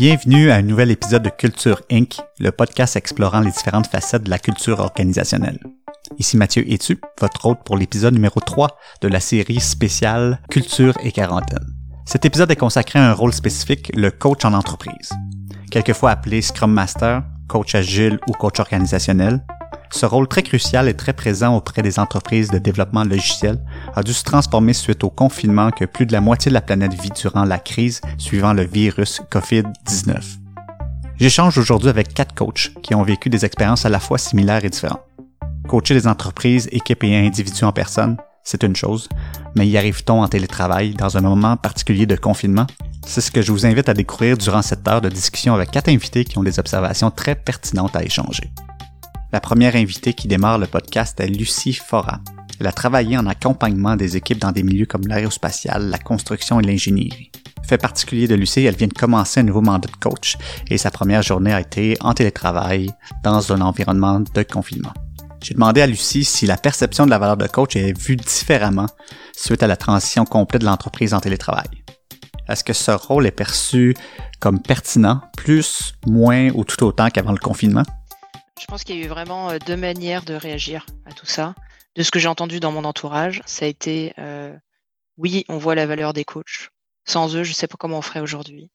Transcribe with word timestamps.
Bienvenue 0.00 0.50
à 0.50 0.54
un 0.54 0.62
nouvel 0.62 0.90
épisode 0.90 1.24
de 1.24 1.28
Culture 1.28 1.82
Inc., 1.92 2.22
le 2.38 2.52
podcast 2.52 2.96
explorant 2.96 3.40
les 3.40 3.50
différentes 3.50 3.86
facettes 3.86 4.22
de 4.22 4.30
la 4.30 4.38
culture 4.38 4.80
organisationnelle. 4.80 5.58
Ici 6.18 6.38
Mathieu 6.38 6.64
Etu, 6.72 6.98
votre 7.20 7.44
hôte 7.44 7.58
pour 7.66 7.76
l'épisode 7.76 8.14
numéro 8.14 8.40
3 8.40 8.78
de 9.02 9.08
la 9.08 9.20
série 9.20 9.60
spéciale 9.60 10.40
Culture 10.48 10.94
et 11.04 11.12
quarantaine. 11.12 11.66
Cet 12.06 12.24
épisode 12.24 12.50
est 12.50 12.56
consacré 12.56 12.98
à 12.98 13.10
un 13.10 13.12
rôle 13.12 13.34
spécifique, 13.34 13.92
le 13.94 14.10
coach 14.10 14.42
en 14.46 14.54
entreprise. 14.54 15.10
Quelquefois 15.70 16.12
appelé 16.12 16.40
Scrum 16.40 16.72
Master, 16.72 17.22
coach 17.46 17.74
agile 17.74 18.18
ou 18.26 18.32
coach 18.32 18.58
organisationnel, 18.58 19.44
ce 19.92 20.06
rôle 20.06 20.28
très 20.28 20.42
crucial 20.42 20.88
et 20.88 20.94
très 20.94 21.12
présent 21.12 21.56
auprès 21.56 21.82
des 21.82 21.98
entreprises 21.98 22.50
de 22.50 22.58
développement 22.58 23.04
logiciel 23.04 23.58
a 23.94 24.02
dû 24.02 24.12
se 24.12 24.22
transformer 24.22 24.72
suite 24.72 25.02
au 25.04 25.10
confinement 25.10 25.70
que 25.70 25.84
plus 25.84 26.06
de 26.06 26.12
la 26.12 26.20
moitié 26.20 26.50
de 26.50 26.54
la 26.54 26.60
planète 26.60 26.94
vit 26.94 27.10
durant 27.10 27.44
la 27.44 27.58
crise 27.58 28.00
suivant 28.16 28.52
le 28.52 28.62
virus 28.62 29.20
COVID-19. 29.30 30.38
J'échange 31.18 31.58
aujourd'hui 31.58 31.90
avec 31.90 32.14
quatre 32.14 32.34
coachs 32.34 32.72
qui 32.82 32.94
ont 32.94 33.02
vécu 33.02 33.28
des 33.28 33.44
expériences 33.44 33.84
à 33.84 33.90
la 33.90 34.00
fois 34.00 34.16
similaires 34.16 34.64
et 34.64 34.70
différentes. 34.70 35.02
Coacher 35.68 35.94
des 35.94 36.06
entreprises, 36.06 36.68
équipes 36.72 37.04
et 37.04 37.16
individus 37.16 37.64
en 37.64 37.72
personne, 37.72 38.16
c'est 38.42 38.62
une 38.62 38.74
chose, 38.74 39.08
mais 39.54 39.68
y 39.68 39.76
arrive-t-on 39.76 40.22
en 40.22 40.28
télétravail 40.28 40.94
dans 40.94 41.16
un 41.16 41.20
moment 41.20 41.56
particulier 41.56 42.06
de 42.06 42.16
confinement? 42.16 42.66
C'est 43.06 43.20
ce 43.20 43.30
que 43.30 43.42
je 43.42 43.52
vous 43.52 43.66
invite 43.66 43.88
à 43.88 43.94
découvrir 43.94 44.38
durant 44.38 44.62
cette 44.62 44.86
heure 44.88 45.00
de 45.00 45.08
discussion 45.08 45.54
avec 45.54 45.70
quatre 45.70 45.88
invités 45.88 46.24
qui 46.24 46.38
ont 46.38 46.42
des 46.42 46.58
observations 46.58 47.10
très 47.10 47.34
pertinentes 47.34 47.96
à 47.96 48.02
échanger. 48.02 48.50
La 49.32 49.40
première 49.40 49.76
invitée 49.76 50.12
qui 50.12 50.26
démarre 50.26 50.58
le 50.58 50.66
podcast 50.66 51.20
est 51.20 51.28
Lucie 51.28 51.74
Fora. 51.74 52.20
Elle 52.58 52.66
a 52.66 52.72
travaillé 52.72 53.16
en 53.16 53.26
accompagnement 53.26 53.94
des 53.94 54.16
équipes 54.16 54.40
dans 54.40 54.50
des 54.50 54.64
milieux 54.64 54.86
comme 54.86 55.06
l'aérospatiale, 55.06 55.88
la 55.88 55.98
construction 55.98 56.58
et 56.58 56.64
l'ingénierie. 56.64 57.30
Fait 57.62 57.78
particulier 57.78 58.26
de 58.26 58.34
Lucie, 58.34 58.64
elle 58.64 58.74
vient 58.74 58.88
de 58.88 58.92
commencer 58.92 59.38
un 59.38 59.44
nouveau 59.44 59.60
mandat 59.60 59.88
de 59.88 59.96
coach 59.96 60.36
et 60.68 60.78
sa 60.78 60.90
première 60.90 61.22
journée 61.22 61.52
a 61.52 61.60
été 61.60 61.96
en 62.00 62.12
télétravail 62.12 62.90
dans 63.22 63.52
un 63.52 63.60
environnement 63.60 64.18
de 64.18 64.42
confinement. 64.42 64.92
J'ai 65.40 65.54
demandé 65.54 65.80
à 65.80 65.86
Lucie 65.86 66.24
si 66.24 66.46
la 66.46 66.56
perception 66.56 67.04
de 67.04 67.10
la 67.10 67.18
valeur 67.20 67.36
de 67.36 67.46
coach 67.46 67.76
est 67.76 67.96
vue 67.96 68.16
différemment 68.16 68.88
suite 69.36 69.62
à 69.62 69.68
la 69.68 69.76
transition 69.76 70.24
complète 70.24 70.62
de 70.62 70.66
l'entreprise 70.66 71.14
en 71.14 71.20
télétravail. 71.20 71.68
Est-ce 72.48 72.64
que 72.64 72.72
ce 72.72 72.90
rôle 72.90 73.28
est 73.28 73.30
perçu 73.30 73.94
comme 74.40 74.60
pertinent, 74.60 75.20
plus, 75.36 75.94
moins 76.04 76.50
ou 76.50 76.64
tout 76.64 76.82
autant 76.82 77.08
qu'avant 77.10 77.30
le 77.30 77.38
confinement? 77.38 77.84
Je 78.60 78.66
pense 78.66 78.84
qu'il 78.84 78.96
y 78.96 79.02
a 79.02 79.06
eu 79.06 79.08
vraiment 79.08 79.50
euh, 79.50 79.58
deux 79.58 79.76
manières 79.76 80.22
de 80.22 80.34
réagir 80.34 80.84
à 81.06 81.12
tout 81.12 81.24
ça. 81.24 81.54
De 81.96 82.02
ce 82.02 82.10
que 82.10 82.18
j'ai 82.18 82.28
entendu 82.28 82.60
dans 82.60 82.72
mon 82.72 82.84
entourage, 82.84 83.40
ça 83.46 83.64
a 83.64 83.68
été 83.68 84.12
euh, 84.18 84.54
oui, 85.16 85.46
on 85.48 85.56
voit 85.56 85.74
la 85.74 85.86
valeur 85.86 86.12
des 86.12 86.24
coachs. 86.24 86.68
Sans 87.06 87.34
eux, 87.34 87.42
je 87.42 87.50
ne 87.50 87.54
sais 87.54 87.66
pas 87.66 87.76
comment 87.78 87.98
on 87.98 88.02
ferait 88.02 88.20
aujourd'hui, 88.20 88.70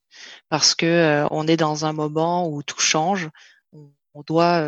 parce 0.48 0.74
que 0.74 0.86
euh, 0.86 1.28
on 1.30 1.46
est 1.46 1.56
dans 1.56 1.86
un 1.86 1.92
moment 1.92 2.48
où 2.48 2.64
tout 2.64 2.80
change. 2.80 3.30
On, 3.72 4.22
doit 4.26 4.66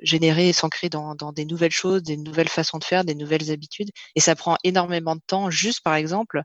générer 0.00 0.48
et 0.48 0.52
s'ancrer 0.52 0.88
dans, 0.88 1.16
dans, 1.16 1.32
des 1.32 1.44
nouvelles 1.44 1.72
choses, 1.72 2.04
des 2.04 2.16
nouvelles 2.16 2.48
façons 2.48 2.78
de 2.78 2.84
faire, 2.84 3.04
des 3.04 3.16
nouvelles 3.16 3.50
habitudes, 3.50 3.90
et 4.14 4.20
ça 4.20 4.36
prend 4.36 4.56
énormément 4.62 5.16
de 5.16 5.20
temps. 5.26 5.50
Juste 5.50 5.80
par 5.82 5.96
exemple, 5.96 6.42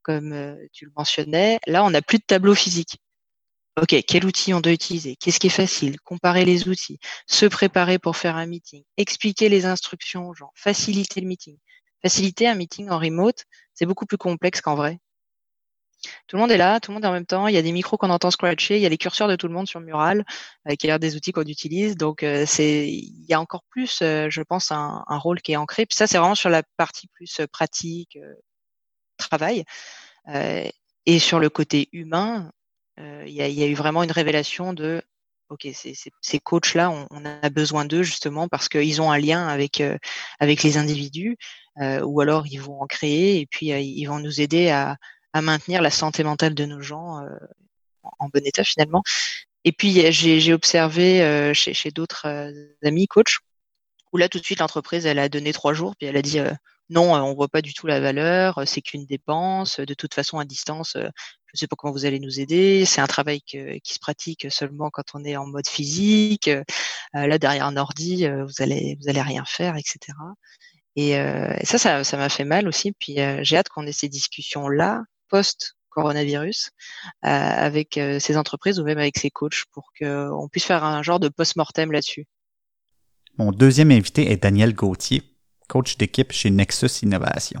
comme 0.00 0.56
tu 0.72 0.86
le 0.86 0.92
mentionnais, 0.96 1.60
là, 1.66 1.84
on 1.84 1.90
n'a 1.90 2.00
plus 2.00 2.16
de 2.16 2.24
tableau 2.26 2.54
physique. 2.54 2.96
OK, 3.76 3.94
quel 4.06 4.24
outil 4.26 4.52
on 4.52 4.60
doit 4.60 4.72
utiliser? 4.72 5.16
Qu'est-ce 5.16 5.38
qui 5.38 5.46
est 5.46 5.50
facile? 5.50 6.00
Comparer 6.00 6.44
les 6.44 6.68
outils, 6.68 6.98
se 7.26 7.46
préparer 7.46 7.98
pour 7.98 8.16
faire 8.16 8.36
un 8.36 8.46
meeting, 8.46 8.82
expliquer 8.96 9.48
les 9.48 9.64
instructions 9.64 10.28
aux 10.28 10.34
gens, 10.34 10.50
faciliter 10.54 11.20
le 11.20 11.28
meeting. 11.28 11.56
Faciliter 12.02 12.48
un 12.48 12.54
meeting 12.54 12.90
en 12.90 12.98
remote, 12.98 13.44
c'est 13.74 13.86
beaucoup 13.86 14.06
plus 14.06 14.18
complexe 14.18 14.60
qu'en 14.60 14.74
vrai. 14.74 14.98
Tout 16.26 16.36
le 16.36 16.40
monde 16.40 16.50
est 16.50 16.56
là, 16.56 16.80
tout 16.80 16.90
le 16.90 16.94
monde 16.94 17.04
est 17.04 17.08
en 17.08 17.12
même 17.12 17.26
temps. 17.26 17.46
Il 17.46 17.54
y 17.54 17.58
a 17.58 17.62
des 17.62 17.72
micros 17.72 17.96
qu'on 17.98 18.10
entend 18.10 18.30
scratcher, 18.30 18.76
il 18.76 18.82
y 18.82 18.86
a 18.86 18.88
les 18.88 18.98
curseurs 18.98 19.28
de 19.28 19.36
tout 19.36 19.46
le 19.46 19.52
monde 19.52 19.68
sur 19.68 19.80
Mural, 19.80 20.24
euh, 20.68 20.74
qui 20.74 20.86
a 20.86 20.88
l'air 20.88 20.98
des 20.98 21.14
outils 21.14 21.32
qu'on 21.32 21.42
utilise. 21.42 21.96
Donc, 21.96 22.22
euh, 22.22 22.44
c'est, 22.46 22.88
il 22.88 23.26
y 23.28 23.34
a 23.34 23.40
encore 23.40 23.64
plus, 23.70 24.00
euh, 24.02 24.28
je 24.30 24.42
pense, 24.42 24.72
un, 24.72 25.04
rôle 25.08 25.42
qui 25.42 25.52
est 25.52 25.56
ancré. 25.56 25.86
Puis 25.86 25.96
ça, 25.96 26.06
c'est 26.06 26.18
vraiment 26.18 26.34
sur 26.34 26.50
la 26.50 26.62
partie 26.76 27.06
plus 27.08 27.40
pratique, 27.52 28.18
travail. 29.18 29.64
et 31.06 31.18
sur 31.18 31.40
le 31.40 31.50
côté 31.50 31.88
humain, 31.92 32.46
euh, 32.46 32.50
il 33.26 33.32
y, 33.32 33.42
a, 33.42 33.66
eu 33.66 33.74
vraiment 33.74 34.02
une 34.02 34.12
révélation 34.12 34.72
de 34.72 35.02
ok, 35.50 35.68
ces, 35.74 36.38
coachs-là, 36.38 36.90
on, 37.10 37.24
a 37.24 37.50
besoin 37.50 37.84
d'eux 37.84 38.02
justement 38.02 38.48
parce 38.48 38.68
qu'ils 38.68 39.02
ont 39.02 39.10
un 39.10 39.18
lien 39.18 39.48
avec 39.48 39.80
euh, 39.80 39.98
avec 40.38 40.62
les 40.62 40.76
individus, 40.78 41.36
euh, 41.80 42.00
ou 42.02 42.20
alors 42.20 42.46
ils 42.46 42.60
vont 42.60 42.80
en 42.80 42.86
créer 42.86 43.40
et 43.40 43.46
puis 43.46 43.68
ils 43.68 44.06
vont 44.06 44.20
nous 44.20 44.40
aider 44.40 44.70
à, 44.70 44.96
maintenir 45.42 45.82
la 45.82 45.90
santé 45.90 46.24
mentale 46.24 46.54
de 46.54 46.64
nos 46.64 46.80
gens 46.80 47.20
en 48.18 48.28
bon 48.28 48.44
état 48.44 48.64
finalement. 48.64 49.02
Et 49.64 49.72
puis 49.72 50.10
j'ai 50.12 50.52
observé 50.52 51.52
chez 51.54 51.90
d'autres 51.90 52.26
amis 52.82 53.06
coachs 53.06 53.38
où 54.12 54.16
là 54.16 54.28
tout 54.28 54.40
de 54.40 54.44
suite 54.44 54.58
l'entreprise 54.58 55.06
elle 55.06 55.20
a 55.20 55.28
donné 55.28 55.52
trois 55.52 55.72
jours 55.72 55.94
puis 55.96 56.08
elle 56.08 56.16
a 56.16 56.22
dit 56.22 56.40
non, 56.90 57.14
on 57.14 57.34
voit 57.34 57.48
pas 57.48 57.62
du 57.62 57.72
tout 57.72 57.86
la 57.86 58.00
valeur, 58.00 58.62
c'est 58.66 58.82
qu'une 58.82 59.06
dépense. 59.06 59.80
De 59.80 59.94
toute 59.94 60.12
façon, 60.12 60.38
à 60.38 60.44
distance, 60.44 60.96
je 61.50 61.56
ne 61.56 61.58
sais 61.58 61.66
pas 61.66 61.76
comment 61.76 61.92
vous 61.92 62.04
allez 62.04 62.20
nous 62.20 62.38
aider. 62.38 62.84
C'est 62.84 63.00
un 63.00 63.06
travail 63.06 63.40
qui 63.40 63.80
se 63.84 63.98
pratique 63.98 64.46
seulement 64.50 64.90
quand 64.90 65.14
on 65.14 65.24
est 65.24 65.36
en 65.36 65.46
mode 65.46 65.68
physique. 65.68 66.48
Euh, 66.48 67.26
là, 67.26 67.38
derrière 67.38 67.66
un 67.66 67.76
ordi, 67.76 68.26
euh, 68.26 68.44
vous 68.44 68.62
allez, 68.62 68.96
vous 69.00 69.08
allez 69.08 69.20
rien 69.20 69.44
faire, 69.44 69.76
etc. 69.76 70.16
Et, 70.96 71.18
euh, 71.18 71.52
ça, 71.64 72.04
ça, 72.04 72.16
m'a 72.16 72.28
fait 72.28 72.44
mal 72.44 72.68
aussi. 72.68 72.92
Puis 72.92 73.16
j'ai 73.42 73.56
hâte 73.56 73.68
qu'on 73.68 73.86
ait 73.86 73.92
ces 73.92 74.08
discussions-là, 74.08 75.02
post-coronavirus, 75.28 76.70
avec 77.22 77.98
ces 78.20 78.36
entreprises 78.36 78.78
ou 78.78 78.84
même 78.84 78.98
avec 78.98 79.18
ces 79.18 79.30
coachs 79.30 79.64
pour 79.72 79.92
qu'on 79.98 80.48
puisse 80.48 80.64
faire 80.64 80.84
un 80.84 81.02
genre 81.02 81.20
de 81.20 81.28
post-mortem 81.28 81.90
là-dessus. 81.92 82.26
Mon 83.38 83.52
deuxième 83.52 83.90
invité 83.90 84.30
est 84.30 84.42
Daniel 84.42 84.74
Gauthier, 84.74 85.22
coach 85.70 85.96
d'équipe 85.96 86.32
chez 86.32 86.50
Nexus 86.50 87.04
Innovation. 87.04 87.60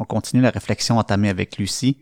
On 0.00 0.04
continue 0.04 0.42
la 0.42 0.50
réflexion 0.50 0.98
entamée 0.98 1.28
avec 1.28 1.56
Lucie 1.56 1.98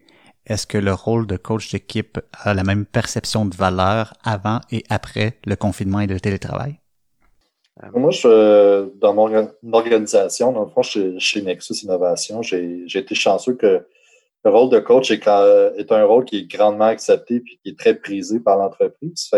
est-ce 0.46 0.66
que 0.66 0.78
le 0.78 0.92
rôle 0.92 1.26
de 1.26 1.36
coach 1.36 1.70
d'équipe 1.70 2.18
a 2.32 2.52
la 2.52 2.64
même 2.64 2.84
perception 2.84 3.46
de 3.46 3.54
valeur 3.54 4.14
avant 4.24 4.60
et 4.72 4.82
après 4.90 5.38
le 5.46 5.54
confinement 5.54 6.00
et 6.00 6.08
le 6.08 6.18
télétravail? 6.18 6.80
Euh, 7.82 7.88
moi, 7.94 8.10
je, 8.10 8.90
dans 8.98 9.14
mon 9.14 9.50
organisation, 9.72 10.52
dans 10.52 10.64
le 10.64 10.70
fond, 10.70 10.82
chez, 10.82 11.42
Nexus 11.42 11.84
Innovation, 11.84 12.42
j'ai 12.42 12.84
été 12.92 13.14
chanceux 13.14 13.54
que 13.54 13.86
le 14.44 14.50
rôle 14.50 14.70
de 14.70 14.80
coach 14.80 15.12
est, 15.12 15.26
est, 15.26 15.92
un 15.92 16.04
rôle 16.04 16.24
qui 16.24 16.38
est 16.38 16.50
grandement 16.50 16.86
accepté 16.86 17.36
et 17.36 17.42
qui 17.42 17.58
est 17.64 17.78
très 17.78 17.94
prisé 17.94 18.40
par 18.40 18.58
l'entreprise. 18.58 19.30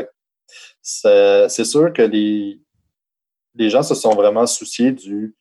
C'est 0.81 1.65
sûr 1.65 1.93
que 1.93 2.03
les, 2.03 2.63
les 3.55 3.69
gens 3.69 3.83
se 3.83 3.95
sont 3.95 4.15
vraiment 4.15 4.47
souciés 4.47 4.93
du 4.93 5.37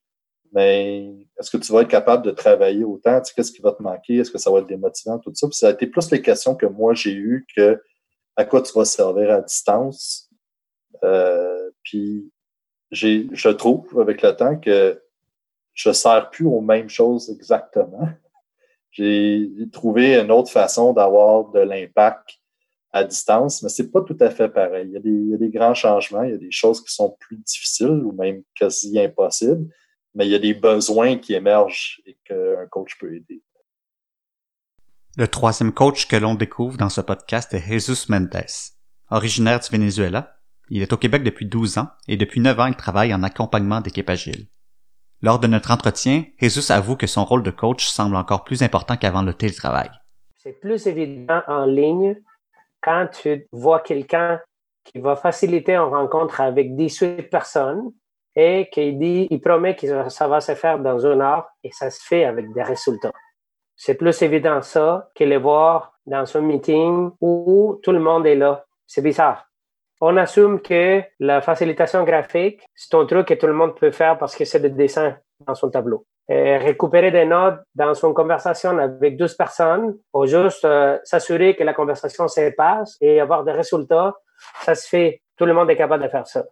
mais 0.54 1.12
est-ce 1.40 1.50
que 1.50 1.58
tu 1.58 1.72
vas 1.74 1.82
être 1.82 1.90
capable 1.90 2.24
de 2.24 2.32
travailler 2.32 2.84
autant? 2.84 3.20
qu'est-ce 3.36 3.52
qui 3.52 3.62
va 3.62 3.72
te 3.72 3.82
manquer? 3.82 4.18
Est-ce 4.18 4.32
que 4.32 4.38
ça 4.38 4.52
va 4.52 4.60
être 4.60 4.68
démotivant? 4.68 5.20
Tout 5.20 5.34
ça? 5.34 5.48
Puis 5.48 5.58
ça 5.58 5.68
a 5.70 5.72
été 5.72 5.88
plus 5.88 6.12
les 6.12 6.22
questions 6.22 6.56
que 6.56 6.68
moi 6.68 6.94
j'ai 6.94 7.14
eues 7.14 7.46
que 7.56 7.82
à 8.36 8.46
quoi 8.46 8.62
tu 8.62 8.72
vas 8.74 8.86
servir 8.86 9.32
à 9.32 9.42
distance. 9.42 10.30
Euh, 11.04 11.72
puis 11.84 12.32
j'ai, 12.92 13.28
je 13.32 13.50
trouve 13.50 14.00
avec 14.00 14.22
le 14.22 14.36
temps 14.36 14.58
que 14.58 15.02
je 15.74 15.90
ne 15.90 15.94
sers 15.94 16.30
plus 16.30 16.46
aux 16.46 16.62
mêmes 16.62 16.90
choses 16.90 17.30
exactement. 17.30 18.08
J'ai 18.92 19.50
trouvé 19.72 20.20
une 20.20 20.30
autre 20.30 20.52
façon 20.52 20.94
d'avoir 20.94 21.50
de 21.50 21.62
l'impact 21.62 22.38
à 22.92 23.04
distance, 23.04 23.64
mais 23.64 23.70
c'est 23.70 23.90
pas 23.90 24.02
tout 24.02 24.18
à 24.20 24.30
fait 24.30 24.50
pareil. 24.50 24.86
Il 24.88 24.94
y, 24.94 24.98
a 24.98 25.00
des, 25.00 25.10
il 25.10 25.30
y 25.30 25.34
a 25.34 25.38
des 25.38 25.50
grands 25.50 25.74
changements, 25.74 26.22
il 26.22 26.30
y 26.30 26.36
a 26.36 26.38
des 26.38 26.52
choses 26.52 26.80
qui 26.80 26.94
sont 26.94 27.18
plus 27.20 27.38
difficiles 27.38 27.88
ou 27.88 28.12
même 28.12 28.44
quasi 28.54 29.00
impossibles 29.00 29.68
mais 30.16 30.28
il 30.28 30.32
y 30.32 30.36
a 30.36 30.40
des 30.40 30.54
besoins 30.54 31.18
qui 31.18 31.34
émergent 31.34 32.02
et 32.06 32.18
qu'un 32.26 32.68
coach 32.70 32.98
peut 33.00 33.16
aider. 33.16 33.44
Le 35.16 35.28
troisième 35.28 35.74
coach 35.74 36.08
que 36.08 36.16
l'on 36.16 36.36
découvre 36.36 36.78
dans 36.78 36.90
ce 36.90 37.02
podcast 37.02 37.54
est 37.54 37.62
Jesus 37.62 38.10
Mendes. 38.10 38.46
Originaire 39.12 39.60
du 39.60 39.70
Venezuela, 39.70 40.38
il 40.70 40.82
est 40.82 40.94
au 40.94 40.98
Québec 40.98 41.24
depuis 41.24 41.46
12 41.46 41.78
ans 41.78 41.90
et 42.08 42.18
depuis 42.18 42.40
9 42.40 42.60
ans 42.60 42.66
il 42.66 42.76
travaille 42.76 43.14
en 43.14 43.22
accompagnement 43.22 43.82
d'équipe 43.82 44.10
agile. 44.10 44.48
Lors 45.22 45.40
de 45.40 45.48
notre 45.48 45.72
entretien, 45.72 46.26
Jesus 46.40 46.72
avoue 46.72 46.98
que 46.98 47.08
son 47.08 47.24
rôle 47.26 47.44
de 47.44 47.52
coach 47.52 47.86
semble 47.86 48.16
encore 48.16 48.44
plus 48.44 48.64
important 48.64 48.98
qu'avant 48.98 49.22
le 49.22 49.34
télétravail. 49.34 49.90
C'est 50.38 50.60
plus 50.60 50.88
évident 50.88 51.42
en 51.48 51.66
ligne 51.66 52.18
quand 52.82 53.08
tu 53.22 53.48
vois 53.52 53.80
quelqu'un 53.80 54.42
qui 54.84 55.00
va 55.00 55.16
faciliter 55.16 55.76
une 55.76 55.94
rencontre 55.94 56.42
avec 56.42 56.76
18 56.76 57.30
personnes 57.30 57.94
et 58.36 58.70
qu'il 58.72 58.98
dit, 58.98 59.28
il 59.30 59.42
promet 59.42 59.76
que 59.76 60.10
ça 60.10 60.28
va 60.28 60.42
se 60.42 60.56
faire 60.56 60.80
dans 60.80 61.06
une 61.06 61.22
heure 61.22 61.48
et 61.64 61.72
ça 61.72 61.90
se 61.90 62.04
fait 62.04 62.26
avec 62.26 62.52
des 62.54 62.64
résultats. 62.64 63.14
C'est 63.76 63.96
plus 63.96 64.22
évident 64.22 64.62
ça 64.62 65.10
que 65.16 65.24
le 65.24 65.38
voir 65.38 65.94
dans 66.06 66.38
un 66.38 66.42
meeting 66.42 67.12
où 67.22 67.80
tout 67.84 67.92
le 67.92 68.00
monde 68.00 68.26
est 68.28 68.36
là. 68.36 68.66
C'est 68.86 69.02
bizarre. 69.02 69.46
On 70.02 70.18
assume 70.18 70.60
que 70.60 71.02
la 71.20 71.42
facilitation 71.42 72.04
graphique, 72.04 72.62
c'est 72.76 72.94
un 72.96 73.06
truc 73.06 73.28
que 73.28 73.36
tout 73.36 73.48
le 73.48 73.54
monde 73.54 73.76
peut 73.76 73.92
faire 73.92 74.18
parce 74.18 74.36
que 74.36 74.44
c'est 74.44 74.60
des 74.60 74.70
dessins 74.70 75.16
dans 75.48 75.56
son 75.56 75.70
tableau. 75.70 76.06
récupérer 76.28 77.12
des 77.12 77.26
notes 77.26 77.62
dans 77.74 77.94
une 77.94 78.14
conversation 78.14 78.78
avec 78.78 79.18
12 79.18 79.36
personnes 79.36 79.98
ou 80.14 80.26
juste 80.26 80.66
euh, 80.66 80.98
s'assurer 81.04 81.56
que 81.56 81.64
la 81.64 81.74
conversation 81.74 82.28
se 82.28 82.50
passe 82.52 82.98
et 83.02 83.20
avoir 83.20 83.44
des 83.44 83.52
résultats, 83.52 84.14
ça 84.62 84.76
se 84.76 84.88
fait. 84.88 85.22
Tout 85.38 85.46
le 85.46 85.54
monde 85.54 85.70
est 85.70 85.76
capable 85.76 86.04
de 86.04 86.10
faire 86.10 86.28
ça. 86.28 86.44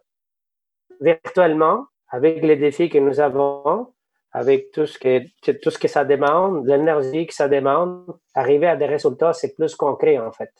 Virtuellement, 1.02 1.86
avec 2.08 2.42
les 2.42 2.56
défis 2.56 2.88
que 2.88 2.98
nous 2.98 3.18
avons, 3.18 3.92
avec 4.30 4.70
tout 4.70 4.86
ce 4.86 4.98
que, 4.98 5.20
tout 5.62 5.70
ce 5.70 5.78
que 5.78 5.88
ça 5.88 6.04
demande, 6.04 6.66
l'énergie 6.66 7.26
que 7.26 7.34
ça 7.34 7.48
demande, 7.48 8.06
arriver 8.34 8.68
à 8.68 8.76
des 8.76 8.86
résultats, 8.86 9.32
c'est 9.32 9.54
plus 9.54 9.74
concret, 9.74 10.18
en 10.18 10.30
fait. 10.32 10.52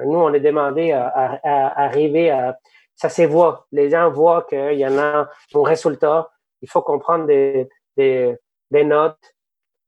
Nous, 0.00 0.18
on 0.18 0.32
est 0.34 0.40
demandé 0.40 0.92
à, 0.92 1.38
arriver 1.44 2.30
à, 2.30 2.58
ça 2.94 3.08
se 3.08 3.22
voit. 3.22 3.66
Les 3.72 3.88
gens 3.90 4.10
voient 4.10 4.44
qu'il 4.48 4.78
y 4.78 4.86
en 4.86 4.98
a 4.98 5.28
un 5.54 5.62
résultat. 5.62 6.28
Il 6.60 6.68
faut 6.68 6.82
comprendre 6.82 7.26
des, 7.26 7.68
des, 7.96 8.84
notes. 8.84 9.34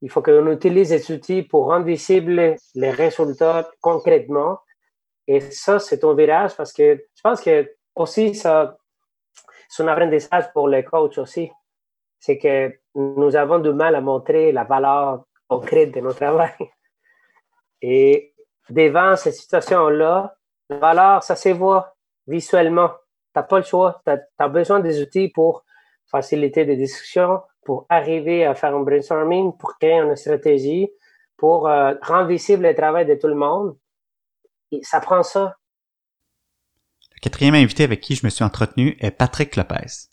Il 0.01 0.11
faut 0.11 0.23
qu'on 0.23 0.51
utilise 0.51 0.91
des 0.91 1.11
outils 1.13 1.43
pour 1.43 1.67
rendre 1.67 1.85
visibles 1.85 2.57
les 2.75 2.91
résultats 2.91 3.69
concrètement. 3.81 4.61
Et 5.27 5.41
ça, 5.41 5.79
c'est 5.79 6.05
un 6.05 6.15
virage 6.15 6.57
parce 6.57 6.73
que 6.73 7.05
je 7.15 7.21
pense 7.23 7.43
que 7.43 7.71
aussi, 7.95 8.35
ça, 8.35 8.79
c'est 9.69 9.83
un 9.83 9.89
apprentissage 9.89 10.51
pour 10.53 10.69
les 10.69 10.83
coachs 10.83 11.19
aussi. 11.19 11.53
C'est 12.19 12.39
que 12.39 12.75
nous 12.95 13.37
avons 13.37 13.59
du 13.59 13.73
mal 13.73 13.95
à 13.95 14.01
montrer 14.01 14.51
la 14.51 14.65
valeur 14.65 15.25
concrète 15.47 15.95
de 15.95 16.01
notre 16.01 16.17
travail. 16.17 16.57
Et 17.83 18.35
devant 18.71 19.15
ces 19.15 19.31
situations-là, 19.31 20.37
la 20.71 20.79
valeur, 20.79 21.23
ça 21.23 21.37
se 21.37 21.51
voit 21.51 21.95
visuellement. 22.27 22.89
Tu 22.89 22.95
n'as 23.37 23.43
pas 23.43 23.59
le 23.59 23.65
choix. 23.65 24.03
Tu 24.05 24.13
as, 24.39 24.49
besoin 24.49 24.81
des 24.81 25.01
outils 25.01 25.29
pour 25.29 25.65
faciliter 26.11 26.65
des 26.65 26.77
discussions, 26.77 27.41
pour 27.65 27.87
arriver 27.89 28.47
à 28.47 28.55
faire 28.55 28.75
un 28.75 28.81
brainstorming, 28.81 29.57
pour 29.57 29.79
créer 29.79 30.01
une 30.01 30.17
stratégie, 30.17 30.91
pour 31.37 31.69
euh, 31.69 31.95
rendre 32.03 32.29
visible 32.29 32.65
le 32.65 32.75
travail 32.75 33.07
de 33.07 33.15
tout 33.15 33.29
le 33.29 33.35
monde. 33.35 33.77
Et 34.73 34.81
ça 34.83 35.01
prend 35.01 35.23
ça. 35.23 35.58
Quatrième 37.21 37.57
invité 37.57 37.83
avec 37.83 38.01
qui 38.01 38.15
je 38.15 38.25
me 38.25 38.31
suis 38.31 38.45
entretenu 38.45 38.97
est 39.01 39.11
Patrick 39.11 39.57
Lopez. 39.57 40.09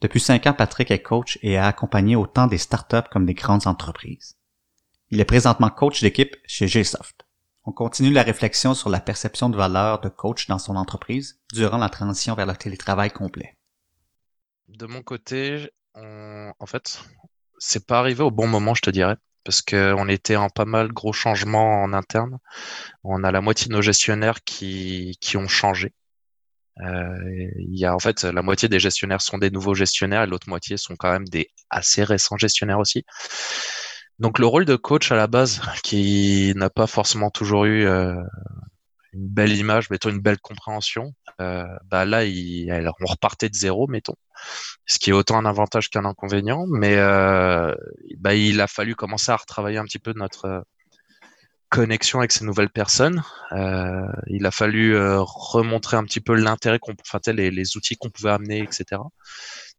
Depuis 0.00 0.20
cinq 0.20 0.46
ans, 0.46 0.52
Patrick 0.52 0.92
est 0.92 1.02
coach 1.02 1.38
et 1.42 1.56
a 1.56 1.66
accompagné 1.66 2.14
autant 2.14 2.46
des 2.46 2.58
startups 2.58 3.08
comme 3.10 3.26
des 3.26 3.34
grandes 3.34 3.66
entreprises. 3.66 4.36
Il 5.10 5.20
est 5.20 5.24
présentement 5.24 5.70
coach 5.70 6.02
d'équipe 6.02 6.36
chez 6.46 6.66
Gsoft. 6.66 7.26
On 7.64 7.72
continue 7.72 8.12
la 8.12 8.22
réflexion 8.22 8.74
sur 8.74 8.90
la 8.90 9.00
perception 9.00 9.48
de 9.48 9.56
valeur 9.56 10.00
de 10.00 10.08
coach 10.08 10.46
dans 10.46 10.60
son 10.60 10.76
entreprise 10.76 11.40
durant 11.52 11.78
la 11.78 11.88
transition 11.88 12.34
vers 12.34 12.46
le 12.46 12.54
télétravail 12.54 13.10
complet. 13.10 13.56
De 14.68 14.86
mon 14.86 15.02
côté, 15.02 15.68
en 15.94 16.66
fait, 16.66 17.00
c'est 17.58 17.86
pas 17.86 17.98
arrivé 17.98 18.22
au 18.22 18.30
bon 18.30 18.46
moment, 18.46 18.74
je 18.74 18.82
te 18.82 18.90
dirais, 18.90 19.16
parce 19.42 19.62
qu'on 19.62 20.08
était 20.08 20.36
en 20.36 20.48
pas 20.48 20.64
mal 20.64 20.92
gros 20.92 21.12
changements 21.12 21.82
en 21.82 21.92
interne. 21.92 22.38
On 23.02 23.24
a 23.24 23.32
la 23.32 23.40
moitié 23.40 23.66
de 23.66 23.72
nos 23.72 23.82
gestionnaires 23.82 24.44
qui, 24.44 25.16
qui 25.20 25.36
ont 25.36 25.48
changé. 25.48 25.92
Euh, 26.82 27.16
il 27.58 27.78
y 27.78 27.86
a 27.86 27.94
en 27.94 27.98
fait 27.98 28.24
la 28.24 28.42
moitié 28.42 28.68
des 28.68 28.78
gestionnaires 28.78 29.22
sont 29.22 29.38
des 29.38 29.50
nouveaux 29.50 29.74
gestionnaires 29.74 30.22
et 30.22 30.26
l'autre 30.26 30.48
moitié 30.48 30.76
sont 30.76 30.94
quand 30.96 31.10
même 31.10 31.26
des 31.26 31.48
assez 31.70 32.04
récents 32.04 32.36
gestionnaires 32.36 32.78
aussi. 32.78 33.04
Donc 34.18 34.38
le 34.38 34.46
rôle 34.46 34.64
de 34.64 34.76
coach 34.76 35.12
à 35.12 35.16
la 35.16 35.26
base, 35.26 35.60
qui 35.82 36.52
n'a 36.56 36.70
pas 36.70 36.86
forcément 36.86 37.30
toujours 37.30 37.64
eu 37.64 37.86
euh, 37.86 38.14
une 39.12 39.28
belle 39.28 39.52
image, 39.56 39.90
mettons 39.90 40.10
une 40.10 40.20
belle 40.20 40.38
compréhension, 40.38 41.12
euh, 41.40 41.64
bah 41.86 42.04
là 42.04 42.24
il, 42.24 42.70
on 43.00 43.06
repartait 43.06 43.48
de 43.48 43.54
zéro, 43.54 43.86
mettons, 43.88 44.16
ce 44.86 44.98
qui 44.98 45.10
est 45.10 45.12
autant 45.14 45.38
un 45.38 45.46
avantage 45.46 45.90
qu'un 45.90 46.04
inconvénient, 46.04 46.66
mais 46.68 46.96
bah, 48.18 48.34
il 48.34 48.60
a 48.60 48.66
fallu 48.66 48.94
commencer 48.94 49.32
à 49.32 49.36
retravailler 49.36 49.78
un 49.78 49.84
petit 49.84 49.98
peu 49.98 50.12
notre 50.14 50.64
connexion 51.76 52.20
avec 52.20 52.32
ces 52.32 52.44
nouvelles 52.44 52.70
personnes. 52.70 53.22
Euh, 53.52 54.08
il 54.28 54.46
a 54.46 54.50
fallu 54.50 54.96
euh, 54.96 55.20
remontrer 55.20 55.98
un 55.98 56.04
petit 56.04 56.20
peu 56.20 56.34
l'intérêt 56.34 56.78
qu'on, 56.78 56.94
enfin 57.00 57.20
les, 57.32 57.50
les 57.50 57.76
outils 57.76 57.96
qu'on 57.96 58.08
pouvait 58.08 58.30
amener, 58.30 58.62
etc. 58.62 59.02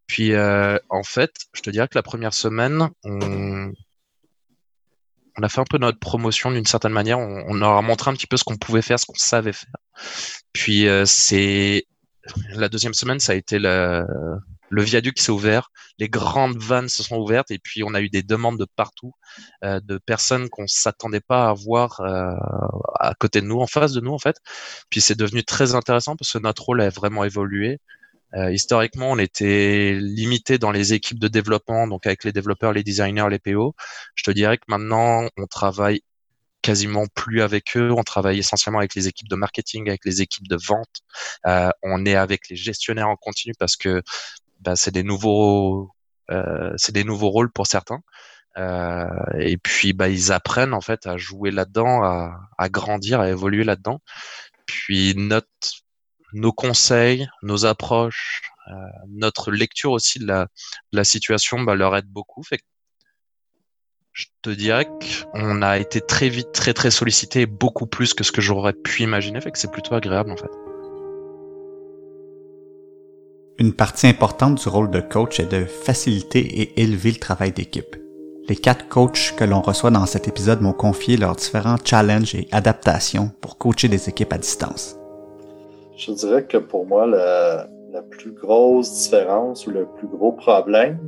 Puis 0.05 0.33
euh, 0.33 0.77
en 0.89 1.01
fait, 1.01 1.31
je 1.53 1.61
te 1.61 1.71
dirais 1.71 1.87
que 1.87 1.97
la 1.97 2.03
première 2.03 2.35
semaine, 2.35 2.89
on, 3.03 3.71
a 5.41 5.49
fait 5.49 5.61
un 5.61 5.65
peu 5.69 5.79
notre 5.79 5.99
promotion 5.99 6.51
d'une 6.51 6.67
certaine 6.67 6.93
manière. 6.93 7.17
On, 7.17 7.61
a 7.61 7.81
montré 7.81 8.11
un 8.11 8.13
petit 8.13 8.27
peu 8.27 8.37
ce 8.37 8.43
qu'on 8.43 8.57
pouvait 8.57 8.83
faire, 8.83 8.99
ce 8.99 9.07
qu'on 9.07 9.15
savait 9.15 9.53
faire. 9.53 9.77
Puis 10.53 10.87
c'est 11.05 11.85
la 12.51 12.69
deuxième 12.69 12.93
semaine, 12.93 13.19
ça 13.19 13.31
a 13.31 13.35
été 13.35 13.57
le, 13.57 14.05
le 14.69 14.83
viaduc 14.83 15.19
s'est 15.19 15.31
ouvert, 15.31 15.71
les 15.97 16.09
grandes 16.09 16.57
vannes 16.57 16.89
se 16.89 17.03
sont 17.03 17.17
ouvertes 17.17 17.51
et 17.51 17.59
puis 17.59 17.83
on 17.83 17.93
a 17.93 18.01
eu 18.01 18.09
des 18.09 18.23
demandes 18.23 18.59
de 18.59 18.67
partout, 18.75 19.13
euh, 19.63 19.79
de 19.83 19.97
personnes 19.97 20.49
qu'on 20.49 20.67
s'attendait 20.67 21.21
pas 21.21 21.49
à 21.49 21.53
voir 21.53 22.01
euh, 22.01 22.33
à 22.99 23.13
côté 23.15 23.41
de 23.41 23.45
nous, 23.45 23.59
en 23.59 23.67
face 23.67 23.93
de 23.93 24.01
nous 24.01 24.13
en 24.13 24.19
fait. 24.19 24.37
Puis 24.89 25.01
c'est 25.01 25.17
devenu 25.17 25.43
très 25.43 25.75
intéressant 25.75 26.15
parce 26.15 26.33
que 26.33 26.39
notre 26.39 26.63
rôle 26.63 26.81
a 26.81 26.89
vraiment 26.89 27.23
évolué. 27.23 27.79
Euh, 28.35 28.51
historiquement, 28.51 29.11
on 29.11 29.17
était 29.19 29.93
limité 29.99 30.57
dans 30.57 30.71
les 30.71 30.93
équipes 30.93 31.19
de 31.19 31.29
développement, 31.29 31.87
donc 31.87 32.05
avec 32.05 32.25
les 32.25 32.33
développeurs, 32.33 32.73
les 32.73 32.83
designers, 32.83 33.27
les 33.29 33.39
PO. 33.39 33.73
Je 34.15 34.23
te 34.23 34.31
dirais 34.31 34.57
que 34.57 34.65
maintenant, 34.67 35.29
on 35.37 35.47
travaille 35.47 36.01
quasiment 36.61 37.05
plus 37.07 37.41
avec 37.41 37.77
eux. 37.77 37.91
On 37.91 38.03
travaille 38.03 38.39
essentiellement 38.39 38.79
avec 38.79 38.95
les 38.95 39.07
équipes 39.07 39.29
de 39.29 39.35
marketing, 39.37 39.87
avec 39.87 40.03
les 40.03 40.21
équipes 40.21 40.47
de 40.49 40.57
vente. 40.57 41.01
On 41.83 42.05
est 42.05 42.15
avec 42.15 42.49
les 42.49 42.57
gestionnaires 42.57 43.07
en 43.07 43.15
continu 43.15 43.53
parce 43.57 43.77
que 43.77 44.01
bah, 44.67 44.75
c'est 44.75 44.91
des 44.91 45.03
nouveaux, 45.03 45.95
euh, 46.29 46.73
c'est 46.75 46.91
des 46.91 47.05
nouveaux 47.05 47.29
rôles 47.29 47.49
pour 47.49 47.67
certains. 47.67 48.01
Euh, 48.57 49.07
et 49.39 49.55
puis 49.57 49.93
bah, 49.93 50.09
ils 50.09 50.33
apprennent 50.33 50.73
en 50.73 50.81
fait 50.81 51.07
à 51.07 51.15
jouer 51.15 51.51
là-dedans, 51.51 52.03
à, 52.03 52.69
grandir, 52.69 53.21
à 53.21 53.29
évoluer 53.29 53.63
là-dedans. 53.63 54.01
Puis 54.65 55.13
notre 55.15 55.47
nos 56.33 56.51
conseils, 56.51 57.29
nos 57.43 57.65
approches, 57.65 58.41
euh, 58.67 58.73
notre 59.07 59.51
lecture 59.51 59.91
aussi 59.91 60.19
de 60.19 60.27
la, 60.27 60.47
de 60.91 60.97
la 60.97 61.05
situation 61.05 61.61
bah, 61.61 61.75
leur 61.75 61.95
aide 61.95 62.09
beaucoup. 62.09 62.43
Fait 62.43 62.59
je 64.11 64.25
te 64.41 64.49
dirais 64.49 64.89
qu'on 65.31 65.61
a 65.61 65.77
été 65.77 66.01
très 66.01 66.27
vite, 66.27 66.51
très 66.51 66.73
très 66.73 66.91
sollicité, 66.91 67.45
beaucoup 67.45 67.87
plus 67.87 68.13
que 68.13 68.25
ce 68.25 68.33
que 68.33 68.41
j'aurais 68.41 68.73
pu 68.73 69.03
imaginer. 69.03 69.39
Fait 69.39 69.51
que 69.51 69.59
c'est 69.59 69.71
plutôt 69.71 69.95
agréable 69.95 70.29
en 70.29 70.35
fait. 70.35 70.66
Une 73.59 73.73
partie 73.73 74.05
importante 74.05 74.61
du 74.61 74.69
rôle 74.69 74.91
de 74.91 75.01
coach 75.01 75.39
est 75.39 75.51
de 75.51 75.65
faciliter 75.65 76.39
et 76.39 76.79
élever 76.79 77.09
le 77.09 77.17
travail 77.17 77.51
d'équipe. 77.51 77.95
Les 78.47 78.55
quatre 78.55 78.87
coachs 78.87 79.33
que 79.35 79.43
l'on 79.43 79.61
reçoit 79.61 79.89
dans 79.89 80.05
cet 80.05 80.27
épisode 80.27 80.61
m'ont 80.61 80.73
confié 80.73 81.17
leurs 81.17 81.35
différents 81.35 81.77
challenges 81.83 82.35
et 82.35 82.47
adaptations 82.51 83.31
pour 83.41 83.57
coacher 83.57 83.87
des 83.87 84.09
équipes 84.09 84.31
à 84.31 84.37
distance. 84.37 84.95
Je 85.95 86.11
dirais 86.11 86.45
que 86.45 86.57
pour 86.57 86.85
moi, 86.85 87.07
la, 87.07 87.67
plus 88.11 88.31
grosse 88.31 88.93
différence 88.93 89.65
ou 89.65 89.71
le 89.71 89.87
plus 89.87 90.07
gros 90.07 90.33
problème. 90.33 90.99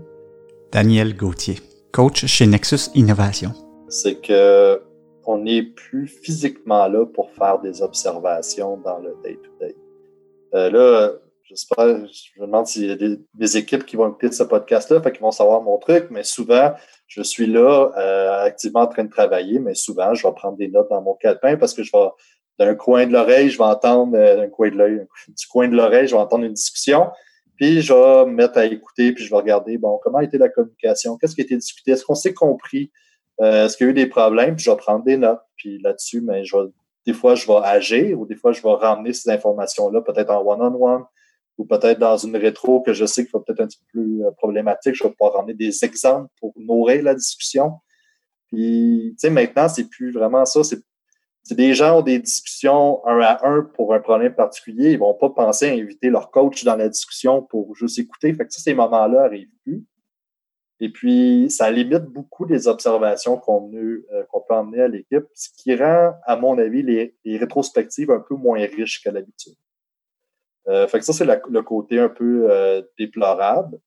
Daniel 0.71 1.15
Gauthier, 1.15 1.59
coach 1.91 2.25
chez 2.25 2.47
Nexus 2.47 2.89
Innovation. 2.95 3.51
C'est 3.89 4.15
que 4.15 4.81
on 5.27 5.37
n'est 5.37 5.61
plus 5.61 6.07
physiquement 6.07 6.87
là 6.87 7.05
pour 7.05 7.29
faire 7.29 7.59
des 7.59 7.83
observations 7.83 8.77
dans 8.77 8.97
le 8.97 9.15
day-to-day. 9.23 9.75
Euh, 10.55 10.71
là, 10.71 11.11
j'espère, 11.49 11.87
je 12.05 12.39
me 12.39 12.45
demande 12.45 12.67
s'il 12.67 12.85
y 12.85 12.91
a 12.91 12.95
des, 12.95 13.57
équipes 13.57 13.85
qui 13.85 13.95
vont 13.95 14.07
écouter 14.07 14.31
ce 14.31 14.43
podcast-là, 14.43 15.01
fait 15.01 15.11
qu'ils 15.11 15.21
vont 15.21 15.31
savoir 15.31 15.61
mon 15.61 15.77
truc, 15.79 16.07
mais 16.11 16.23
souvent, 16.23 16.73
je 17.07 17.23
suis 17.23 17.47
là 17.47 17.91
euh, 17.97 18.43
activement 18.43 18.81
en 18.81 18.87
train 18.87 19.03
de 19.03 19.09
travailler, 19.09 19.59
mais 19.59 19.73
souvent, 19.73 20.13
je 20.13 20.25
vais 20.25 20.33
prendre 20.33 20.57
des 20.57 20.67
notes 20.67 20.89
dans 20.89 21.01
mon 21.01 21.15
calepin 21.15 21.57
parce 21.57 21.73
que 21.73 21.81
je 21.81 21.91
vais 21.91 22.07
d'un 22.59 22.75
coin 22.75 23.07
de 23.07 23.13
l'oreille, 23.13 23.49
je 23.49 23.57
vais 23.57 23.63
entendre 23.63 24.15
euh, 24.15 24.35
d'un 24.35 24.49
coin 24.49 24.69
de 24.69 24.75
l'œil, 24.75 25.07
du 25.27 25.47
coin 25.47 25.67
de 25.67 25.75
l'oreille, 25.75 26.07
je 26.07 26.13
vais 26.13 26.21
entendre 26.21 26.43
une 26.43 26.53
discussion. 26.53 27.09
Puis 27.55 27.81
je 27.81 27.93
vais 27.93 28.25
me 28.25 28.35
mettre 28.35 28.57
à 28.57 28.65
écouter, 28.65 29.11
puis 29.13 29.23
je 29.23 29.29
vais 29.29 29.37
regarder, 29.37 29.77
bon, 29.77 29.99
comment 30.03 30.19
a 30.19 30.23
été 30.23 30.37
la 30.37 30.49
communication, 30.49 31.17
qu'est-ce 31.17 31.35
qui 31.35 31.41
a 31.41 31.45
été 31.45 31.57
discuté, 31.57 31.91
est-ce 31.91 32.05
qu'on 32.05 32.15
s'est 32.15 32.33
compris, 32.33 32.91
euh, 33.41 33.65
est-ce 33.65 33.75
qu'il 33.75 33.87
y 33.87 33.89
a 33.89 33.91
eu 33.91 33.95
des 33.95 34.07
problèmes, 34.07 34.55
puis 34.55 34.65
je 34.65 34.71
vais 34.71 34.77
prendre 34.77 35.03
des 35.03 35.17
notes. 35.17 35.41
Puis 35.57 35.79
là-dessus, 35.81 36.21
mais 36.21 36.45
je 36.45 36.55
vais, 36.55 36.65
des 37.07 37.13
fois, 37.13 37.35
je 37.35 37.47
vais 37.47 37.59
agir 37.63 38.19
ou 38.19 38.25
des 38.25 38.35
fois, 38.35 38.51
je 38.51 38.61
vais 38.61 38.73
ramener 38.73 39.13
ces 39.13 39.29
informations-là, 39.29 40.01
peut-être 40.01 40.29
en 40.29 40.41
one-on-one 40.45 41.05
ou 41.59 41.65
peut-être 41.65 41.99
dans 41.99 42.17
une 42.17 42.35
rétro 42.37 42.81
que 42.81 42.93
je 42.93 43.05
sais 43.05 43.23
qu'il 43.25 43.33
va 43.33 43.41
peut-être 43.41 43.59
un 43.59 43.67
petit 43.67 43.77
peu 43.77 43.99
plus 43.99 44.25
euh, 44.25 44.31
problématique. 44.31 44.95
Je 44.95 45.03
vais 45.03 45.11
pouvoir 45.11 45.33
ramener 45.33 45.53
des 45.53 45.83
exemples 45.83 46.29
pour 46.39 46.53
nourrir 46.57 47.03
la 47.03 47.13
discussion. 47.13 47.73
Puis, 48.47 49.11
tu 49.11 49.27
sais, 49.27 49.29
maintenant, 49.29 49.67
c'est 49.67 49.87
plus 49.87 50.11
vraiment 50.11 50.45
ça. 50.45 50.63
C'est 50.63 50.79
des 51.51 51.73
gens 51.73 51.99
ont 51.99 52.01
des 52.01 52.19
discussions 52.19 53.05
un 53.05 53.19
à 53.21 53.45
un 53.45 53.63
pour 53.63 53.93
un 53.93 53.99
problème 53.99 54.33
particulier, 54.33 54.91
ils 54.91 54.99
vont 54.99 55.13
pas 55.13 55.29
penser 55.29 55.69
à 55.69 55.73
inviter 55.73 56.09
leur 56.09 56.31
coach 56.31 56.63
dans 56.63 56.75
la 56.75 56.89
discussion 56.89 57.41
pour 57.41 57.75
juste 57.75 57.99
écouter. 57.99 58.33
Fait 58.33 58.45
que 58.45 58.53
ça, 58.53 58.61
ces 58.61 58.73
moments-là 58.73 59.23
arrivent 59.23 59.49
plus. 59.63 59.83
Et 60.79 60.89
puis, 60.89 61.47
ça 61.49 61.69
limite 61.71 62.05
beaucoup 62.05 62.45
les 62.45 62.67
observations 62.67 63.37
qu'on 63.37 63.71
euh, 63.73 64.23
qu'on 64.29 64.41
peut 64.47 64.53
emmener 64.53 64.81
à 64.81 64.87
l'équipe, 64.87 65.25
ce 65.33 65.49
qui 65.57 65.75
rend, 65.75 66.13
à 66.25 66.37
mon 66.37 66.57
avis, 66.57 66.83
les, 66.83 67.37
rétrospectives 67.37 68.11
un 68.11 68.19
peu 68.19 68.35
moins 68.35 68.59
riches 68.59 69.03
que 69.03 69.09
l'habitude. 69.09 69.55
Euh, 70.67 70.87
fait 70.87 70.99
que 70.99 71.05
ça, 71.05 71.13
c'est 71.13 71.25
le 71.25 71.61
côté 71.61 71.99
un 71.99 72.09
peu 72.09 72.51
euh, 72.51 72.81
déplorable. 72.97 73.79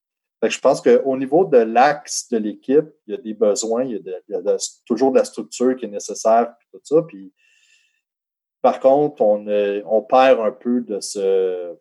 je 0.42 0.58
pense 0.58 0.80
qu'au 0.80 1.16
niveau 1.16 1.44
de 1.44 1.58
l'axe 1.58 2.28
de 2.30 2.38
l'équipe, 2.38 2.88
il 3.06 3.14
y 3.14 3.16
a 3.16 3.20
des 3.20 3.34
besoins, 3.34 3.84
il 3.84 4.02
y 4.28 4.34
a, 4.34 4.56
toujours 4.86 5.12
de 5.12 5.18
la 5.18 5.24
structure 5.24 5.76
qui 5.76 5.84
est 5.84 5.88
nécessaire, 5.88 6.52
tout 6.72 6.80
ça. 6.82 7.02
Puis, 7.06 7.32
par 8.60 8.80
contre, 8.80 9.20
on, 9.22 9.46
on 9.86 10.02
perd 10.02 10.40
un 10.40 10.52
peu 10.52 10.80
de, 10.80 11.00
ce, 11.00 11.76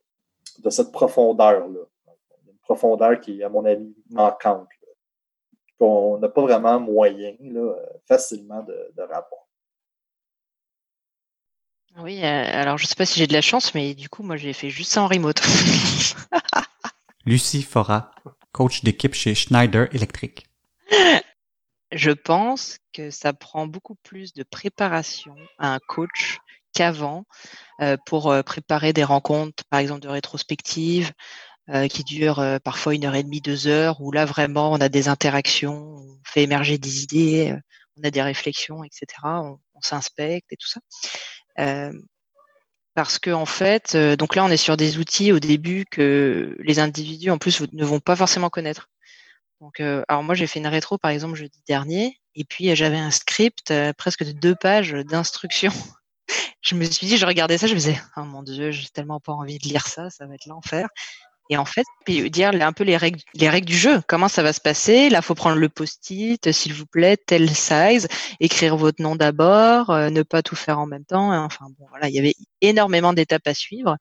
de 0.59 0.69
cette 0.69 0.91
profondeur-là. 0.91 1.85
Une 2.47 2.57
profondeur 2.61 3.19
qui 3.19 3.43
à 3.43 3.49
mon 3.49 3.65
avis, 3.65 3.95
manquante. 4.09 4.67
On 5.79 6.19
n'a 6.19 6.29
pas 6.29 6.41
vraiment 6.41 6.79
moyen 6.79 7.35
là, 7.39 7.75
facilement 8.07 8.61
de, 8.61 8.91
de 8.95 9.01
rapport. 9.01 9.47
Oui, 11.97 12.23
euh, 12.23 12.25
alors 12.25 12.77
je 12.77 12.85
ne 12.85 12.87
sais 12.87 12.95
pas 12.95 13.05
si 13.05 13.19
j'ai 13.19 13.27
de 13.27 13.33
la 13.33 13.41
chance, 13.41 13.73
mais 13.73 13.93
du 13.93 14.09
coup, 14.09 14.23
moi, 14.23 14.37
j'ai 14.37 14.53
fait 14.53 14.69
juste 14.69 14.91
ça 14.91 15.03
en 15.03 15.07
remote. 15.07 15.41
Lucie 17.25 17.63
Fora, 17.63 18.11
coach 18.51 18.83
d'équipe 18.83 19.13
chez 19.13 19.35
Schneider 19.35 19.87
Electric. 19.93 20.47
Je 21.91 22.11
pense 22.11 22.77
que 22.93 23.11
ça 23.11 23.33
prend 23.33 23.67
beaucoup 23.67 23.95
plus 23.95 24.33
de 24.33 24.43
préparation 24.43 25.35
à 25.59 25.73
un 25.73 25.79
coach 25.79 26.39
qu'avant 26.73 27.25
euh, 27.81 27.97
pour 28.05 28.31
euh, 28.31 28.41
préparer 28.41 28.93
des 28.93 29.03
rencontres, 29.03 29.63
par 29.69 29.81
exemple 29.81 30.01
de 30.01 30.07
rétrospective, 30.07 31.11
qui 31.89 32.03
durent 32.03 32.59
parfois 32.65 32.95
une 32.95 33.05
heure 33.05 33.15
et 33.15 33.23
demie, 33.23 33.39
deux 33.39 33.67
heures, 33.67 34.01
où 34.01 34.11
là 34.11 34.25
vraiment 34.25 34.73
on 34.73 34.81
a 34.81 34.89
des 34.89 35.07
interactions, 35.07 35.95
on 35.95 36.19
fait 36.25 36.43
émerger 36.43 36.77
des 36.77 37.03
idées, 37.03 37.55
on 37.95 38.03
a 38.03 38.11
des 38.11 38.21
réflexions, 38.21 38.83
etc. 38.83 39.05
On, 39.23 39.57
on 39.81 39.81
s'inspecte 39.81 40.51
et 40.51 40.57
tout 40.57 40.67
ça. 40.67 40.81
Euh, 41.61 41.93
parce 42.93 43.19
que 43.19 43.31
en 43.31 43.45
fait, 43.45 43.95
euh, 43.95 44.15
donc 44.15 44.35
là, 44.35 44.43
on 44.43 44.49
est 44.49 44.57
sur 44.57 44.77
des 44.77 44.97
outils 44.97 45.31
au 45.31 45.39
début 45.39 45.85
que 45.89 46.57
les 46.59 46.79
individus 46.79 47.29
en 47.29 47.37
plus 47.37 47.61
ne 47.71 47.85
vont 47.85 47.99
pas 47.99 48.15
forcément 48.15 48.49
connaître. 48.49 48.89
Donc, 49.61 49.79
euh, 49.79 50.03
alors 50.07 50.23
moi, 50.23 50.35
j'ai 50.35 50.47
fait 50.47 50.59
une 50.59 50.67
rétro 50.67 50.97
par 50.97 51.11
exemple 51.11 51.35
jeudi 51.35 51.61
dernier, 51.67 52.19
et 52.35 52.43
puis 52.43 52.75
j'avais 52.75 52.97
un 52.97 53.11
script 53.11 53.73
presque 53.97 54.23
de 54.23 54.31
deux 54.31 54.55
pages 54.55 54.91
d'instructions. 54.91 55.73
je 56.61 56.75
me 56.75 56.83
suis 56.85 57.07
dit, 57.07 57.17
je 57.17 57.25
regardais 57.25 57.57
ça, 57.57 57.67
je 57.67 57.73
me 57.73 57.79
disais, 57.79 58.01
oh 58.17 58.23
mon 58.23 58.43
dieu, 58.43 58.71
j'ai 58.71 58.87
tellement 58.89 59.19
pas 59.19 59.33
envie 59.33 59.59
de 59.59 59.67
lire 59.67 59.87
ça, 59.87 60.09
ça 60.09 60.25
va 60.25 60.35
être 60.35 60.47
l'enfer. 60.47 60.89
Et 61.51 61.57
en 61.57 61.65
fait, 61.65 61.83
dire 62.07 62.51
un 62.53 62.71
peu 62.71 62.85
les 62.85 62.95
règles, 62.95 63.19
les 63.33 63.49
règles 63.49 63.67
du 63.67 63.75
jeu. 63.75 64.01
Comment 64.07 64.29
ça 64.29 64.41
va 64.41 64.53
se 64.53 64.61
passer? 64.61 65.09
Là, 65.09 65.21
faut 65.21 65.35
prendre 65.35 65.57
le 65.57 65.67
post-it, 65.67 66.49
s'il 66.53 66.73
vous 66.73 66.85
plaît, 66.85 67.17
tel 67.17 67.53
size, 67.53 68.07
écrire 68.39 68.77
votre 68.77 69.01
nom 69.01 69.17
d'abord, 69.17 69.89
euh, 69.89 70.09
ne 70.09 70.23
pas 70.23 70.43
tout 70.43 70.55
faire 70.55 70.79
en 70.79 70.85
même 70.87 71.03
temps. 71.03 71.33
Enfin 71.43 71.65
bon, 71.77 71.87
voilà, 71.89 72.07
il 72.07 72.15
y 72.15 72.19
avait 72.19 72.35
énormément 72.61 73.11
d'étapes 73.11 73.47
à 73.47 73.53
suivre. 73.53 73.97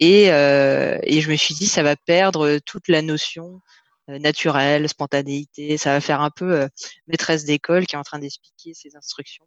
Et, 0.00 0.32
euh, 0.32 0.98
et 1.04 1.20
je 1.20 1.30
me 1.30 1.36
suis 1.36 1.54
dit, 1.54 1.68
ça 1.68 1.84
va 1.84 1.94
perdre 1.94 2.58
toute 2.66 2.88
la 2.88 3.02
notion 3.02 3.60
euh, 4.08 4.18
naturelle, 4.18 4.88
spontanéité. 4.88 5.78
Ça 5.78 5.92
va 5.92 6.00
faire 6.00 6.20
un 6.22 6.30
peu 6.30 6.68
maîtresse 7.06 7.44
d'école 7.44 7.86
qui 7.86 7.94
est 7.94 7.98
en 8.00 8.02
train 8.02 8.18
d'expliquer 8.18 8.74
ses 8.74 8.96
instructions. 8.96 9.46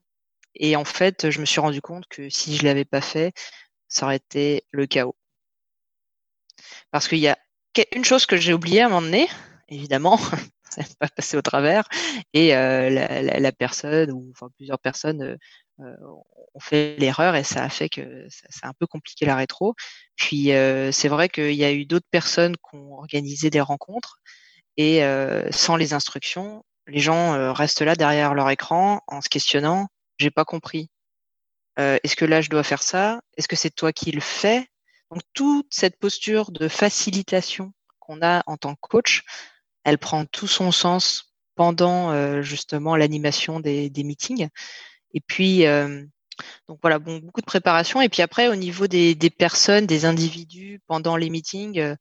Et 0.55 0.77
en 0.77 0.85
fait, 0.85 1.29
je 1.29 1.41
me 1.41 1.45
suis 1.45 1.59
rendu 1.59 1.81
compte 1.81 2.05
que 2.07 2.29
si 2.29 2.55
je 2.55 2.63
l'avais 2.63 2.85
pas 2.85 3.01
fait, 3.01 3.33
ça 3.89 4.05
aurait 4.05 4.15
été 4.15 4.63
le 4.71 4.87
chaos. 4.87 5.17
Parce 6.91 7.07
qu'il 7.07 7.19
y 7.19 7.27
a 7.27 7.37
une 7.95 8.05
chose 8.05 8.25
que 8.25 8.37
j'ai 8.37 8.53
oublié 8.53 8.81
à 8.81 8.85
un 8.85 8.89
moment 8.89 9.01
donné, 9.01 9.27
évidemment, 9.67 10.17
ça 10.73 10.81
n'est 10.81 10.95
pas 10.99 11.07
passé 11.07 11.37
au 11.37 11.41
travers, 11.41 11.87
et 12.33 12.55
euh, 12.55 12.89
la, 12.89 13.51
personne, 13.51 14.11
ou 14.11 14.33
plusieurs 14.55 14.79
personnes, 14.79 15.21
euh, 15.21 15.37
euh, 15.79 15.95
ont 16.53 16.59
fait 16.59 16.95
l'erreur 16.99 17.35
et 17.35 17.43
ça 17.43 17.63
a 17.63 17.69
fait 17.69 17.89
que 17.89 18.27
ça, 18.29 18.67
un 18.67 18.73
peu 18.73 18.85
compliqué 18.85 19.25
la 19.25 19.35
rétro. 19.35 19.73
Puis 20.15 20.51
c'est 20.91 21.07
vrai 21.07 21.29
qu'il 21.29 21.55
y 21.55 21.63
a 21.63 21.71
eu 21.71 21.85
d'autres 21.85 22.07
personnes 22.11 22.55
qui 22.57 22.75
ont 22.75 22.93
organisé 22.93 23.49
des 23.49 23.61
rencontres, 23.61 24.17
et 24.77 25.01
sans 25.51 25.75
les 25.75 25.93
instructions, 25.93 26.63
les 26.87 26.99
gens 26.99 27.53
restent 27.53 27.81
là 27.81 27.95
derrière 27.95 28.35
leur 28.35 28.49
écran 28.51 29.01
en 29.07 29.21
se 29.21 29.29
questionnant, 29.29 29.87
j'ai 30.19 30.29
pas 30.29 30.45
compris. 30.45 30.89
Est-ce 31.77 32.15
que 32.15 32.25
là 32.25 32.41
je 32.41 32.49
dois 32.49 32.63
faire 32.63 32.83
ça? 32.83 33.21
Est-ce 33.35 33.47
que 33.47 33.55
c'est 33.55 33.71
toi 33.71 33.91
qui 33.91 34.11
le 34.11 34.21
fais? 34.21 34.67
Toute 35.33 35.67
cette 35.71 35.97
posture 35.97 36.51
de 36.51 36.67
facilitation 36.67 37.73
qu'on 37.99 38.21
a 38.21 38.43
en 38.47 38.57
tant 38.57 38.75
que 38.75 38.81
coach, 38.81 39.23
elle 39.83 39.97
prend 39.97 40.25
tout 40.25 40.47
son 40.47 40.71
sens 40.71 41.33
pendant 41.55 42.11
euh, 42.11 42.41
justement 42.41 42.95
l'animation 42.95 43.59
des, 43.59 43.91
meetings. 43.97 44.49
Et 45.13 45.21
puis 45.21 45.65
euh, 45.65 46.03
donc 46.67 46.79
voilà, 46.81 46.99
bon, 46.99 47.19
beaucoup 47.19 47.41
de 47.41 47.45
préparation. 47.45 48.01
Et 48.01 48.09
puis 48.09 48.21
après, 48.21 48.47
au 48.47 48.55
niveau 48.55 48.87
des, 48.87 49.15
personnes, 49.37 49.85
des 49.85 50.05
individus 50.05 50.81
pendant 50.87 51.15
les 51.15 51.29
meetings, 51.29 51.79
euh, 51.79 51.95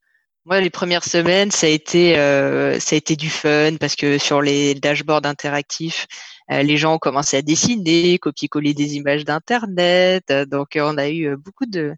moi, 0.45 0.61
les 0.61 0.71
premières 0.71 1.05
semaines, 1.05 1.53
ça 1.53 1.67
a 1.69 1.71
été 1.71 2.15
ça 2.17 2.95
a 2.95 2.97
été 2.97 3.15
du 3.15 3.31
fun 3.31 3.77
parce 3.79 3.95
que 3.95 4.19
sur 4.19 4.43
les 4.43 4.75
dashboards 4.75 5.25
interactifs, 5.25 6.09
les 6.49 6.77
gens 6.77 6.95
ont 6.95 6.99
commencé 6.99 7.37
à 7.37 7.43
dessiner, 7.43 8.19
copier-coller 8.19 8.75
des 8.75 8.97
images 8.97 9.25
d'internet. 9.25 10.33
donc 10.51 10.71
on 10.75 10.99
a 10.99 11.09
eu 11.09 11.37
beaucoup 11.37 11.67
de 11.67 11.95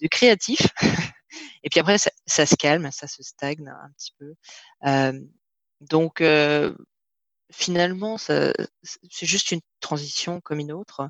de, 0.00 0.08
créatif. 0.08 0.60
Et 1.62 1.70
puis 1.70 1.80
après, 1.80 1.98
ça, 1.98 2.46
se 2.46 2.54
calme, 2.56 2.90
ça 2.92 3.06
se 3.06 3.22
stagne 3.22 3.68
un 3.68 3.90
petit 3.96 4.12
peu. 4.18 4.34
Euh, 4.86 5.20
donc, 5.80 6.20
euh, 6.20 6.74
finalement, 7.52 8.18
c'est 8.18 8.54
juste 9.22 9.52
une 9.52 9.60
transition 9.80 10.40
comme 10.40 10.60
une 10.60 10.72
autre 10.72 11.08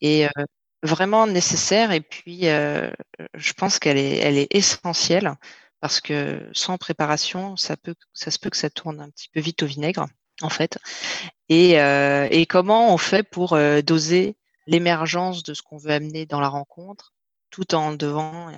et 0.00 0.26
euh, 0.26 0.44
vraiment 0.82 1.26
nécessaire. 1.26 1.92
Et 1.92 2.00
puis, 2.00 2.42
je 2.42 3.52
pense 3.54 3.78
qu'elle 3.78 3.98
est, 3.98 4.18
elle 4.18 4.38
est 4.38 4.54
essentielle 4.54 5.34
parce 5.80 6.00
que 6.00 6.48
sans 6.52 6.78
préparation, 6.78 7.56
ça 7.56 7.76
peut, 7.76 7.94
ça 8.12 8.30
se 8.30 8.38
peut 8.38 8.50
que 8.50 8.56
ça 8.56 8.70
tourne 8.70 9.00
un 9.00 9.10
petit 9.10 9.28
peu 9.28 9.40
vite 9.40 9.62
au 9.62 9.66
vinaigre, 9.66 10.06
en 10.42 10.50
fait. 10.50 10.78
Et, 11.48 11.72
et 11.72 12.46
comment 12.46 12.92
on 12.92 12.98
fait 12.98 13.22
pour 13.22 13.58
doser 13.82 14.36
l'émergence 14.66 15.42
de 15.42 15.54
ce 15.54 15.62
qu'on 15.62 15.78
veut 15.78 15.90
amener 15.92 16.26
dans 16.26 16.40
la 16.40 16.48
rencontre 16.48 17.13
tout 17.54 17.76
en 17.76 17.92
devant, 17.92 18.48
euh, 18.48 18.52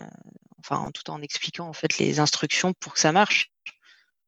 enfin 0.59 0.91
tout 0.95 1.11
en 1.11 1.21
expliquant 1.21 1.69
en 1.69 1.75
fait 1.75 1.99
les 1.99 2.19
instructions 2.19 2.73
pour 2.73 2.95
que 2.95 3.01
ça 3.01 3.13
marche. 3.13 3.53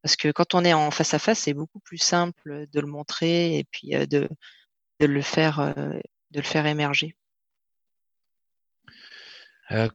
Parce 0.03 0.15
que 0.15 0.31
quand 0.31 0.55
on 0.55 0.63
est 0.63 0.75
en 0.75 0.91
face 0.91 1.15
à 1.15 1.19
face, 1.19 1.41
c'est 1.41 1.55
beaucoup 1.55 1.81
plus 1.81 1.97
simple 1.97 2.67
de 2.71 2.81
le 2.81 2.87
montrer 2.87 3.57
et 3.57 3.65
puis 3.65 3.95
euh, 3.95 4.05
de, 4.05 4.29
de 5.01 5.07
le 5.07 5.23
faire 5.23 5.61
euh, 5.61 5.73
de 6.33 6.41
le 6.41 6.43
faire 6.43 6.67
émerger. 6.67 7.17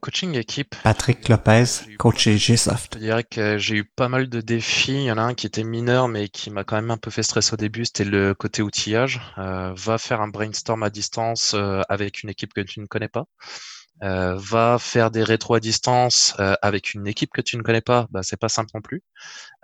coaching 0.00 0.34
équipe. 0.34 0.74
Patrick 0.82 1.28
Lopez, 1.28 1.64
coach 1.96 2.18
chez 2.18 2.36
Gsoft. 2.36 2.94
Je 2.94 2.98
dirais 2.98 3.22
que 3.22 3.56
j'ai 3.56 3.76
eu 3.76 3.84
pas 3.84 4.08
mal 4.08 4.28
de 4.28 4.40
défis. 4.40 4.92
Il 4.92 5.02
y 5.04 5.12
en 5.12 5.18
a 5.18 5.22
un 5.22 5.34
qui 5.34 5.46
était 5.46 5.62
mineur, 5.62 6.08
mais 6.08 6.28
qui 6.28 6.50
m'a 6.50 6.64
quand 6.64 6.76
même 6.76 6.90
un 6.90 6.96
peu 6.96 7.12
fait 7.12 7.22
stress 7.22 7.52
au 7.52 7.56
début. 7.56 7.84
C'était 7.84 8.04
le 8.04 8.34
côté 8.34 8.60
outillage. 8.60 9.20
va 9.36 9.98
faire 9.98 10.20
un 10.20 10.28
brainstorm 10.28 10.82
à 10.82 10.90
distance 10.90 11.54
avec 11.88 12.24
une 12.24 12.30
équipe 12.30 12.52
que 12.52 12.60
tu 12.60 12.80
ne 12.80 12.86
connais 12.86 13.08
pas. 13.08 13.26
Euh, 14.02 14.34
va 14.36 14.78
faire 14.80 15.10
des 15.12 15.22
rétros 15.22 15.54
à 15.54 15.60
distance 15.60 16.34
euh, 16.40 16.54
avec 16.62 16.94
une 16.94 17.06
équipe 17.06 17.30
que 17.32 17.40
tu 17.40 17.56
ne 17.56 17.62
connais 17.62 17.80
pas, 17.80 18.08
bah, 18.10 18.22
c'est 18.24 18.36
pas 18.36 18.48
simple 18.48 18.70
non 18.74 18.80
plus. 18.80 19.02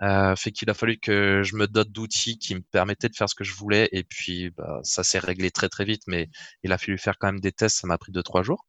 Euh, 0.01 0.35
fait 0.37 0.51
qu'il 0.51 0.69
a 0.69 0.73
fallu 0.73 0.97
que 0.97 1.43
je 1.43 1.55
me 1.57 1.67
dote 1.67 1.91
d'outils 1.91 2.39
qui 2.39 2.55
me 2.55 2.61
permettaient 2.61 3.09
de 3.09 3.15
faire 3.15 3.29
ce 3.29 3.35
que 3.35 3.43
je 3.43 3.53
voulais 3.53 3.89
et 3.91 4.03
puis 4.03 4.49
bah, 4.51 4.79
ça 4.83 5.03
s'est 5.03 5.19
réglé 5.19 5.51
très 5.51 5.67
très 5.69 5.83
vite, 5.85 6.03
mais 6.07 6.29
il 6.63 6.71
a 6.71 6.77
fallu 6.77 6.97
faire 6.97 7.17
quand 7.19 7.27
même 7.27 7.41
des 7.41 7.51
tests, 7.51 7.79
ça 7.81 7.87
m'a 7.87 7.97
pris 7.97 8.13
deux 8.13 8.23
trois 8.23 8.41
jours. 8.41 8.65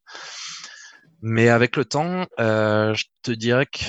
Mais 1.25 1.47
avec 1.47 1.77
le 1.77 1.85
temps, 1.85 2.27
euh, 2.41 2.93
je 2.95 3.05
te 3.21 3.31
dirais 3.31 3.65
que 3.65 3.85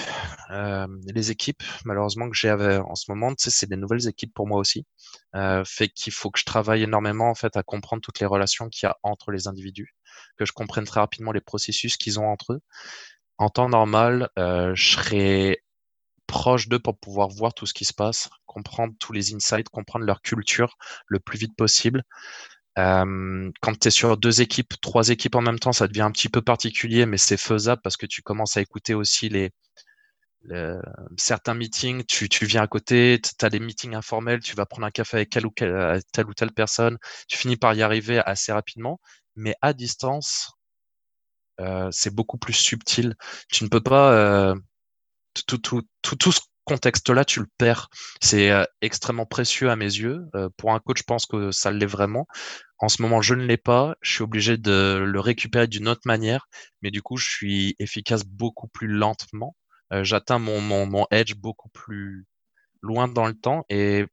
euh, 0.51 0.87
les 1.13 1.33
équipes, 1.33 1.65
malheureusement 1.85 2.31
que 2.31 2.37
j'ai 2.37 2.53
en 2.53 2.95
ce 2.95 3.11
moment, 3.11 3.33
c'est 3.37 3.69
des 3.69 3.75
nouvelles 3.77 4.07
équipes 4.07 4.33
pour 4.33 4.47
moi 4.47 4.61
aussi. 4.61 4.87
Euh, 5.35 5.65
fait 5.67 5.89
qu'il 5.89 6.13
faut 6.13 6.31
que 6.31 6.39
je 6.39 6.45
travaille 6.45 6.85
énormément 6.85 7.29
en 7.29 7.35
fait 7.35 7.57
à 7.57 7.65
comprendre 7.65 8.03
toutes 8.03 8.21
les 8.21 8.27
relations 8.27 8.69
qu'il 8.69 8.87
y 8.87 8.89
a 8.89 8.97
entre 9.03 9.33
les 9.33 9.49
individus, 9.49 9.97
que 10.37 10.45
je 10.45 10.53
comprenne 10.53 10.85
très 10.85 11.01
rapidement 11.01 11.33
les 11.33 11.41
processus 11.41 11.97
qu'ils 11.97 12.21
ont 12.21 12.29
entre 12.29 12.53
eux. 12.53 12.61
En 13.39 13.49
temps 13.51 13.69
normal, 13.69 14.29
euh, 14.39 14.73
je 14.77 14.93
serai 14.93 15.65
proche 16.29 16.69
d'eux 16.69 16.79
pour 16.79 16.97
pouvoir 16.97 17.29
voir 17.29 17.53
tout 17.53 17.67
ce 17.67 17.75
qui 17.75 17.85
se 17.85 17.95
passe, 17.95 18.31
comprendre 18.47 18.95
tous 19.01 19.13
les 19.13 19.35
insights, 19.35 19.69
comprendre 19.71 20.05
leur 20.05 20.23
culture 20.23 20.77
le 21.09 21.19
plus 21.19 21.39
vite 21.39 21.57
possible. 21.57 22.05
Euh, 22.79 23.51
quand 23.61 23.79
tu 23.79 23.89
es 23.89 23.91
sur 23.91 24.17
deux 24.17 24.41
équipes, 24.41 24.75
trois 24.81 25.09
équipes 25.11 25.37
en 25.37 25.43
même 25.43 25.59
temps, 25.59 25.73
ça 25.73 25.89
devient 25.89 26.03
un 26.03 26.11
petit 26.11 26.29
peu 26.29 26.43
particulier, 26.43 27.07
mais 27.07 27.19
c'est 27.19 27.37
faisable 27.37 27.81
parce 27.83 27.97
que 27.97 28.07
tu 28.07 28.23
commences 28.23 28.57
à 28.57 28.61
écouter 28.61 28.95
aussi 28.95 29.29
les, 29.29 29.53
certains 31.17 31.55
meetings, 31.55 32.05
tu, 32.05 32.29
tu 32.29 32.47
viens 32.47 32.63
à 32.63 32.67
côté, 32.67 33.21
tu 33.23 33.45
as 33.45 33.51
des 33.51 33.61
meetings 33.61 33.95
informels, 33.95 34.41
tu 34.41 34.55
vas 34.57 34.67
prendre 34.67 34.87
un 34.87 34.91
café 34.91 35.19
avec 35.19 35.31
telle 35.31 35.47
ou, 35.47 35.51
telle, 35.51 36.01
telle 36.13 36.27
ou 36.27 36.35
telle 36.35 36.53
personne, 36.53 36.99
tu 37.29 37.39
finis 37.39 37.57
par 37.57 37.75
y 37.75 37.83
arriver 37.83 38.19
assez 38.19 38.53
rapidement, 38.53 39.01
mais 39.37 39.55
à 39.63 39.73
distance, 39.73 40.53
euh, 41.61 41.89
c'est 41.93 42.15
beaucoup 42.15 42.39
plus 42.39 42.53
subtil. 42.53 43.15
Tu 43.51 43.65
ne 43.65 43.69
peux 43.69 43.81
pas 43.81 44.13
euh, 44.13 44.55
tout, 45.47 45.59
tout, 45.59 45.83
tout, 46.03 46.17
tout, 46.17 46.33
ce 46.33 46.41
contexte-là, 46.65 47.25
tu 47.25 47.41
le 47.41 47.47
perds. 47.59 47.89
C'est 48.21 48.51
euh, 48.51 48.65
extrêmement 48.81 49.27
précieux 49.27 49.71
à 49.71 49.77
mes 49.77 49.85
yeux. 49.85 50.27
Euh, 50.35 50.49
pour 50.57 50.73
un 50.73 50.81
coach, 50.81 50.99
je 50.99 51.05
pense 51.05 51.27
que 51.27 51.51
ça 51.53 51.71
l'est 51.71 51.87
vraiment. 51.87 52.27
En 52.79 52.89
ce 52.89 53.03
moment, 53.03 53.23
je 53.23 53.35
ne 53.35 53.45
l'ai 53.45 53.57
pas. 53.57 53.97
Je 54.03 54.13
suis 54.13 54.23
obligé 54.23 54.57
de 54.57 55.03
le 55.07 55.21
récupérer 55.21 55.67
d'une 55.67 55.89
autre 55.89 56.03
manière, 56.07 56.49
mais 56.83 56.91
du 56.91 57.03
coup, 57.03 57.17
je 57.17 57.29
suis 57.29 57.77
efficace 57.79 58.25
beaucoup 58.25 58.69
plus 58.69 58.89
lentement. 58.89 59.57
Euh, 59.93 60.05
j'atteins 60.05 60.39
mon, 60.39 60.61
mon, 60.61 60.87
mon 60.87 61.07
edge 61.11 61.35
beaucoup 61.35 61.69
plus 61.71 62.27
loin 62.83 63.09
dans 63.09 63.27
le 63.27 63.35
temps 63.35 63.65
et 63.71 64.07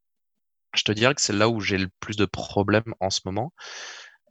je 0.76 0.84
te 0.84 0.92
dirais 0.92 1.16
que 1.16 1.22
c'est 1.22 1.34
là 1.34 1.50
où 1.50 1.62
j'ai 1.62 1.78
le 1.78 1.90
plus 2.00 2.18
de 2.18 2.26
problèmes 2.26 2.94
en 3.00 3.10
ce 3.10 3.22
moment. 3.26 3.54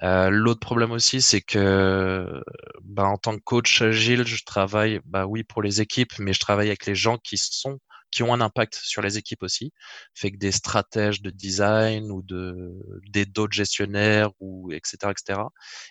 Euh, 0.03 0.31
l'autre 0.31 0.61
problème 0.61 0.93
aussi, 0.93 1.21
c'est 1.21 1.43
que 1.43 2.43
bah, 2.83 3.05
en 3.05 3.19
tant 3.19 3.37
que 3.37 3.43
coach 3.43 3.83
agile, 3.83 4.27
je 4.27 4.43
travaille, 4.45 5.01
bah 5.05 5.27
oui, 5.27 5.45
pour 5.45 5.63
les 5.63 5.81
équipes, 5.83 6.13
mais 6.19 6.33
je 6.33 6.41
travaille 6.41 6.69
avec 6.69 6.87
les 6.87 6.95
gens 6.95 7.19
qui 7.19 7.37
sont, 7.37 7.79
qui 8.11 8.23
ont 8.23 8.33
un 8.35 8.41
impact 8.41 8.75
sur 8.75 9.03
les 9.03 9.19
équipes 9.19 9.43
aussi. 9.43 9.73
Fait 10.15 10.31
que 10.33 10.37
des 10.39 10.53
stratèges 10.53 11.23
de 11.23 11.31
design 11.31 12.11
ou 12.11 12.23
de 12.23 12.73
des 13.11 13.27
d'autres 13.27 13.53
gestionnaires 13.55 14.31
ou 14.41 14.73
etc 14.73 15.11
etc. 15.11 15.41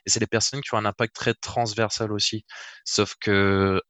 Et 0.06 0.10
c'est 0.10 0.20
des 0.20 0.28
personnes 0.28 0.62
qui 0.62 0.74
ont 0.76 0.78
un 0.78 0.86
impact 0.86 1.16
très 1.16 1.34
transversal 1.34 2.12
aussi. 2.12 2.46
Sauf 2.86 3.16
que 3.20 3.82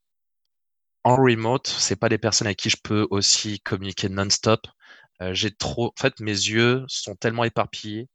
en 1.04 1.16
remote, 1.16 1.68
c'est 1.68 1.96
pas 1.96 2.10
des 2.10 2.18
personnes 2.18 2.48
avec 2.48 2.58
qui 2.60 2.70
je 2.70 2.78
peux 2.84 3.08
aussi 3.10 3.60
communiquer 3.62 4.10
non-stop. 4.10 4.68
Euh, 5.22 5.34
j'ai 5.34 5.52
trop, 5.52 5.88
en 5.88 6.02
fait, 6.02 6.20
mes 6.20 6.32
yeux 6.32 6.84
sont 6.88 7.16
tellement 7.16 7.44
éparpillés 7.46 8.10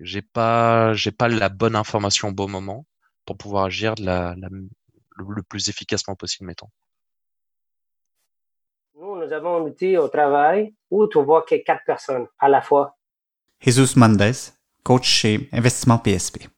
j'ai 0.00 0.22
pas, 0.22 0.92
j'ai 0.94 1.12
pas 1.12 1.28
la 1.28 1.48
bonne 1.48 1.76
information 1.76 2.28
au 2.28 2.32
bon 2.32 2.48
moment 2.48 2.86
pour 3.24 3.36
pouvoir 3.36 3.64
agir 3.64 3.94
de 3.94 4.04
la, 4.04 4.34
le, 4.36 5.42
plus 5.42 5.68
efficacement 5.68 6.16
possible, 6.16 6.46
mettons. 6.46 6.68
Nous, 9.24 9.32
avons 9.32 9.56
un 9.56 9.60
outil 9.62 9.96
au 9.96 10.08
travail 10.08 10.74
où 10.90 11.06
tu 11.06 11.22
vois 11.22 11.42
que 11.42 11.54
quatre 11.64 11.84
personnes 11.86 12.26
à 12.38 12.48
la 12.48 12.60
fois. 12.60 12.96
Jesus 13.60 13.98
Mendes, 13.98 14.34
coach 14.82 15.06
chez 15.06 15.48
Investissement 15.52 15.98
PSP. 15.98 16.48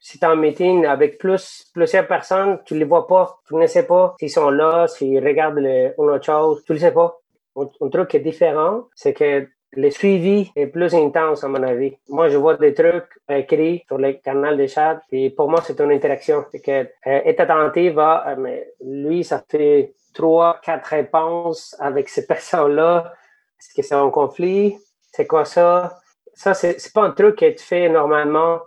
Si 0.00 0.18
tu 0.18 0.24
es 0.24 0.28
en 0.28 0.36
meeting 0.36 0.86
avec 0.86 1.18
plus, 1.18 1.70
plusieurs 1.72 2.06
personnes, 2.08 2.58
tu 2.64 2.76
les 2.76 2.84
vois 2.84 3.06
pas, 3.06 3.38
tu 3.46 3.54
ne 3.54 3.66
sais 3.66 3.86
pas 3.86 4.16
s'ils 4.18 4.30
sont 4.30 4.50
là, 4.50 4.88
s'ils 4.88 5.24
regardent 5.24 5.58
une 5.58 5.92
autre 5.98 6.24
chose, 6.24 6.64
tu 6.64 6.72
ne 6.72 6.78
sais 6.78 6.92
pas. 6.92 7.16
Un, 7.56 7.88
truc 7.88 8.08
qui 8.08 8.16
est 8.16 8.20
différent, 8.20 8.88
c'est 8.94 9.14
que 9.14 9.48
le 9.76 9.90
suivi 9.90 10.50
est 10.56 10.66
plus 10.66 10.94
intense, 10.94 11.44
à 11.44 11.48
mon 11.48 11.62
avis. 11.62 11.96
Moi, 12.08 12.28
je 12.28 12.36
vois 12.36 12.56
des 12.56 12.74
trucs 12.74 13.20
écrits 13.28 13.84
sur 13.86 13.98
le 13.98 14.14
canal 14.14 14.56
de 14.56 14.66
chat, 14.66 15.00
et 15.12 15.30
pour 15.30 15.50
moi, 15.50 15.60
c'est 15.62 15.80
une 15.80 15.92
interaction. 15.92 16.44
C'est 16.50 16.60
que, 16.60 16.70
euh, 16.70 16.84
est 17.04 17.38
attentif 17.38 17.96
à, 17.98 18.28
euh, 18.28 18.36
mais 18.38 18.72
lui, 18.80 19.22
ça 19.22 19.44
fait 19.48 19.94
trois, 20.14 20.60
quatre 20.62 20.86
réponses 20.86 21.76
avec 21.78 22.08
ces 22.08 22.26
personnes-là. 22.32 23.12
Est-ce 23.60 23.74
que 23.74 23.82
c'est 23.82 23.94
un 23.94 24.10
conflit? 24.10 24.76
C'est 25.12 25.26
quoi 25.26 25.44
ça? 25.44 25.98
Ça, 26.34 26.54
c'est 26.54 26.92
pas 26.92 27.02
un 27.02 27.12
truc 27.12 27.36
que 27.38 27.50
tu 27.50 27.64
fais 27.64 27.88
normalement 27.88 28.60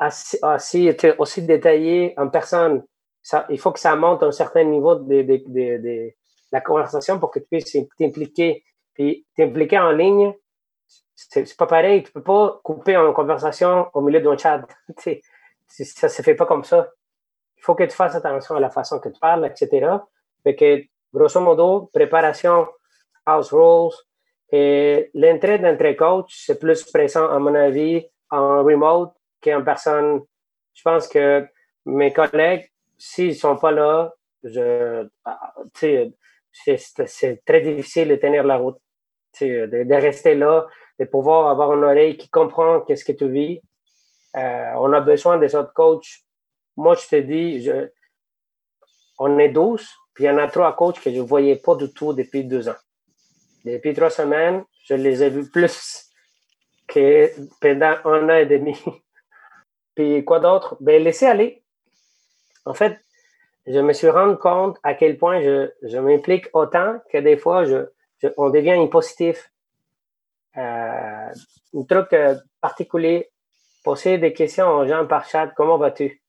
assez, 0.00 0.38
assez, 0.42 0.94
aussi 1.18 1.42
détaillé 1.42 2.14
en 2.16 2.28
personne. 2.28 2.84
Il 3.50 3.58
faut 3.58 3.72
que 3.72 3.80
ça 3.80 3.94
monte 3.96 4.22
à 4.22 4.26
un 4.26 4.32
certain 4.32 4.64
niveau 4.64 4.96
de, 4.96 5.22
de 5.22 6.12
la 6.52 6.60
conversation 6.60 7.18
pour 7.18 7.30
que 7.30 7.38
tu 7.40 7.46
puisses 7.46 7.76
t'impliquer. 7.98 8.64
Puis 8.96 9.26
t'impliquer 9.36 9.78
en 9.78 9.90
ligne, 9.90 10.32
c'est 11.14 11.56
pas 11.56 11.66
pareil. 11.66 12.02
Tu 12.02 12.12
peux 12.12 12.22
pas 12.22 12.60
couper 12.64 12.96
une 12.96 13.12
conversation 13.12 13.88
au 13.92 14.00
milieu 14.00 14.20
d'un 14.20 14.36
chat. 14.36 14.66
ça 15.66 16.08
se 16.08 16.22
fait 16.22 16.34
pas 16.34 16.46
comme 16.46 16.64
ça. 16.64 16.90
Il 17.58 17.62
faut 17.62 17.74
que 17.74 17.84
tu 17.84 17.94
fasses 17.94 18.14
attention 18.14 18.56
à 18.56 18.60
la 18.60 18.70
façon 18.70 18.98
que 18.98 19.08
tu 19.08 19.18
parles, 19.20 19.46
etc. 19.46 19.88
Fait 20.42 20.56
que, 20.56 20.82
grosso 21.12 21.40
modo, 21.40 21.90
préparation, 21.92 22.66
house 23.26 23.52
rules, 23.52 23.92
et 24.52 25.10
l'entrée 25.14 25.58
d'entre 25.58 25.92
coach, 25.96 26.44
c'est 26.46 26.58
plus 26.58 26.84
présent, 26.84 27.28
à 27.28 27.38
mon 27.38 27.54
avis, 27.54 28.06
en 28.30 28.62
remote 28.62 29.12
qu'en 29.42 29.62
personne. 29.62 30.22
Je 30.74 30.82
pense 30.82 31.08
que 31.08 31.46
mes 31.84 32.12
collègues, 32.12 32.70
s'ils 32.96 33.34
sont 33.34 33.56
pas 33.56 33.72
là, 33.72 34.14
ah, 35.24 35.54
c'est 35.72 37.44
très 37.44 37.60
difficile 37.60 38.08
de 38.08 38.16
tenir 38.16 38.44
la 38.44 38.56
route, 38.56 38.78
de, 39.40 39.84
de, 39.84 39.94
rester 39.94 40.34
là, 40.34 40.66
de 40.98 41.04
pouvoir 41.04 41.48
avoir 41.48 41.74
une 41.74 41.84
oreille 41.84 42.16
qui 42.16 42.28
comprend 42.28 42.80
qu'est-ce 42.80 43.04
que 43.04 43.12
tu 43.12 43.28
vis. 43.28 43.60
Euh, 44.36 44.72
on 44.76 44.92
a 44.92 45.00
besoin 45.00 45.38
des 45.38 45.54
autres 45.54 45.72
coachs. 45.72 46.20
Moi, 46.76 46.94
je 46.94 47.08
te 47.08 47.16
dis, 47.16 47.70
on 49.18 49.38
est 49.38 49.48
douze, 49.48 49.88
puis 50.14 50.24
il 50.24 50.26
y 50.26 50.30
en 50.30 50.38
a 50.38 50.48
trois 50.48 50.74
coachs 50.76 51.00
que 51.00 51.10
je 51.10 51.16
ne 51.16 51.22
voyais 51.22 51.56
pas 51.56 51.74
du 51.74 51.92
tout 51.92 52.12
depuis 52.12 52.44
deux 52.44 52.68
ans. 52.68 52.76
Depuis 53.64 53.94
trois 53.94 54.10
semaines, 54.10 54.64
je 54.84 54.94
les 54.94 55.22
ai 55.22 55.30
vus 55.30 55.50
plus 55.50 56.10
que 56.88 57.30
pendant 57.60 57.96
un 58.04 58.28
an 58.28 58.36
et 58.36 58.46
demi. 58.46 58.78
puis 59.94 60.24
quoi 60.24 60.40
d'autre? 60.40 60.76
Ben, 60.80 61.02
laisser 61.02 61.26
aller. 61.26 61.62
En 62.64 62.74
fait, 62.74 62.98
je 63.66 63.78
me 63.80 63.92
suis 63.92 64.08
rendu 64.08 64.36
compte 64.36 64.78
à 64.82 64.94
quel 64.94 65.16
point 65.18 65.40
je 65.40 65.98
m'implique 65.98 66.48
autant 66.52 67.00
que 67.10 67.18
des 67.18 67.36
fois, 67.36 67.64
je, 67.64 67.86
on 68.36 68.50
devient 68.50 68.72
impositif. 68.72 69.50
Euh, 70.56 71.32
un 71.74 71.82
truc 71.84 72.12
euh, 72.12 72.34
particulier, 72.60 73.30
poser 73.84 74.18
des 74.18 74.32
questions 74.32 74.68
aux 74.68 74.86
gens 74.86 75.06
par 75.06 75.28
chat, 75.28 75.48
comment 75.48 75.76
vas-tu? 75.76 76.22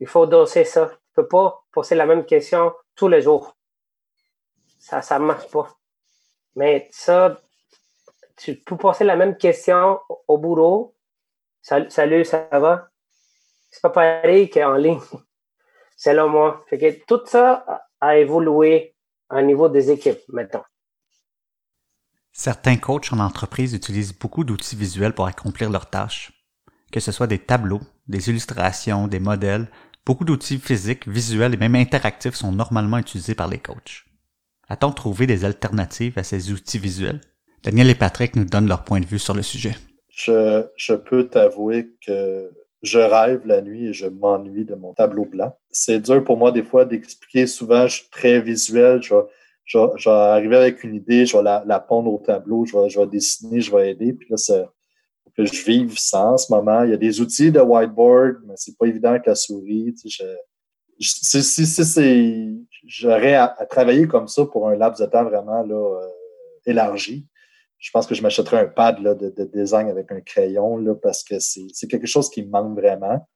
Il 0.00 0.06
faut 0.06 0.26
doser 0.26 0.64
ça. 0.64 0.88
Tu 0.88 1.14
peux 1.14 1.28
pas 1.28 1.64
poser 1.72 1.94
la 1.94 2.06
même 2.06 2.24
question 2.24 2.72
tous 2.94 3.08
les 3.08 3.22
jours. 3.22 3.56
Ça, 4.78 5.02
ça 5.02 5.18
marche 5.18 5.48
pas. 5.50 5.68
Mais 6.56 6.88
ça, 6.92 7.40
tu 8.36 8.56
peux 8.56 8.76
poser 8.76 9.04
la 9.04 9.16
même 9.16 9.36
question 9.36 10.00
au 10.28 10.38
boulot. 10.38 10.94
Salut, 11.62 12.24
ça 12.24 12.48
va? 12.52 12.88
C'est 13.70 13.82
pas 13.82 13.90
pareil 13.90 14.50
qu'en 14.50 14.74
ligne 14.74 15.00
selon 15.96 16.28
moi. 16.28 16.64
Fait 16.68 16.78
que 16.78 17.04
tout 17.06 17.24
ça 17.26 17.86
a 18.00 18.16
évolué 18.18 18.93
au 19.30 19.42
niveau 19.42 19.68
des 19.68 19.90
équipes 19.90 20.20
maintenant. 20.28 20.64
Certains 22.32 22.76
coachs 22.76 23.12
en 23.12 23.20
entreprise 23.20 23.74
utilisent 23.74 24.18
beaucoup 24.18 24.44
d'outils 24.44 24.76
visuels 24.76 25.14
pour 25.14 25.26
accomplir 25.26 25.70
leurs 25.70 25.88
tâches, 25.88 26.32
que 26.90 27.00
ce 27.00 27.12
soit 27.12 27.28
des 27.28 27.38
tableaux, 27.38 27.80
des 28.08 28.28
illustrations, 28.28 29.06
des 29.06 29.20
modèles. 29.20 29.68
Beaucoup 30.04 30.24
d'outils 30.24 30.58
physiques, 30.58 31.08
visuels 31.08 31.54
et 31.54 31.56
même 31.56 31.76
interactifs 31.76 32.34
sont 32.34 32.52
normalement 32.52 32.98
utilisés 32.98 33.34
par 33.34 33.48
les 33.48 33.58
coachs. 33.58 34.04
A-t-on 34.68 34.92
trouvé 34.92 35.26
des 35.26 35.44
alternatives 35.44 36.18
à 36.18 36.24
ces 36.24 36.50
outils 36.50 36.78
visuels? 36.78 37.20
Daniel 37.62 37.88
et 37.88 37.94
Patrick 37.94 38.36
nous 38.36 38.44
donnent 38.44 38.68
leur 38.68 38.84
point 38.84 39.00
de 39.00 39.06
vue 39.06 39.18
sur 39.18 39.34
le 39.34 39.42
sujet. 39.42 39.76
Je, 40.08 40.66
je 40.76 40.94
peux 40.94 41.28
t'avouer 41.28 41.94
que 42.06 42.50
je 42.84 42.98
rêve 42.98 43.46
la 43.46 43.62
nuit 43.62 43.86
et 43.88 43.92
je 43.92 44.06
m'ennuie 44.06 44.64
de 44.64 44.74
mon 44.74 44.92
tableau 44.92 45.24
blanc. 45.24 45.56
C'est 45.70 46.00
dur 46.00 46.22
pour 46.22 46.36
moi 46.36 46.52
des 46.52 46.62
fois 46.62 46.84
d'expliquer. 46.84 47.46
Souvent, 47.46 47.86
je 47.86 47.96
suis 47.96 48.10
très 48.10 48.40
visuel. 48.40 49.00
Je 49.02 49.14
vais, 49.78 50.10
arriver 50.10 50.56
avec 50.56 50.84
une 50.84 50.94
idée, 50.94 51.24
je 51.24 51.36
vais 51.36 51.42
la, 51.42 51.64
la 51.66 51.80
pondre 51.80 52.12
au 52.12 52.18
tableau, 52.18 52.66
je 52.66 52.98
vais, 52.98 53.06
dessiner, 53.06 53.62
je 53.62 53.74
vais 53.74 53.90
aider. 53.90 54.12
Puis 54.12 54.28
là, 54.28 54.36
c'est 54.36 54.64
que 55.34 55.46
je 55.46 55.64
vive 55.64 55.94
ça 55.96 56.26
en 56.26 56.36
ce 56.36 56.52
moment. 56.52 56.82
Il 56.84 56.90
y 56.90 56.92
a 56.92 56.98
des 56.98 57.22
outils 57.22 57.50
de 57.50 57.60
whiteboard, 57.60 58.36
mais 58.46 58.54
c'est 58.56 58.76
pas 58.76 58.86
évident 58.86 59.10
avec 59.10 59.26
la 59.26 59.34
souris. 59.34 59.94
Si, 61.00 61.42
si, 61.42 61.66
c'est, 61.66 62.48
j'aurais 62.86 63.34
à, 63.34 63.48
travailler 63.68 64.06
comme 64.06 64.28
ça 64.28 64.44
pour 64.44 64.68
un 64.68 64.76
laps 64.76 65.00
de 65.00 65.10
temps 65.10 65.24
vraiment 65.24 65.62
là, 65.62 65.74
euh, 65.74 66.08
élargi 66.66 67.26
je 67.84 67.90
pense 67.90 68.06
que 68.06 68.14
je 68.14 68.22
m'achèterais 68.22 68.60
un 68.60 68.66
pad 68.66 69.02
de, 69.02 69.44
design 69.44 69.88
avec 69.90 70.10
un 70.10 70.22
crayon 70.22 70.78
là, 70.78 70.94
parce 70.94 71.22
que 71.22 71.38
c'est 71.38 71.86
quelque 71.86 72.06
chose 72.06 72.30
qui 72.30 72.42
me 72.42 72.48
manque 72.48 72.78
vraiment. 72.78 73.28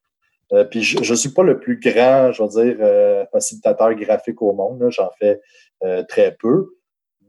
Euh, 0.55 0.65
puis 0.65 0.83
je 0.83 0.99
ne 0.99 1.17
suis 1.17 1.29
pas 1.29 1.43
le 1.43 1.61
plus 1.61 1.79
grand, 1.79 2.33
je 2.33 2.43
veux 2.43 2.49
dire, 2.49 2.79
euh, 2.81 3.27
facilitateur 3.31 3.95
graphique 3.95 4.41
au 4.41 4.55
monde. 4.55 4.87
J'en 4.89 5.11
fais 5.19 5.43
euh, 5.85 6.03
très 6.09 6.35
peu. 6.35 6.67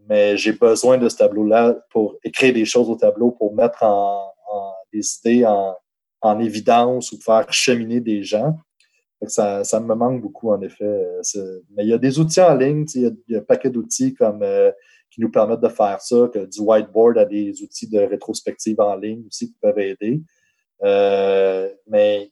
Mais 0.08 0.38
j'ai 0.38 0.54
besoin 0.54 0.98
de 0.98 1.10
ce 1.10 1.18
tableau-là 1.18 1.86
pour 1.90 2.16
écrire 2.24 2.54
des 2.54 2.64
choses 2.64 2.90
au 2.90 2.96
tableau, 2.96 3.32
pour 3.32 3.54
mettre 3.54 3.84
en, 3.84 4.32
des 4.94 5.06
idées 5.20 5.46
en, 5.46 6.40
évidence 6.40 7.12
ou 7.12 7.20
faire 7.20 7.52
cheminer 7.52 8.00
des 8.00 8.24
gens. 8.24 8.56
Ça, 9.28 9.66
ça 9.66 9.82
me 9.82 9.94
manque 9.94 10.22
beaucoup, 10.22 10.52
en 10.52 10.62
effet. 10.62 11.06
Mais 11.76 11.84
il 11.84 11.90
y 11.90 11.94
a 11.94 11.98
des 11.98 12.18
outils 12.18 12.42
en 12.42 12.56
ligne, 12.56 12.86
il 12.96 13.14
y, 13.28 13.36
a 13.36 13.40
un 13.40 13.44
paquet 13.44 13.70
d'outils 13.70 14.14
comme 14.14 14.42
nous 15.20 15.30
permettent 15.30 15.62
de 15.62 15.70
faire 15.70 16.02
ça, 16.02 16.30
que 16.34 16.46
du 16.46 16.60
whiteboard 16.62 17.18
a 17.18 17.26
des 17.26 17.62
outils 17.62 17.90
de 17.90 18.00
rétrospective 18.00 18.80
en 18.80 18.96
ligne 18.96 19.26
aussi 19.28 19.52
qui 19.52 19.58
peuvent 19.62 19.80
aider. 19.80 20.22
Euh, 20.84 21.70
mais 21.88 22.32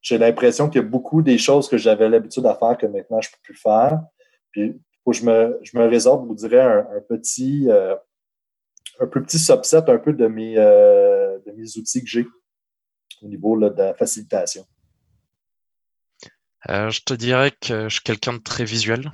j'ai 0.00 0.18
l'impression 0.18 0.68
qu'il 0.68 0.80
y 0.80 0.84
a 0.84 0.88
beaucoup 0.88 1.22
des 1.22 1.38
choses 1.38 1.68
que 1.68 1.76
j'avais 1.76 2.08
l'habitude 2.08 2.46
à 2.46 2.54
faire 2.54 2.78
que 2.78 2.86
maintenant 2.86 3.20
je 3.20 3.28
ne 3.28 3.32
peux 3.32 3.42
plus 3.42 3.56
faire. 3.56 4.00
Puis 4.50 4.80
je 5.12 5.24
me, 5.24 5.58
je 5.62 5.78
me 5.78 5.86
réserve, 5.86 6.26
vous 6.26 6.34
dirais, 6.34 6.60
un, 6.60 7.00
petit 7.08 7.66
euh, 7.68 7.94
un 8.98 9.06
petit 9.06 9.38
subset 9.38 9.88
un 9.88 9.98
peu 9.98 10.12
de 10.12 10.26
mes, 10.26 10.58
euh, 10.58 11.38
de 11.46 11.52
mes 11.52 11.76
outils 11.76 12.02
que 12.02 12.08
j'ai 12.08 12.26
au 13.22 13.28
niveau 13.28 13.58
de 13.58 13.76
la 13.76 13.94
facilitation. 13.94 14.64
je 16.68 17.00
te 17.04 17.14
dirais 17.14 17.52
que 17.60 17.88
je 17.88 17.94
suis 17.94 18.02
quelqu'un 18.02 18.34
de 18.34 18.42
très 18.42 18.64
visuel. 18.64 19.10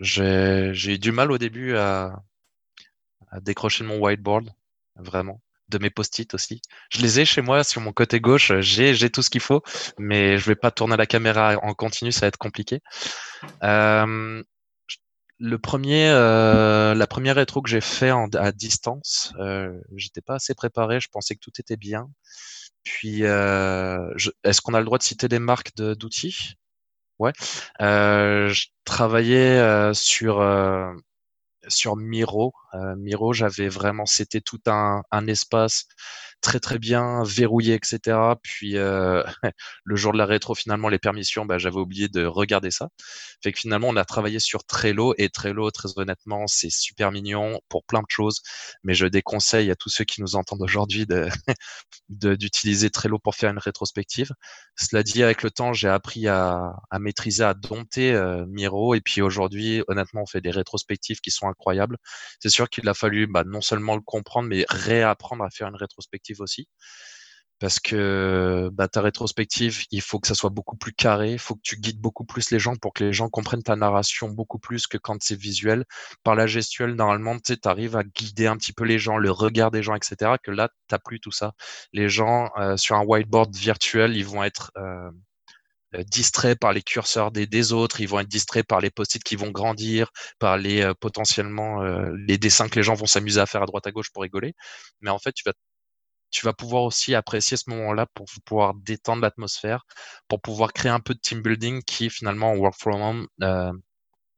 J'ai 0.00 0.72
eu 0.74 0.98
du 0.98 1.12
mal 1.12 1.30
au 1.32 1.38
début 1.38 1.76
à, 1.76 2.22
à 3.30 3.40
décrocher 3.40 3.84
mon 3.84 3.98
whiteboard, 3.98 4.50
vraiment 4.96 5.40
de 5.68 5.78
mes 5.78 5.90
post-it 5.90 6.34
aussi. 6.34 6.60
Je 6.90 7.00
les 7.00 7.20
ai 7.20 7.24
chez 7.24 7.40
moi 7.40 7.64
sur 7.64 7.80
mon 7.80 7.92
côté 7.92 8.20
gauche, 8.20 8.52
j'ai 8.60 9.10
tout 9.10 9.22
ce 9.22 9.30
qu'il 9.30 9.40
faut, 9.40 9.62
mais 9.98 10.36
je 10.36 10.44
vais 10.46 10.56
pas 10.56 10.70
tourner 10.70 10.96
la 10.96 11.06
caméra 11.06 11.56
en 11.62 11.72
continu, 11.74 12.12
ça 12.12 12.20
va 12.20 12.26
être 12.26 12.36
compliqué. 12.36 12.80
Euh, 13.62 14.42
le 15.38 15.58
premier, 15.58 16.08
euh, 16.10 16.94
la 16.94 17.06
première 17.06 17.36
rétro 17.36 17.60
que 17.62 17.68
j'ai 17.68 17.80
fait 17.80 18.10
en, 18.10 18.28
à 18.34 18.52
distance, 18.52 19.32
euh, 19.38 19.78
j'étais 19.96 20.20
pas 20.20 20.34
assez 20.36 20.54
préparé. 20.54 21.00
Je 21.00 21.08
pensais 21.08 21.34
que 21.34 21.40
tout 21.40 21.52
était 21.58 21.76
bien. 21.76 22.08
Puis, 22.84 23.24
euh, 23.24 24.14
est-ce 24.44 24.60
qu'on 24.60 24.74
a 24.74 24.78
le 24.78 24.84
droit 24.84 24.98
de 24.98 25.02
citer 25.02 25.28
des 25.28 25.38
marques 25.38 25.74
d'outils? 25.76 26.54
Ouais. 27.18 27.32
Euh, 27.80 28.48
je 28.48 28.68
travaillais 28.84 29.58
euh, 29.58 29.94
sur 29.94 30.40
sur 31.68 31.96
Miro. 31.96 32.52
Miro, 32.96 33.32
j'avais 33.32 33.68
vraiment, 33.68 34.06
c'était 34.06 34.40
tout 34.40 34.60
un, 34.66 35.02
espace 35.26 35.86
très 36.44 36.60
très 36.60 36.78
bien 36.78 37.22
verrouillé, 37.24 37.74
etc. 37.74 38.18
Puis 38.42 38.76
euh, 38.76 39.22
le 39.84 39.96
jour 39.96 40.12
de 40.12 40.18
la 40.18 40.26
rétro, 40.26 40.54
finalement, 40.54 40.88
les 40.88 40.98
permissions, 40.98 41.46
bah, 41.46 41.58
j'avais 41.58 41.78
oublié 41.78 42.08
de 42.08 42.26
regarder 42.26 42.70
ça. 42.70 42.88
Fait 43.42 43.52
que 43.52 43.58
finalement, 43.58 43.88
on 43.88 43.96
a 43.96 44.04
travaillé 44.04 44.38
sur 44.40 44.64
Trello 44.64 45.14
et 45.16 45.30
Trello, 45.30 45.70
très 45.70 45.98
honnêtement, 45.98 46.46
c'est 46.46 46.70
super 46.70 47.12
mignon 47.12 47.60
pour 47.68 47.84
plein 47.84 48.00
de 48.00 48.06
choses. 48.08 48.42
Mais 48.84 48.94
je 48.94 49.06
déconseille 49.06 49.70
à 49.70 49.76
tous 49.76 49.88
ceux 49.88 50.04
qui 50.04 50.20
nous 50.20 50.36
entendent 50.36 50.62
aujourd'hui 50.62 51.06
d'utiliser 52.10 52.90
Trello 52.90 53.18
pour 53.18 53.34
faire 53.34 53.50
une 53.50 53.58
rétrospective. 53.58 54.30
Cela 54.76 55.02
dit, 55.02 55.22
avec 55.22 55.42
le 55.42 55.50
temps, 55.50 55.72
j'ai 55.72 55.88
appris 55.88 56.28
à, 56.28 56.74
à, 56.90 56.98
maîtriser, 56.98 57.44
à 57.44 57.54
dompter 57.54 58.12
euh, 58.12 58.44
Miro. 58.48 58.94
Et 58.94 59.00
puis 59.00 59.22
aujourd'hui, 59.22 59.82
honnêtement, 59.88 60.22
on 60.22 60.26
fait 60.26 60.42
des 60.42 60.50
rétrospectives 60.50 61.20
qui 61.20 61.30
sont 61.30 61.48
incroyables. 61.48 61.96
C'est 62.40 62.50
sûr 62.50 62.63
qu'il 62.68 62.88
a 62.88 62.94
fallu 62.94 63.26
bah, 63.26 63.44
non 63.44 63.60
seulement 63.60 63.96
le 63.96 64.02
comprendre, 64.02 64.48
mais 64.48 64.64
réapprendre 64.68 65.44
à 65.44 65.50
faire 65.50 65.68
une 65.68 65.76
rétrospective 65.76 66.40
aussi. 66.40 66.68
Parce 67.60 67.78
que 67.78 68.68
bah, 68.72 68.88
ta 68.88 69.00
rétrospective, 69.00 69.84
il 69.90 70.02
faut 70.02 70.18
que 70.18 70.26
ça 70.26 70.34
soit 70.34 70.50
beaucoup 70.50 70.76
plus 70.76 70.92
carré, 70.92 71.32
il 71.32 71.38
faut 71.38 71.54
que 71.54 71.62
tu 71.62 71.76
guides 71.76 72.00
beaucoup 72.00 72.24
plus 72.24 72.50
les 72.50 72.58
gens 72.58 72.74
pour 72.76 72.92
que 72.92 73.04
les 73.04 73.12
gens 73.12 73.28
comprennent 73.30 73.62
ta 73.62 73.76
narration 73.76 74.28
beaucoup 74.28 74.58
plus 74.58 74.86
que 74.86 74.98
quand 74.98 75.22
c'est 75.22 75.38
visuel. 75.38 75.84
Par 76.24 76.34
la 76.34 76.46
gestuelle, 76.46 76.94
normalement, 76.94 77.38
tu 77.38 77.56
arrives 77.64 77.96
à 77.96 78.02
guider 78.02 78.48
un 78.48 78.56
petit 78.56 78.72
peu 78.72 78.84
les 78.84 78.98
gens, 78.98 79.18
le 79.18 79.30
regard 79.30 79.70
des 79.70 79.82
gens, 79.82 79.94
etc. 79.94 80.32
Que 80.42 80.50
là, 80.50 80.68
tu 80.88 80.96
plus 81.04 81.20
tout 81.20 81.32
ça. 81.32 81.52
Les 81.92 82.08
gens, 82.08 82.50
euh, 82.58 82.76
sur 82.76 82.96
un 82.96 83.04
whiteboard 83.04 83.54
virtuel, 83.54 84.16
ils 84.16 84.26
vont 84.26 84.42
être 84.42 84.72
euh, 84.76 85.10
distraits 86.06 86.58
par 86.58 86.72
les 86.72 86.82
curseurs 86.82 87.30
des, 87.30 87.72
autres, 87.72 88.00
ils 88.00 88.08
vont 88.08 88.20
être 88.20 88.28
distraits 88.28 88.66
par 88.66 88.80
les 88.80 88.90
post-it 88.90 89.22
qui 89.22 89.36
vont 89.36 89.50
grandir, 89.50 90.10
par 90.38 90.56
les 90.58 90.92
potentiellement 91.00 91.82
les 92.26 92.38
dessins 92.38 92.68
que 92.68 92.76
les 92.76 92.82
gens 92.82 92.94
vont 92.94 93.06
s'amuser 93.06 93.40
à 93.40 93.46
faire 93.46 93.62
à 93.62 93.66
droite 93.66 93.86
à 93.86 93.92
gauche 93.92 94.10
pour 94.12 94.22
rigoler. 94.22 94.54
Mais 95.00 95.10
en 95.10 95.18
fait, 95.18 95.32
tu 95.32 95.42
vas 95.46 95.52
tu 96.34 96.44
vas 96.46 96.52
pouvoir 96.52 96.82
aussi 96.82 97.14
apprécier 97.14 97.56
ce 97.56 97.70
moment-là 97.70 98.06
pour 98.12 98.26
pouvoir 98.44 98.74
détendre 98.74 99.22
l'atmosphère, 99.22 99.84
pour 100.28 100.40
pouvoir 100.40 100.72
créer 100.72 100.90
un 100.90 101.00
peu 101.00 101.14
de 101.14 101.20
team 101.20 101.42
building 101.42 101.82
qui 101.84 102.10
finalement 102.10 102.50
en 102.52 102.56
work 102.56 102.74
from 102.76 103.00
home 103.00 103.26
euh, 103.42 103.72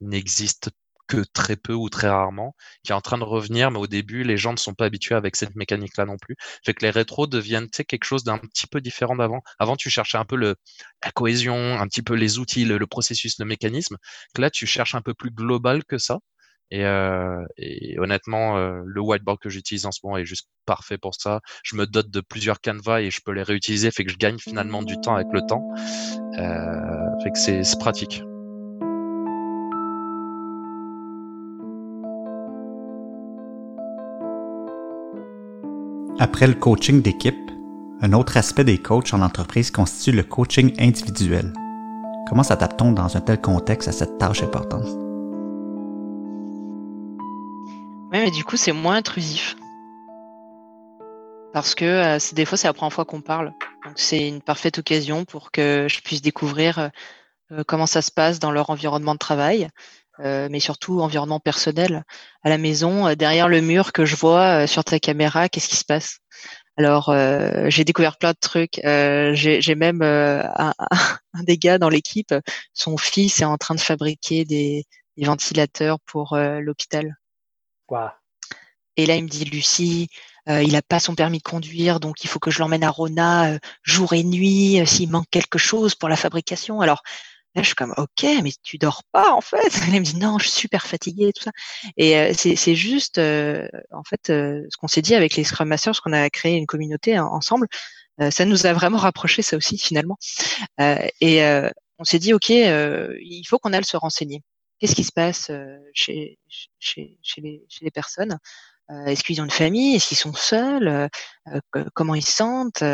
n'existe 0.02 0.70
que 1.08 1.24
très 1.32 1.56
peu 1.56 1.72
ou 1.72 1.88
très 1.88 2.08
rarement, 2.08 2.54
qui 2.84 2.92
est 2.92 2.94
en 2.94 3.00
train 3.00 3.18
de 3.18 3.24
revenir, 3.24 3.70
mais 3.70 3.78
au 3.78 3.86
début, 3.86 4.24
les 4.24 4.36
gens 4.36 4.52
ne 4.52 4.58
sont 4.58 4.74
pas 4.74 4.86
habitués 4.86 5.14
avec 5.14 5.36
cette 5.36 5.54
mécanique-là 5.56 6.04
non 6.06 6.16
plus. 6.16 6.36
Fait 6.64 6.74
que 6.74 6.84
les 6.84 6.90
rétros 6.90 7.26
deviennent 7.26 7.68
quelque 7.70 8.04
chose 8.04 8.24
d'un 8.24 8.38
petit 8.38 8.66
peu 8.66 8.80
différent 8.80 9.16
d'avant. 9.16 9.42
Avant, 9.58 9.76
tu 9.76 9.90
cherchais 9.90 10.18
un 10.18 10.24
peu 10.24 10.36
le, 10.36 10.56
la 11.04 11.10
cohésion, 11.12 11.78
un 11.78 11.86
petit 11.88 12.02
peu 12.02 12.14
les 12.14 12.38
outils, 12.38 12.64
le, 12.64 12.78
le 12.78 12.86
processus, 12.86 13.38
le 13.38 13.44
mécanisme. 13.44 13.96
Là, 14.38 14.50
tu 14.50 14.66
cherches 14.66 14.94
un 14.94 15.02
peu 15.02 15.14
plus 15.14 15.30
global 15.30 15.84
que 15.84 15.98
ça. 15.98 16.18
Et, 16.70 16.84
euh, 16.84 17.44
et 17.56 17.98
honnêtement, 17.98 18.58
euh, 18.58 18.82
le 18.84 19.00
whiteboard 19.00 19.38
que 19.38 19.48
j'utilise 19.48 19.86
en 19.86 19.92
ce 19.92 20.00
moment 20.02 20.16
est 20.18 20.24
juste 20.24 20.48
parfait 20.64 20.98
pour 20.98 21.14
ça. 21.14 21.40
Je 21.62 21.76
me 21.76 21.86
dote 21.86 22.10
de 22.10 22.20
plusieurs 22.20 22.60
canevas 22.60 23.00
et 23.02 23.10
je 23.10 23.20
peux 23.24 23.32
les 23.32 23.44
réutiliser, 23.44 23.90
fait 23.92 24.04
que 24.04 24.10
je 24.10 24.16
gagne 24.16 24.38
finalement 24.38 24.82
du 24.82 24.96
temps 25.00 25.14
avec 25.14 25.28
le 25.32 25.42
temps. 25.42 25.62
Euh, 26.38 27.22
fait 27.22 27.30
que 27.30 27.38
c'est 27.38 27.78
pratique. 27.78 28.22
Après 36.18 36.46
le 36.46 36.54
coaching 36.54 37.02
d'équipe, 37.02 37.50
un 38.00 38.14
autre 38.14 38.38
aspect 38.38 38.64
des 38.64 38.78
coachs 38.78 39.12
en 39.12 39.20
entreprise 39.20 39.70
constitue 39.70 40.12
le 40.12 40.22
coaching 40.22 40.74
individuel. 40.78 41.52
Comment 42.26 42.42
s'adapte-t-on 42.42 42.92
dans 42.92 43.18
un 43.18 43.20
tel 43.20 43.38
contexte 43.38 43.88
à 43.88 43.92
cette 43.92 44.16
tâche 44.16 44.42
importante? 44.42 44.86
Oui, 48.10 48.18
mais 48.18 48.30
du 48.30 48.44
coup, 48.44 48.56
c'est 48.56 48.72
moins 48.72 48.96
intrusif. 48.96 49.56
Parce 51.52 51.74
que 51.74 51.84
euh, 51.84 52.18
des 52.32 52.46
fois, 52.46 52.56
c'est 52.56 52.68
la 52.68 52.72
première 52.72 52.94
fois 52.94 53.04
qu'on 53.04 53.20
parle. 53.20 53.52
Donc, 53.84 53.94
c'est 53.96 54.26
une 54.26 54.40
parfaite 54.40 54.78
occasion 54.78 55.26
pour 55.26 55.50
que 55.50 55.86
je 55.90 56.00
puisse 56.00 56.22
découvrir 56.22 56.78
euh, 56.78 56.88
euh, 57.52 57.62
comment 57.66 57.86
ça 57.86 58.00
se 58.00 58.10
passe 58.10 58.38
dans 58.38 58.52
leur 58.52 58.70
environnement 58.70 59.12
de 59.12 59.18
travail, 59.18 59.68
mais 60.18 60.60
surtout 60.60 61.00
environnement 61.00 61.40
personnel. 61.40 62.04
À 62.42 62.48
la 62.48 62.58
maison, 62.58 63.14
derrière 63.14 63.48
le 63.48 63.60
mur 63.60 63.92
que 63.92 64.04
je 64.04 64.16
vois 64.16 64.66
sur 64.66 64.84
ta 64.84 64.98
caméra, 64.98 65.48
qu'est-ce 65.48 65.68
qui 65.68 65.76
se 65.76 65.84
passe? 65.84 66.18
Alors, 66.78 67.14
j'ai 67.68 67.84
découvert 67.84 68.18
plein 68.18 68.32
de 68.32 68.38
trucs. 68.40 68.80
j'ai 68.82 69.74
même 69.74 70.02
un, 70.02 70.74
un, 71.34 71.42
des 71.42 71.58
gars 71.58 71.78
dans 71.78 71.88
l'équipe, 71.88 72.34
son 72.72 72.96
fils 72.96 73.40
est 73.40 73.44
en 73.44 73.56
train 73.56 73.74
de 73.74 73.80
fabriquer 73.80 74.44
des, 74.44 74.84
des 75.16 75.26
ventilateurs 75.26 75.98
pour 76.06 76.36
l'hôpital. 76.36 77.16
Et 78.96 79.06
là, 79.06 79.16
il 79.16 79.24
me 79.24 79.28
dit, 79.28 79.44
Lucie, 79.44 80.08
euh, 80.48 80.62
il 80.62 80.72
n'a 80.72 80.82
pas 80.82 81.00
son 81.00 81.14
permis 81.14 81.38
de 81.38 81.42
conduire, 81.42 82.00
donc 82.00 82.22
il 82.24 82.28
faut 82.28 82.38
que 82.38 82.50
je 82.50 82.60
l'emmène 82.60 82.84
à 82.84 82.90
Rona 82.90 83.52
euh, 83.52 83.58
jour 83.82 84.12
et 84.12 84.22
nuit 84.22 84.80
euh, 84.80 84.86
s'il 84.86 85.10
manque 85.10 85.28
quelque 85.30 85.58
chose 85.58 85.94
pour 85.94 86.08
la 86.08 86.16
fabrication. 86.16 86.80
Alors 86.80 87.02
là, 87.56 87.62
je 87.62 87.66
suis 87.66 87.74
comme, 87.74 87.94
ok, 87.96 88.26
mais 88.42 88.52
tu 88.62 88.78
dors 88.78 89.02
pas 89.12 89.32
en 89.32 89.40
fait. 89.40 89.58
il 89.88 90.00
me 90.00 90.04
dit, 90.04 90.16
non, 90.16 90.38
je 90.38 90.48
suis 90.48 90.60
super 90.60 90.86
fatiguée, 90.86 91.32
tout 91.32 91.42
ça. 91.42 91.50
Et 91.96 92.32
c'est 92.34 92.76
juste, 92.76 93.18
en 93.18 94.04
fait, 94.04 94.26
ce 94.26 94.76
qu'on 94.78 94.88
s'est 94.88 95.02
dit 95.02 95.14
avec 95.14 95.36
les 95.36 95.44
Scrum 95.44 95.68
Masters, 95.68 96.00
qu'on 96.02 96.12
a 96.12 96.30
créé 96.30 96.56
une 96.56 96.66
communauté 96.66 97.18
ensemble, 97.18 97.66
ça 98.30 98.44
nous 98.44 98.66
a 98.66 98.72
vraiment 98.72 98.98
rapproché 98.98 99.42
ça 99.42 99.56
aussi 99.56 99.78
finalement. 99.78 100.18
et 100.78 101.42
on 101.98 102.04
s'est 102.04 102.18
dit, 102.18 102.34
ok, 102.34 102.50
il 102.50 103.44
faut 103.48 103.58
qu'on 103.58 103.72
aille 103.72 103.84
se 103.84 103.96
renseigner 103.96 104.42
qu'est-ce 104.78 104.94
qui 104.94 105.04
se 105.04 105.12
passe 105.12 105.50
chez, 105.92 106.38
chez, 106.78 107.18
chez, 107.22 107.40
les, 107.40 107.64
chez 107.68 107.84
les 107.84 107.90
personnes? 107.90 108.38
Est-ce 109.06 109.24
qu'ils 109.24 109.40
ont 109.40 109.44
une 109.44 109.50
famille? 109.50 109.96
Est-ce 109.96 110.08
qu'ils 110.08 110.16
sont 110.16 110.34
seuls? 110.34 111.08
Comment 111.94 112.14
ils 112.14 112.24
se 112.24 112.32
sentent? 112.32 112.84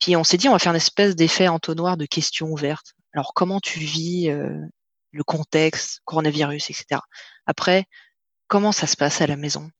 Puis 0.00 0.16
on 0.16 0.24
s'est 0.24 0.36
dit, 0.36 0.48
on 0.48 0.52
va 0.52 0.58
faire 0.58 0.72
une 0.72 0.76
espèce 0.76 1.16
d'effet 1.16 1.48
entonnoir 1.48 1.96
de 1.96 2.06
questions 2.06 2.48
ouvertes. 2.48 2.94
Alors, 3.14 3.32
comment 3.34 3.60
tu 3.60 3.80
vis 3.80 4.28
le 5.12 5.24
contexte, 5.24 6.00
coronavirus, 6.04 6.70
etc. 6.70 7.00
Après, 7.46 7.86
comment 8.48 8.72
ça 8.72 8.86
se 8.86 8.96
passe 8.96 9.20
à 9.20 9.26
la 9.26 9.36
maison? 9.36 9.70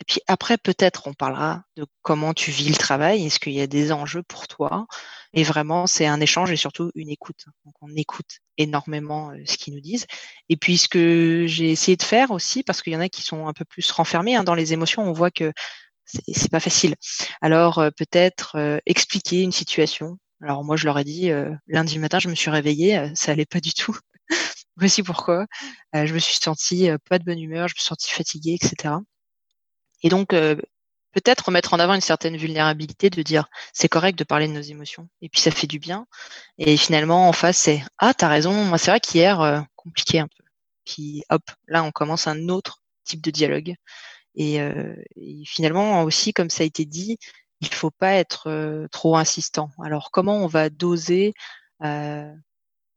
Et 0.00 0.04
puis 0.04 0.20
après, 0.26 0.58
peut-être, 0.58 1.06
on 1.06 1.14
parlera 1.14 1.62
de 1.76 1.86
comment 2.02 2.34
tu 2.34 2.50
vis 2.50 2.68
le 2.68 2.74
travail. 2.74 3.24
Est-ce 3.26 3.38
qu'il 3.38 3.52
y 3.52 3.60
a 3.60 3.66
des 3.66 3.92
enjeux 3.92 4.24
pour 4.24 4.48
toi? 4.48 4.86
Et 5.34 5.44
vraiment, 5.44 5.86
c'est 5.86 6.06
un 6.06 6.20
échange 6.20 6.50
et 6.50 6.56
surtout 6.56 6.90
une 6.94 7.10
écoute. 7.10 7.44
Donc, 7.64 7.74
on 7.80 7.94
écoute 7.96 8.40
énormément 8.58 9.30
euh, 9.30 9.42
ce 9.46 9.56
qu'ils 9.56 9.74
nous 9.74 9.80
disent. 9.80 10.06
Et 10.48 10.56
puis, 10.56 10.78
ce 10.78 10.88
que 10.88 11.44
j'ai 11.46 11.70
essayé 11.70 11.96
de 11.96 12.02
faire 12.02 12.32
aussi, 12.32 12.64
parce 12.64 12.82
qu'il 12.82 12.92
y 12.92 12.96
en 12.96 13.00
a 13.00 13.08
qui 13.08 13.22
sont 13.22 13.46
un 13.46 13.52
peu 13.52 13.64
plus 13.64 13.88
renfermés 13.92 14.34
hein, 14.34 14.44
dans 14.44 14.54
les 14.54 14.72
émotions, 14.72 15.02
on 15.02 15.12
voit 15.12 15.30
que 15.30 15.52
c'est 16.04 16.50
pas 16.50 16.60
facile. 16.60 16.96
Alors, 17.40 17.78
euh, 17.78 17.90
peut-être 17.90 18.56
euh, 18.56 18.78
expliquer 18.86 19.42
une 19.42 19.52
situation. 19.52 20.18
Alors, 20.44 20.62
moi, 20.64 20.76
je 20.76 20.84
leur 20.84 20.98
ai 20.98 21.04
dit, 21.04 21.30
lundi 21.66 21.98
matin, 21.98 22.18
je 22.18 22.28
me 22.28 22.34
suis 22.34 22.50
réveillée, 22.50 23.10
ça 23.14 23.32
allait 23.32 23.46
pas 23.46 23.60
du 23.60 23.72
tout. 23.72 23.96
Voici 24.76 25.02
pourquoi? 25.02 25.46
je 25.94 26.12
me 26.12 26.18
suis 26.18 26.36
sentie 26.36 26.90
pas 27.08 27.18
de 27.18 27.24
bonne 27.24 27.40
humeur, 27.40 27.68
je 27.68 27.74
me 27.74 27.78
suis 27.78 27.86
sentie 27.86 28.10
fatiguée, 28.10 28.58
etc. 28.60 28.94
Et 30.04 30.10
donc, 30.10 30.34
euh, 30.34 30.56
peut-être 31.12 31.50
mettre 31.50 31.74
en 31.74 31.78
avant 31.80 31.94
une 31.94 32.00
certaine 32.02 32.36
vulnérabilité 32.36 33.10
de 33.10 33.22
dire 33.22 33.48
c'est 33.72 33.88
correct 33.88 34.18
de 34.18 34.24
parler 34.24 34.46
de 34.48 34.52
nos 34.52 34.60
émotions. 34.60 35.08
Et 35.22 35.28
puis 35.30 35.40
ça 35.40 35.50
fait 35.50 35.66
du 35.66 35.78
bien. 35.78 36.06
Et 36.58 36.76
finalement, 36.76 37.28
en 37.28 37.32
face, 37.32 37.58
c'est 37.58 37.82
ah, 37.98 38.14
t'as 38.14 38.28
raison, 38.28 38.52
moi 38.64 38.78
c'est 38.78 38.90
vrai 38.90 39.00
qu'hier, 39.00 39.40
euh, 39.40 39.60
compliqué 39.76 40.20
un 40.20 40.28
peu. 40.28 40.44
Puis 40.84 41.24
hop, 41.30 41.42
là, 41.68 41.82
on 41.84 41.90
commence 41.92 42.26
un 42.26 42.48
autre 42.48 42.82
type 43.04 43.22
de 43.22 43.30
dialogue. 43.30 43.74
Et, 44.36 44.60
euh, 44.60 44.94
finalement, 45.46 46.02
aussi, 46.02 46.32
comme 46.32 46.50
ça 46.50 46.64
a 46.64 46.66
été 46.66 46.84
dit, 46.84 47.18
il 47.68 47.74
faut 47.74 47.90
pas 47.90 48.12
être 48.14 48.86
trop 48.92 49.16
insistant. 49.16 49.70
Alors, 49.82 50.10
comment 50.10 50.36
on 50.38 50.46
va 50.46 50.70
doser 50.70 51.34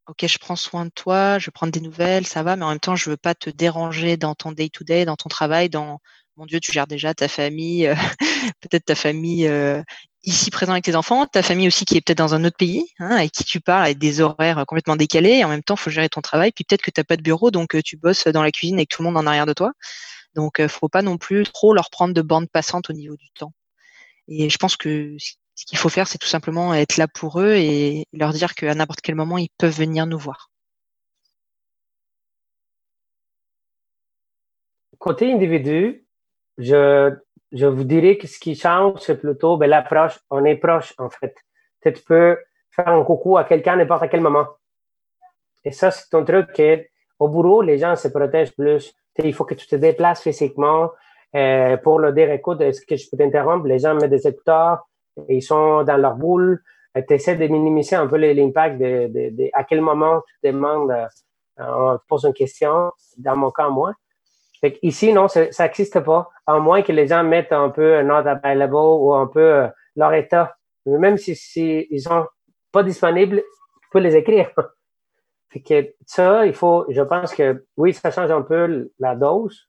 Ok, 0.08 0.26
je 0.26 0.38
prends 0.38 0.56
soin 0.56 0.86
de 0.86 0.92
toi, 0.92 1.38
je 1.38 1.48
vais 1.48 1.52
prendre 1.52 1.74
des 1.74 1.82
nouvelles, 1.82 2.26
ça 2.26 2.42
va, 2.42 2.56
mais 2.56 2.64
en 2.64 2.70
même 2.70 2.80
temps, 2.80 2.96
je 2.96 3.10
veux 3.10 3.18
pas 3.18 3.36
te 3.36 3.50
déranger 3.50 4.16
dans 4.16 4.36
ton 4.36 4.54
day 4.54 4.70
to 4.70 4.86
-day, 4.86 5.04
dans 5.04 5.18
ton 5.18 5.28
travail, 5.28 5.70
dans 5.70 6.00
mon 6.38 6.46
Dieu, 6.46 6.60
tu 6.60 6.72
gères 6.72 6.88
déjà 6.88 7.14
ta 7.14 7.28
famille, 7.28 7.88
euh, 7.88 7.96
peut-être 8.62 8.86
ta 8.86 8.96
famille 8.96 9.48
euh, 9.48 9.82
ici 10.24 10.52
présente 10.52 10.74
avec 10.74 10.86
tes 10.86 10.96
enfants, 10.96 11.26
ta 11.26 11.44
famille 11.44 11.68
aussi 11.68 11.84
qui 11.84 11.98
est 11.98 12.02
peut-être 12.02 12.20
dans 12.20 12.36
un 12.36 12.46
autre 12.46 12.58
pays, 12.58 12.86
hein, 13.00 13.10
avec 13.10 13.32
qui 13.32 13.44
tu 13.44 13.60
parles, 13.60 13.86
avec 13.86 13.98
des 13.98 14.22
horaires 14.22 14.64
complètement 14.68 14.96
décalés, 14.96 15.40
et 15.40 15.44
en 15.44 15.50
même 15.50 15.64
temps, 15.64 15.76
il 15.76 15.80
faut 15.80 15.90
gérer 15.90 16.10
ton 16.10 16.22
travail, 16.22 16.52
puis 16.52 16.64
peut-être 16.64 16.84
que 16.84 16.92
tu 16.92 17.00
n'as 17.00 17.06
pas 17.06 17.18
de 17.18 17.24
bureau, 17.24 17.52
donc 17.52 17.76
euh, 17.76 17.82
tu 17.84 17.98
bosses 17.98 18.28
dans 18.28 18.44
la 18.44 18.52
cuisine 18.52 18.78
avec 18.78 18.90
tout 18.90 19.02
le 19.02 19.08
monde 19.10 19.18
en 19.18 19.28
arrière 19.28 19.46
de 19.46 19.54
toi. 19.54 19.72
Donc, 20.36 20.60
ne 20.60 20.68
faut 20.68 20.90
pas 20.90 21.02
non 21.02 21.18
plus 21.18 21.44
trop 21.44 21.74
leur 21.74 21.90
prendre 21.90 22.14
de 22.14 22.22
bande 22.22 22.50
passante 22.50 22.90
au 22.90 22.94
niveau 22.94 23.16
du 23.18 23.30
temps. 23.32 23.54
Et 24.28 24.50
je 24.50 24.58
pense 24.58 24.78
que 24.78 25.16
ce 25.20 25.66
qu'il 25.66 25.78
faut 25.78 25.90
faire, 25.90 26.08
c'est 26.08 26.18
tout 26.18 26.28
simplement 26.28 26.74
être 26.74 26.98
là 26.98 27.08
pour 27.08 27.40
eux 27.42 27.56
et 27.56 28.06
leur 28.14 28.34
dire 28.34 28.56
qu'à 28.56 28.76
n'importe 28.76 29.02
quel 29.02 29.16
moment, 29.16 29.38
ils 29.38 29.50
peuvent 29.58 29.78
venir 29.78 30.06
nous 30.06 30.20
voir. 30.20 30.50
côté 35.00 35.32
individu, 35.32 36.06
je, 36.58 37.14
je 37.52 37.66
vous 37.66 37.84
dirais 37.84 38.18
que 38.18 38.28
ce 38.28 38.40
qui 38.40 38.56
change, 38.56 39.00
c'est 39.00 39.20
plutôt 39.20 39.58
ben, 39.58 39.70
l'approche. 39.70 40.20
On 40.30 40.44
est 40.46 40.56
proche, 40.56 40.94
en 40.98 41.10
fait. 41.10 41.36
Tu 41.82 41.94
peux 42.06 42.38
faire 42.72 42.90
un 42.90 43.04
coucou 43.04 43.38
à 43.38 43.46
quelqu'un 43.46 43.78
n'importe 43.78 44.10
quel 44.10 44.22
moment. 44.22 44.48
Et 45.64 45.72
ça, 45.72 45.92
c'est 45.92 46.14
un 46.14 46.24
truc 46.24 46.62
au 47.20 47.30
bureau, 47.30 47.62
les 47.62 47.78
gens 47.78 47.96
se 47.96 48.08
protègent 48.10 48.54
plus. 48.54 48.94
il 49.24 49.34
faut 49.34 49.46
que 49.46 49.56
tu 49.56 49.68
te 49.68 49.76
déplaces 49.76 50.22
physiquement 50.22 50.92
euh, 51.36 51.78
pour 51.78 52.00
leur 52.00 52.14
dire, 52.14 52.32
écoute, 52.32 52.62
est-ce 52.62 52.86
que 52.86 52.96
je 52.96 53.10
peux 53.10 53.18
t'interrompre? 53.18 53.68
Les 53.68 53.80
gens 53.80 53.94
mettent 53.96 54.12
des 54.12 54.28
écouteurs, 54.28 54.88
ils 55.30 55.42
sont 55.42 55.84
dans 55.84 55.98
leur 55.98 56.16
boule. 56.16 56.62
Tu 56.96 57.14
essaies 57.14 57.36
de 57.36 57.48
minimiser 57.48 57.96
un 57.96 58.08
peu 58.08 58.18
l'impact 58.18 58.80
de, 58.80 59.08
de, 59.08 59.36
de, 59.36 59.50
à 59.54 59.64
quel 59.64 59.82
moment 59.82 60.22
tu 60.28 60.52
demandes, 60.52 60.90
euh, 60.90 61.06
on 61.60 61.98
te 61.98 62.04
pose 62.08 62.24
une 62.26 62.34
question, 62.34 62.92
dans 63.18 63.36
mon 63.36 63.52
cas, 63.52 63.70
moi. 63.70 63.94
Fait 64.60 64.80
ici, 64.82 65.14
non, 65.14 65.28
ça 65.28 65.46
n'existe 65.60 66.00
pas, 66.00 66.30
à 66.48 66.58
moins 66.58 66.82
que 66.82 66.92
les 66.92 67.08
gens 67.08 67.24
mettent 67.24 67.52
un 67.52 67.70
peu 67.70 68.02
not 68.02 68.28
available 68.28 68.76
ou 68.76 69.14
un 69.14 69.28
peu 69.28 69.40
euh, 69.40 69.68
leur 69.96 70.14
état. 70.14 70.56
Même 70.86 71.18
si, 71.18 71.36
si 71.36 71.86
ils 71.92 72.02
sont 72.02 72.26
pas 72.72 72.82
disponibles, 72.82 73.38
tu 73.82 73.90
peux 73.92 74.00
les 74.00 74.16
écrire. 74.16 74.52
fait 75.50 75.60
que 75.60 75.94
ça, 76.06 76.46
il 76.46 76.54
faut, 76.54 76.86
je 76.90 77.02
pense 77.02 77.36
que 77.36 77.66
oui, 77.76 77.94
ça 77.94 78.10
change 78.10 78.32
un 78.32 78.42
peu 78.42 78.90
la 78.98 79.16
dose. 79.16 79.67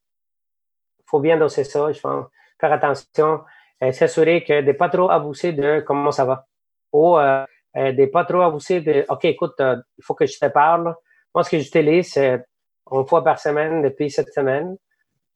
Faut 1.11 1.21
bien 1.21 1.37
doser 1.37 1.65
ça, 1.65 1.91
je 1.93 2.01
pense. 2.01 2.27
Faire 2.61 2.73
attention, 2.73 3.41
euh, 3.83 3.93
s'assurer 3.93 4.45
que 4.45 4.63
de 4.63 4.73
pas 4.73 4.89
trop 4.89 5.11
abuser 5.11 5.53
de 5.53 5.81
comment 5.87 6.11
ça 6.11 6.25
va. 6.25 6.47
Ou 6.93 7.19
euh, 7.19 7.45
euh 7.77 7.93
de 7.93 8.07
pas 8.07 8.25
trop 8.25 8.43
abuser 8.43 8.81
de 8.81 9.05
OK, 9.09 9.25
écoute, 9.25 9.55
il 9.61 10.05
faut 10.05 10.15
que 10.15 10.27
je 10.27 10.39
te 10.39 10.47
parle. 10.47 10.95
Moi, 11.35 11.45
ce 11.45 11.51
que 11.51 11.59
j'utilise, 11.59 12.13
c'est 12.13 12.45
une 12.91 13.07
fois 13.07 13.23
par 13.23 13.39
semaine 13.39 13.83
depuis 13.83 14.11
cette 14.11 14.33
semaine. 14.33 14.77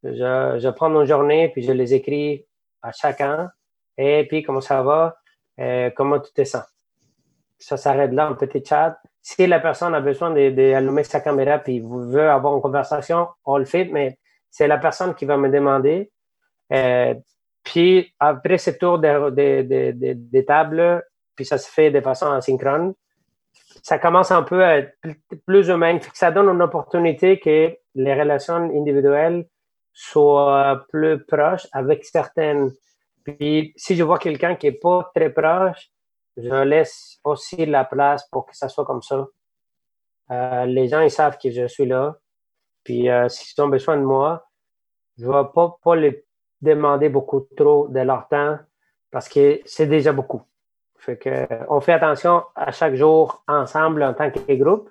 Je, 0.03 0.59
je 0.59 0.69
prends 0.71 0.91
une 0.91 1.05
journée, 1.07 1.51
puis 1.51 1.63
je 1.63 1.73
les 1.73 1.95
écris 1.95 2.45
à 2.83 2.93
chacun. 2.93 3.51
Et 3.97 4.27
puis, 4.29 4.43
comment 4.43 4.61
ça 4.61 4.83
va? 4.83 5.17
Euh, 5.61 5.91
comment 5.95 6.19
tu 6.21 6.33
te 6.33 6.45
sens? 6.45 6.65
Ça 7.59 7.77
s'arrête 7.77 8.13
là, 8.13 8.27
un 8.27 8.35
petit 8.35 8.65
chat. 8.65 8.99
Si 9.21 9.47
la 9.47 9.61
personne 9.61 9.95
a 9.95 10.01
besoin 10.01 10.31
d'allumer 10.31 11.03
de, 11.03 11.07
sa 11.07 11.21
caméra 11.21 11.59
puis 11.59 11.81
veut 11.81 12.29
avoir 12.29 12.57
une 12.57 12.63
conversation, 12.63 13.29
on 13.45 13.59
le 13.59 13.65
fait, 13.65 13.85
mais 13.85 14.19
c'est 14.53 14.69
la 14.69 14.79
personne 14.79 15.15
qui 15.15 15.25
va 15.25 15.37
me 15.37 15.49
demander. 15.49 16.13
Euh, 16.73 17.15
puis 17.65 18.15
après 18.21 18.59
ce 18.59 18.71
tour 18.71 18.99
de, 18.99 19.31
de, 19.31 19.63
de, 19.63 20.13
de, 20.15 20.41
table, 20.43 21.03
puis 21.35 21.45
ça 21.45 21.59
se 21.59 21.71
fait 21.71 21.91
de 21.91 22.01
façon 22.01 22.27
asynchrone, 22.27 22.95
ça 23.83 23.99
commence 23.99 24.31
un 24.31 24.43
peu 24.43 24.63
à 24.63 24.79
être 24.79 24.95
plus 25.47 25.69
humain. 25.69 25.99
Ça 26.13 26.31
donne 26.31 26.49
une 26.49 26.63
opportunité 26.63 27.41
que 27.41 27.75
les 27.95 28.15
relations 28.15 28.57
individuelles 28.57 29.47
soient 29.93 30.85
plus 30.91 31.25
proches 31.25 31.67
avec 31.73 32.05
certaines. 32.05 32.71
Puis 33.25 33.73
si 33.77 33.97
je 33.97 34.05
vois 34.05 34.19
quelqu'un 34.19 34.55
qui 34.55 34.67
est 34.67 34.81
pas 34.81 35.11
très 35.15 35.31
proche, 35.31 35.91
je 36.37 36.63
laisse 36.63 37.19
aussi 37.25 37.65
la 37.65 37.85
place 37.85 38.29
pour 38.29 38.47
que 38.47 38.57
ça 38.57 38.69
soit 38.69 38.85
comme 38.85 39.03
ça. 39.03 39.27
Euh, 40.31 40.67
les 40.67 40.89
gens, 40.89 41.01
ils 41.01 41.11
savent 41.11 41.39
que 41.39 41.51
je 41.51 41.67
suis 41.67 41.87
là. 41.87 42.17
Puis 42.85 43.09
euh, 43.09 43.29
s'ils 43.29 43.63
ont 43.63 43.69
besoin 43.69 43.97
de 43.97 44.03
moi, 44.03 44.47
je 45.19 45.27
ne 45.27 45.33
vais 45.33 45.49
pas, 45.55 45.77
pas 45.83 45.97
les 45.97 46.25
demander 46.61 47.09
beaucoup 47.09 47.47
trop 47.57 47.89
de 47.89 48.01
leur 48.01 48.29
temps 48.29 48.59
parce 49.11 49.29
que 49.29 49.61
c'est 49.65 49.87
déjà 49.87 50.13
beaucoup. 50.13 50.43
Fait 50.97 51.17
que, 51.17 51.47
on 51.69 51.81
fait 51.81 51.93
attention 51.93 52.45
à 52.55 52.71
chaque 52.71 52.95
jour 52.95 53.43
ensemble 53.49 54.03
en 54.03 54.15
tant 54.15 54.31
que 54.31 54.53
groupe. 54.55 54.89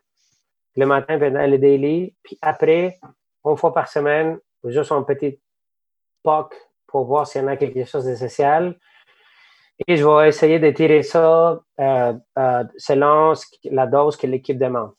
Le 0.76 0.86
matin 0.86 1.18
pendant 1.20 1.46
le 1.46 1.58
daily, 1.58 2.14
puis 2.24 2.38
après, 2.42 2.98
une 3.46 3.58
fois 3.58 3.74
par 3.74 3.88
semaine, 3.88 4.40
juste 4.64 4.92
un 4.92 5.04
petit 5.04 5.40
POC 6.24 6.56
pour 6.88 7.06
voir 7.06 7.28
s'il 7.28 7.42
y 7.42 7.44
en 7.44 7.48
a 7.48 7.58
quelque 7.58 7.84
chose 7.86 8.06
de. 8.06 8.76
Et 9.88 9.98
je 9.98 10.06
vais 10.06 10.30
essayer 10.30 10.60
de 10.60 10.70
tirer 10.72 11.02
ça 11.02 11.62
euh, 11.80 12.14
euh, 12.38 12.64
selon 12.78 13.34
la 13.64 13.88
dose 13.88 14.16
que 14.16 14.28
l'équipe 14.28 14.58
demande. 14.58 14.92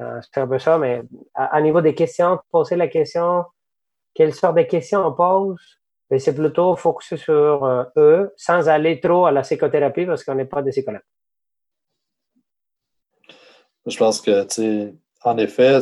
Euh, 0.00 0.20
c'est 0.22 0.40
un 0.40 0.46
peu 0.46 0.58
ça, 0.58 0.78
mais 0.78 1.02
à, 1.34 1.60
niveau 1.60 1.80
des 1.80 1.94
questions, 1.94 2.38
poser 2.50 2.76
la 2.76 2.88
question, 2.88 3.44
quelle 4.14 4.34
sorte 4.34 4.56
de 4.56 4.62
questions 4.62 5.06
on 5.06 5.12
pose, 5.12 5.60
mais 6.10 6.18
c'est 6.18 6.34
plutôt 6.34 6.76
focusé 6.76 7.16
sur 7.16 7.64
euh, 7.64 7.84
eux 7.96 8.32
sans 8.36 8.68
aller 8.68 9.00
trop 9.00 9.26
à 9.26 9.32
la 9.32 9.42
psychothérapie 9.42 10.06
parce 10.06 10.24
qu'on 10.24 10.34
n'est 10.34 10.44
pas 10.44 10.62
des 10.62 10.70
psychologues. 10.70 11.02
Je 13.86 13.96
pense 13.96 14.20
que, 14.20 14.92
en 15.24 15.38
effet, 15.38 15.80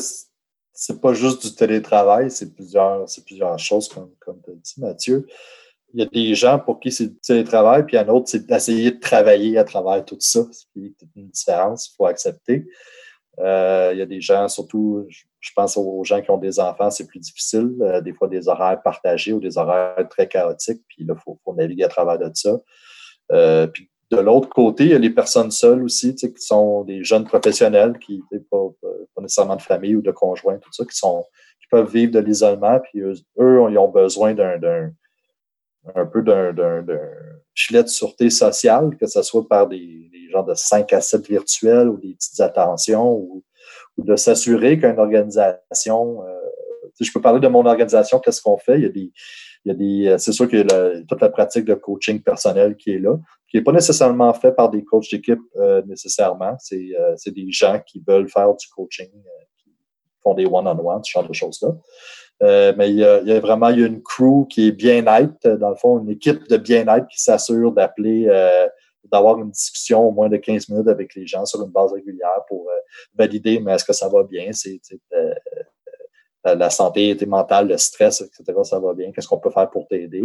c'est 0.72 1.00
pas 1.00 1.12
juste 1.12 1.46
du 1.46 1.54
télétravail, 1.54 2.30
c'est 2.30 2.54
plusieurs, 2.54 3.04
plusieurs 3.26 3.58
choses, 3.58 3.88
comme, 3.88 4.10
comme 4.18 4.40
tu 4.42 4.50
as 4.50 4.54
dit, 4.54 4.74
Mathieu. 4.78 5.26
Il 5.92 6.00
y 6.00 6.02
a 6.04 6.06
des 6.06 6.34
gens 6.34 6.58
pour 6.58 6.80
qui 6.80 6.90
c'est 6.92 7.08
du 7.08 7.18
télétravail, 7.18 7.84
puis 7.84 7.96
il 7.96 8.00
y 8.00 8.02
en 8.02 8.04
a 8.04 8.06
d'autres, 8.06 8.28
c'est 8.30 8.46
d'essayer 8.46 8.92
de 8.92 9.00
travailler 9.00 9.58
à 9.58 9.64
travers 9.64 10.04
tout 10.04 10.16
ça, 10.20 10.46
ce 10.50 10.64
qui 10.72 10.86
est 10.86 11.06
une 11.16 11.28
différence, 11.28 11.88
il 11.88 11.96
faut 11.96 12.06
accepter. 12.06 12.66
Euh, 13.42 13.90
il 13.92 13.98
y 13.98 14.02
a 14.02 14.06
des 14.06 14.20
gens, 14.20 14.48
surtout, 14.48 15.06
je 15.08 15.50
pense 15.54 15.76
aux 15.76 16.04
gens 16.04 16.20
qui 16.20 16.30
ont 16.30 16.38
des 16.38 16.60
enfants, 16.60 16.90
c'est 16.90 17.06
plus 17.06 17.20
difficile. 17.20 17.74
Euh, 17.80 18.00
des 18.00 18.12
fois, 18.12 18.28
des 18.28 18.48
horaires 18.48 18.80
partagés 18.82 19.32
ou 19.32 19.40
des 19.40 19.56
horaires 19.56 19.96
très 20.08 20.28
chaotiques, 20.28 20.82
puis 20.88 20.98
il 21.00 21.14
faut, 21.24 21.38
naviguer 21.54 21.84
à 21.84 21.88
travers 21.88 22.18
de 22.18 22.30
ça. 22.34 22.58
Euh, 23.32 23.66
puis 23.66 23.90
de 24.10 24.18
l'autre 24.18 24.48
côté, 24.48 24.84
il 24.84 24.90
y 24.90 24.94
a 24.94 24.98
les 24.98 25.10
personnes 25.10 25.50
seules 25.50 25.82
aussi, 25.82 26.14
qui 26.14 26.32
sont 26.36 26.84
des 26.84 27.02
jeunes 27.04 27.24
professionnels 27.24 27.98
qui 27.98 28.22
n'ont 28.52 28.74
pas, 29.16 29.22
nécessairement 29.22 29.56
de 29.56 29.62
famille 29.62 29.96
ou 29.96 30.02
de 30.02 30.10
conjoint, 30.10 30.58
tout 30.58 30.72
ça, 30.72 30.84
qui 30.84 30.96
sont 30.96 31.24
qui 31.60 31.68
peuvent 31.70 31.90
vivre 31.90 32.12
de 32.12 32.18
l'isolement, 32.18 32.80
puis 32.80 33.00
eux, 33.00 33.14
ils 33.38 33.78
ont 33.78 33.88
besoin 33.88 34.34
d'un 34.34 34.90
un 35.94 36.06
peu 36.06 36.22
d'un 36.22 36.84
filet 37.54 37.82
de 37.82 37.88
sûreté 37.88 38.30
sociale, 38.30 38.96
que 38.98 39.06
ce 39.06 39.22
soit 39.22 39.46
par 39.48 39.68
des, 39.68 40.08
des 40.12 40.30
gens 40.30 40.42
de 40.42 40.54
5 40.54 40.92
à 40.92 41.00
7 41.00 41.26
virtuels 41.28 41.88
ou 41.88 41.98
des 41.98 42.14
petites 42.14 42.40
attentions 42.40 43.12
ou 43.12 43.44
de 44.04 44.16
s'assurer 44.16 44.78
qu'une 44.78 44.98
organisation, 44.98 46.24
euh, 46.24 46.36
je 47.00 47.10
peux 47.12 47.20
parler 47.20 47.40
de 47.40 47.48
mon 47.48 47.64
organisation, 47.64 48.18
qu'est-ce 48.18 48.42
qu'on 48.42 48.58
fait? 48.58 48.78
Il 48.78 48.82
y 48.82 48.86
a 48.86 48.90
des, 48.90 49.12
il 49.64 49.68
y 49.68 49.70
a 49.70 49.74
des, 49.74 50.08
euh, 50.08 50.18
c'est 50.18 50.32
sûr 50.32 50.48
qu'il 50.48 50.58
y 50.58 50.72
a 50.72 51.02
toute 51.08 51.20
la 51.20 51.28
pratique 51.28 51.64
de 51.64 51.74
coaching 51.74 52.20
personnel 52.20 52.76
qui 52.76 52.92
est 52.92 52.98
là, 52.98 53.16
qui 53.48 53.56
n'est 53.56 53.62
pas 53.62 53.72
nécessairement 53.72 54.32
fait 54.32 54.52
par 54.52 54.70
des 54.70 54.84
coachs 54.84 55.10
d'équipe 55.10 55.40
euh, 55.56 55.82
nécessairement. 55.86 56.56
C'est, 56.58 56.90
c'est 57.16 57.34
des 57.34 57.50
gens 57.50 57.80
qui 57.84 58.02
veulent 58.06 58.28
faire 58.28 58.54
du 58.54 58.66
coaching, 58.68 59.10
qui 59.58 59.72
font 60.22 60.34
des 60.34 60.46
one-on-one, 60.46 61.02
ce 61.04 61.12
genre 61.12 61.26
de 61.26 61.32
choses-là. 61.32 61.74
Mais 62.40 62.90
il 62.90 62.96
y, 62.96 63.04
a, 63.04 63.20
il 63.20 63.28
y, 63.28 63.32
a, 63.32 63.40
vraiment 63.40 63.68
il 63.68 63.80
y 63.80 63.84
a 63.84 63.86
une 63.86 64.02
crew 64.02 64.46
qui 64.48 64.68
est 64.68 64.72
bien-être, 64.72 65.46
dans 65.58 65.70
le 65.70 65.76
fond, 65.76 65.98
une 65.98 66.10
équipe 66.10 66.48
de 66.48 66.56
bien-être 66.56 67.06
qui 67.08 67.20
s'assure 67.20 67.72
d'appeler 67.72 68.28
d'avoir 69.10 69.38
une 69.38 69.50
discussion 69.50 70.08
au 70.08 70.12
moins 70.12 70.28
de 70.28 70.36
15 70.36 70.68
minutes 70.68 70.88
avec 70.88 71.14
les 71.14 71.26
gens 71.26 71.44
sur 71.44 71.62
une 71.62 71.70
base 71.70 71.92
régulière 71.92 72.44
pour 72.48 72.68
euh, 72.68 72.78
valider, 73.14 73.60
mais 73.60 73.72
est-ce 73.72 73.84
que 73.84 73.92
ça 73.92 74.08
va 74.08 74.22
bien? 74.22 74.50
C'est, 74.52 74.80
euh, 75.12 75.34
euh, 76.46 76.54
la 76.54 76.70
santé 76.70 77.16
mentale, 77.26 77.68
le 77.68 77.78
stress, 77.78 78.20
etc., 78.20 78.58
ça 78.64 78.78
va 78.78 78.94
bien? 78.94 79.10
Qu'est-ce 79.12 79.28
qu'on 79.28 79.38
peut 79.38 79.50
faire 79.50 79.68
pour 79.70 79.86
t'aider? 79.88 80.22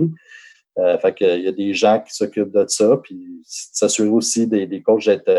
Euh, 0.77 0.97
fait 0.97 1.13
qu'il 1.13 1.41
y 1.41 1.47
a 1.47 1.51
des 1.53 1.73
gens 1.73 2.01
qui 2.01 2.13
s'occupent 2.13 2.51
de 2.51 2.65
ça, 2.67 2.97
puis 2.97 3.41
s'assurer 3.45 4.09
aussi 4.09 4.45
des, 4.45 4.67
des 4.67 4.81
coachs 4.81 5.05
d'être 5.05 5.31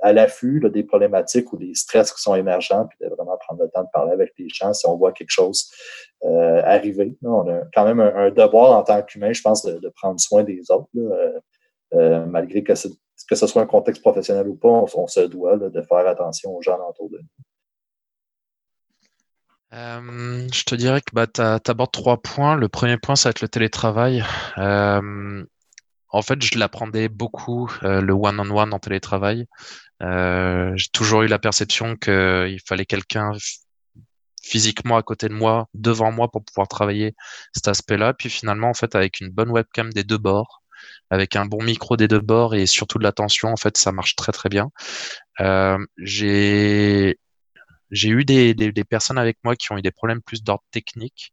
à 0.00 0.12
l'affût 0.12 0.62
des 0.72 0.82
problématiques 0.82 1.52
ou 1.52 1.58
des 1.58 1.74
stress 1.74 2.12
qui 2.12 2.22
sont 2.22 2.34
émergents, 2.34 2.86
puis 2.86 2.98
de 3.00 3.14
vraiment 3.14 3.36
prendre 3.38 3.62
le 3.62 3.68
temps 3.68 3.82
de 3.82 3.88
parler 3.92 4.12
avec 4.12 4.32
les 4.38 4.48
gens 4.48 4.72
si 4.72 4.86
on 4.86 4.96
voit 4.96 5.12
quelque 5.12 5.30
chose 5.30 5.70
arriver. 6.22 7.16
on 7.22 7.48
a 7.50 7.62
quand 7.74 7.84
même 7.84 8.00
un, 8.00 8.30
devoir 8.30 8.78
en 8.78 8.82
tant 8.82 9.02
qu'humain, 9.02 9.32
je 9.32 9.42
pense, 9.42 9.64
de, 9.64 9.78
de, 9.78 9.88
prendre 9.90 10.18
soin 10.20 10.44
des 10.44 10.70
autres. 10.70 10.88
Là. 10.94 11.32
Euh, 11.94 12.24
malgré 12.26 12.62
que, 12.62 12.72
que 12.72 13.34
ce 13.34 13.46
soit 13.46 13.62
un 13.62 13.66
contexte 13.66 14.02
professionnel 14.02 14.48
ou 14.48 14.54
pas, 14.54 14.68
on, 14.68 15.06
se 15.06 15.20
doit 15.20 15.56
de 15.56 15.82
faire 15.82 16.06
attention 16.06 16.54
aux 16.56 16.62
gens 16.62 16.78
autour 16.88 17.10
de 17.10 17.18
nous. 17.18 17.44
Euh, 19.72 20.48
je 20.52 20.64
te 20.64 20.74
dirais 20.74 21.00
que 21.00 21.12
bah, 21.12 21.26
tu 21.26 21.40
abordes 21.40 21.92
trois 21.92 22.20
points. 22.20 22.56
Le 22.56 22.68
premier 22.68 22.96
point, 22.96 23.16
ça 23.16 23.28
va 23.28 23.30
être 23.30 23.42
le 23.42 23.48
télétravail. 23.48 24.24
Euh, 24.58 25.44
en 26.08 26.22
fait, 26.22 26.42
je 26.42 26.58
l'apprenais 26.58 27.08
beaucoup, 27.08 27.70
le 27.82 28.12
one-on-one 28.12 28.74
en 28.74 28.78
télétravail. 28.80 29.46
J'ai 30.00 30.88
toujours 30.92 31.22
eu 31.22 31.28
la 31.28 31.38
perception 31.38 31.96
qu'il 31.96 32.58
fallait 32.66 32.86
quelqu'un 32.86 33.32
physiquement 34.42 34.96
à 34.96 35.02
côté 35.02 35.28
de 35.28 35.34
moi, 35.34 35.68
devant 35.74 36.10
moi 36.10 36.30
pour 36.30 36.44
pouvoir 36.44 36.66
travailler 36.66 37.14
cet 37.52 37.68
aspect-là. 37.68 38.14
Puis 38.14 38.30
finalement, 38.30 38.70
en 38.70 38.74
fait, 38.74 38.94
avec 38.94 39.20
une 39.20 39.28
bonne 39.30 39.50
webcam 39.50 39.92
des 39.92 40.02
deux 40.02 40.18
bords, 40.18 40.62
avec 41.10 41.36
un 41.36 41.46
bon 41.46 41.62
micro 41.62 41.96
des 41.96 42.08
deux 42.08 42.20
bords 42.20 42.54
et 42.54 42.66
surtout 42.66 42.98
de 42.98 43.04
l'attention, 43.04 43.50
en 43.52 43.56
fait, 43.56 43.76
ça 43.76 43.92
marche 43.92 44.16
très 44.16 44.32
très 44.32 44.48
bien. 44.48 44.70
Euh, 45.40 45.78
j'ai 45.98 47.18
j'ai 47.90 48.08
eu 48.10 48.24
des, 48.24 48.54
des, 48.54 48.72
des, 48.72 48.84
personnes 48.84 49.18
avec 49.18 49.38
moi 49.44 49.56
qui 49.56 49.72
ont 49.72 49.78
eu 49.78 49.82
des 49.82 49.90
problèmes 49.90 50.22
plus 50.22 50.42
d'ordre 50.42 50.64
technique 50.70 51.32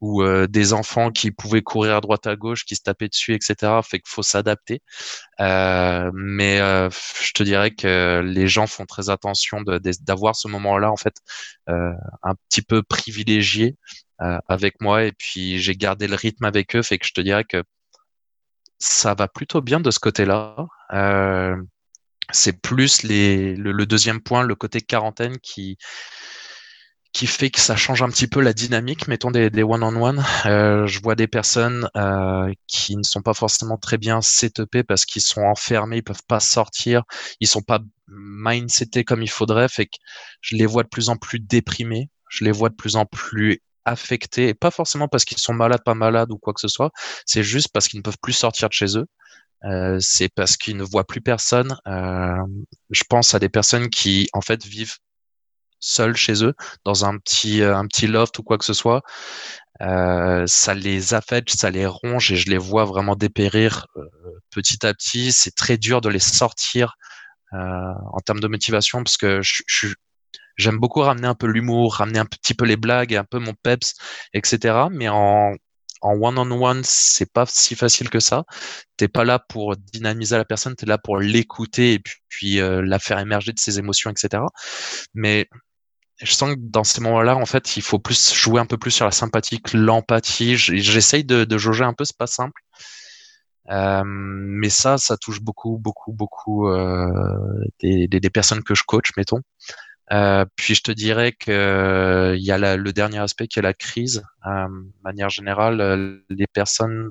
ou 0.00 0.22
euh, 0.22 0.46
des 0.46 0.72
enfants 0.72 1.10
qui 1.10 1.30
pouvaient 1.30 1.62
courir 1.62 1.96
à 1.96 2.00
droite 2.00 2.26
à 2.26 2.36
gauche, 2.36 2.64
qui 2.64 2.76
se 2.76 2.82
tapaient 2.82 3.08
dessus, 3.08 3.34
etc. 3.34 3.80
Fait 3.82 3.98
qu'il 3.98 4.08
faut 4.08 4.22
s'adapter. 4.22 4.82
Euh, 5.40 6.10
mais 6.14 6.60
euh, 6.60 6.90
je 6.90 7.32
te 7.32 7.42
dirais 7.42 7.70
que 7.70 8.22
les 8.24 8.48
gens 8.48 8.66
font 8.66 8.84
très 8.86 9.10
attention 9.10 9.62
d'avoir 9.62 10.36
ce 10.36 10.48
moment-là 10.48 10.90
en 10.90 10.96
fait 10.96 11.14
un 11.66 12.34
petit 12.48 12.62
peu 12.62 12.82
privilégié 12.82 13.76
avec 14.18 14.80
moi 14.80 15.04
et 15.04 15.12
puis 15.12 15.58
j'ai 15.58 15.74
gardé 15.76 16.08
le 16.08 16.16
rythme 16.16 16.44
avec 16.44 16.76
eux. 16.76 16.82
Fait 16.82 16.98
que 16.98 17.06
je 17.06 17.12
te 17.12 17.20
dirais 17.20 17.44
que 17.44 17.62
ça 18.78 19.14
va 19.14 19.28
plutôt 19.28 19.62
bien 19.62 19.80
de 19.80 19.90
ce 19.90 19.98
côté-là. 19.98 20.56
C'est 22.32 22.60
plus 22.60 23.02
le, 23.02 23.84
deuxième 23.84 24.20
point, 24.20 24.42
le 24.42 24.54
côté 24.54 24.80
quarantaine 24.80 25.38
qui 25.38 25.76
qui 27.12 27.26
fait 27.26 27.48
que 27.48 27.60
ça 27.60 27.76
change 27.76 28.02
un 28.02 28.10
petit 28.10 28.26
peu 28.26 28.42
la 28.42 28.52
dynamique, 28.52 29.08
mettons 29.08 29.30
des, 29.30 29.48
des 29.48 29.62
one-on-one. 29.62 30.22
Euh, 30.44 30.86
je 30.86 31.00
vois 31.00 31.14
des 31.14 31.26
personnes 31.26 31.88
euh, 31.96 32.52
qui 32.66 32.94
ne 32.94 33.02
sont 33.02 33.22
pas 33.22 33.32
forcément 33.32 33.78
très 33.78 33.96
bien 33.96 34.20
setupées 34.20 34.82
parce 34.82 35.06
qu'ils 35.06 35.22
sont 35.22 35.40
enfermés, 35.40 35.96
ils 35.96 36.02
peuvent 36.02 36.26
pas 36.28 36.40
sortir, 36.40 37.04
ils 37.40 37.48
sont 37.48 37.62
pas 37.62 37.80
mindsetés 38.08 39.02
comme 39.02 39.22
il 39.22 39.30
faudrait, 39.30 39.70
fait 39.70 39.86
que 39.86 39.96
je 40.42 40.56
les 40.56 40.66
vois 40.66 40.82
de 40.82 40.88
plus 40.88 41.08
en 41.08 41.16
plus 41.16 41.40
déprimés, 41.40 42.10
je 42.28 42.44
les 42.44 42.52
vois 42.52 42.68
de 42.68 42.74
plus 42.74 42.96
en 42.96 43.06
plus 43.06 43.62
affectés, 43.86 44.48
et 44.48 44.54
pas 44.54 44.70
forcément 44.70 45.08
parce 45.08 45.24
qu'ils 45.24 45.38
sont 45.38 45.54
malades, 45.54 45.82
pas 45.84 45.94
malades 45.94 46.30
ou 46.32 46.36
quoi 46.36 46.52
que 46.52 46.60
ce 46.60 46.68
soit, 46.68 46.90
c'est 47.24 47.42
juste 47.42 47.68
parce 47.72 47.88
qu'ils 47.88 48.00
ne 48.00 48.02
peuvent 48.02 48.18
plus 48.20 48.34
sortir 48.34 48.68
de 48.68 48.74
chez 48.74 48.98
eux. 48.98 49.06
Euh, 49.64 49.98
c'est 50.00 50.28
parce 50.28 50.56
qu'ils 50.56 50.76
ne 50.76 50.84
voient 50.84 51.06
plus 51.06 51.20
personne. 51.20 51.76
Euh, 51.86 52.36
je 52.90 53.02
pense 53.08 53.34
à 53.34 53.38
des 53.38 53.48
personnes 53.48 53.88
qui 53.90 54.28
en 54.32 54.40
fait 54.40 54.64
vivent 54.64 54.96
seuls 55.80 56.16
chez 56.16 56.44
eux, 56.44 56.54
dans 56.84 57.04
un 57.04 57.18
petit, 57.18 57.62
euh, 57.62 57.76
un 57.76 57.86
petit 57.86 58.06
loft 58.06 58.38
ou 58.38 58.42
quoi 58.42 58.58
que 58.58 58.64
ce 58.64 58.72
soit, 58.72 59.02
euh, 59.82 60.44
ça 60.46 60.74
les 60.74 61.14
affecte, 61.14 61.50
ça 61.50 61.70
les 61.70 61.86
ronge 61.86 62.32
et 62.32 62.36
je 62.36 62.50
les 62.50 62.58
vois 62.58 62.84
vraiment 62.84 63.16
dépérir 63.16 63.86
euh, 63.96 64.02
petit 64.50 64.86
à 64.86 64.94
petit. 64.94 65.32
C'est 65.32 65.54
très 65.54 65.78
dur 65.78 66.00
de 66.00 66.08
les 66.08 66.18
sortir 66.20 66.96
en 67.52 68.20
termes 68.20 68.40
de 68.40 68.48
motivation 68.48 69.02
parce 69.02 69.16
que 69.16 69.40
je, 69.42 69.94
j'aime 70.56 70.78
beaucoup 70.78 71.00
ramener 71.00 71.26
un 71.28 71.34
peu 71.34 71.46
l'humour, 71.46 71.94
ramener 71.94 72.18
un 72.18 72.26
petit 72.26 72.52
peu 72.54 72.66
les 72.66 72.76
blagues, 72.76 73.14
un 73.14 73.24
peu 73.24 73.38
mon 73.38 73.54
peps, 73.62 73.94
etc. 74.34 74.88
Mais 74.90 75.08
en 75.08 75.54
en 76.02 76.14
one-on-one, 76.14 76.82
c'est 76.84 77.32
pas 77.32 77.46
si 77.46 77.74
facile 77.74 78.10
que 78.10 78.20
ça. 78.20 78.44
T'es 78.96 79.08
pas 79.08 79.24
là 79.24 79.38
pour 79.38 79.76
dynamiser 79.76 80.36
la 80.36 80.44
personne, 80.44 80.74
tu 80.76 80.84
es 80.84 80.88
là 80.88 80.98
pour 80.98 81.18
l'écouter 81.18 81.94
et 81.94 81.98
puis, 81.98 82.14
puis 82.28 82.56
la 82.60 82.98
faire 82.98 83.18
émerger 83.18 83.52
de 83.52 83.58
ses 83.60 83.78
émotions, 83.78 84.10
etc. 84.10 84.42
Mais 85.14 85.48
je 86.20 86.32
sens 86.32 86.54
que 86.54 86.60
dans 86.60 86.84
ces 86.84 87.00
moments-là, 87.00 87.36
en 87.36 87.46
fait, 87.46 87.76
il 87.76 87.82
faut 87.82 87.98
plus 87.98 88.34
jouer 88.34 88.60
un 88.60 88.66
peu 88.66 88.78
plus 88.78 88.90
sur 88.90 89.04
la 89.04 89.10
sympathie 89.10 89.60
que 89.60 89.76
l'empathie. 89.76 90.56
J'essaye 90.56 91.24
de, 91.24 91.44
de, 91.44 91.58
jauger 91.58 91.84
un 91.84 91.92
peu, 91.92 92.04
c'est 92.04 92.16
pas 92.16 92.26
simple. 92.26 92.60
Euh, 93.70 94.02
mais 94.04 94.70
ça, 94.70 94.96
ça 94.96 95.16
touche 95.16 95.40
beaucoup, 95.40 95.78
beaucoup, 95.78 96.12
beaucoup 96.12 96.68
euh, 96.68 97.10
des, 97.80 98.06
des, 98.08 98.20
des, 98.20 98.30
personnes 98.30 98.62
que 98.62 98.74
je 98.74 98.84
coach, 98.86 99.10
mettons. 99.16 99.40
Euh, 100.12 100.44
puis 100.56 100.74
je 100.74 100.82
te 100.82 100.92
dirais 100.92 101.32
que 101.32 102.34
il 102.36 102.44
y 102.44 102.52
a 102.52 102.58
la, 102.58 102.76
le 102.76 102.92
dernier 102.92 103.18
aspect 103.18 103.48
qui 103.48 103.58
est 103.58 103.62
la 103.62 103.74
crise. 103.74 104.22
Euh, 104.46 104.68
de 104.68 105.02
manière 105.02 105.30
générale, 105.30 105.80
euh, 105.80 106.18
les 106.30 106.46
personnes 106.46 107.10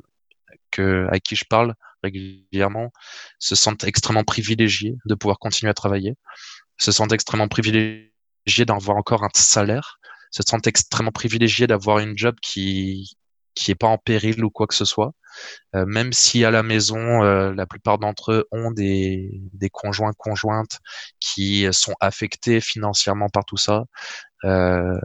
que, 0.72 1.08
à 1.12 1.20
qui 1.20 1.36
je 1.36 1.46
parle 1.46 1.76
régulièrement 2.04 2.92
se 3.40 3.56
sentent 3.56 3.84
extrêmement 3.84 4.24
privilégiées 4.24 4.96
de 5.06 5.16
pouvoir 5.16 5.40
continuer 5.40 5.70
à 5.70 5.74
travailler, 5.74 6.16
se 6.78 6.92
sentent 6.92 7.14
extrêmement 7.14 7.48
privilégiées 7.48 8.66
d'avoir 8.66 8.98
encore 8.98 9.24
un 9.24 9.30
salaire, 9.34 10.00
se 10.32 10.44
sentent 10.44 10.68
extrêmement 10.68 11.12
privilégiés 11.12 11.68
d'avoir 11.68 12.00
une 12.00 12.18
job 12.18 12.36
qui 12.42 13.18
qui 13.56 13.72
est 13.72 13.76
pas 13.76 13.88
en 13.88 13.98
péril 13.98 14.44
ou 14.44 14.50
quoi 14.50 14.68
que 14.68 14.76
ce 14.76 14.86
soit. 14.86 15.14
Euh, 15.76 15.86
même 15.86 16.14
si 16.14 16.46
à 16.46 16.52
la 16.52 16.64
maison, 16.64 17.24
euh, 17.24 17.54
la 17.54 17.66
plupart 17.66 17.98
d'entre 18.00 18.32
eux 18.34 18.48
ont 18.52 18.72
des, 18.72 19.30
des 19.54 19.70
conjoints 19.70 20.14
conjointes 20.18 20.80
qui 21.20 21.68
sont 21.72 21.96
affectés 22.00 22.62
financièrement 22.62 23.30
par 23.30 23.46
tout 23.46 23.58
ça, 23.58 23.86
euh, 24.46 25.00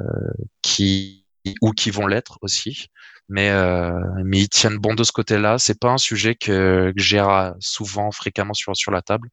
qui 0.63 1.27
ou 1.63 1.73
qui 1.73 1.91
vont 1.91 2.07
l'être 2.07 2.39
aussi. 2.43 2.89
Mais 3.29 3.51
euh, 3.51 3.93
mais 4.25 4.41
ils 4.41 4.49
tiennent 4.49 4.79
bon 4.79 4.95
de 4.95 5.05
ce 5.05 5.13
côté-là. 5.13 5.59
C'est 5.59 5.79
pas 5.79 5.91
un 5.91 5.99
sujet 5.99 6.35
que, 6.35 6.93
que 6.97 7.03
j'ai 7.03 7.25
souvent, 7.61 8.11
fréquemment 8.11 8.55
sur 8.55 8.77
sur 8.77 8.91
la 8.91 9.03
table. 9.03 9.29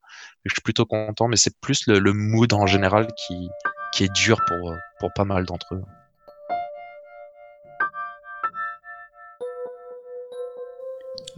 Je 0.46 0.54
suis 0.54 0.62
plutôt 0.62 0.86
content, 0.86 1.28
mais 1.28 1.36
c'est 1.38 1.60
plus 1.60 1.88
le, 1.88 2.00
le 2.00 2.14
mood 2.14 2.54
en 2.54 2.68
général 2.68 3.08
qui 3.16 3.50
qui 3.94 4.04
est 4.04 4.14
dur 4.14 4.40
pour, 4.48 4.76
pour 5.00 5.10
pas 5.14 5.26
mal 5.26 5.46
d'entre 5.46 5.76
eux. 5.76 5.82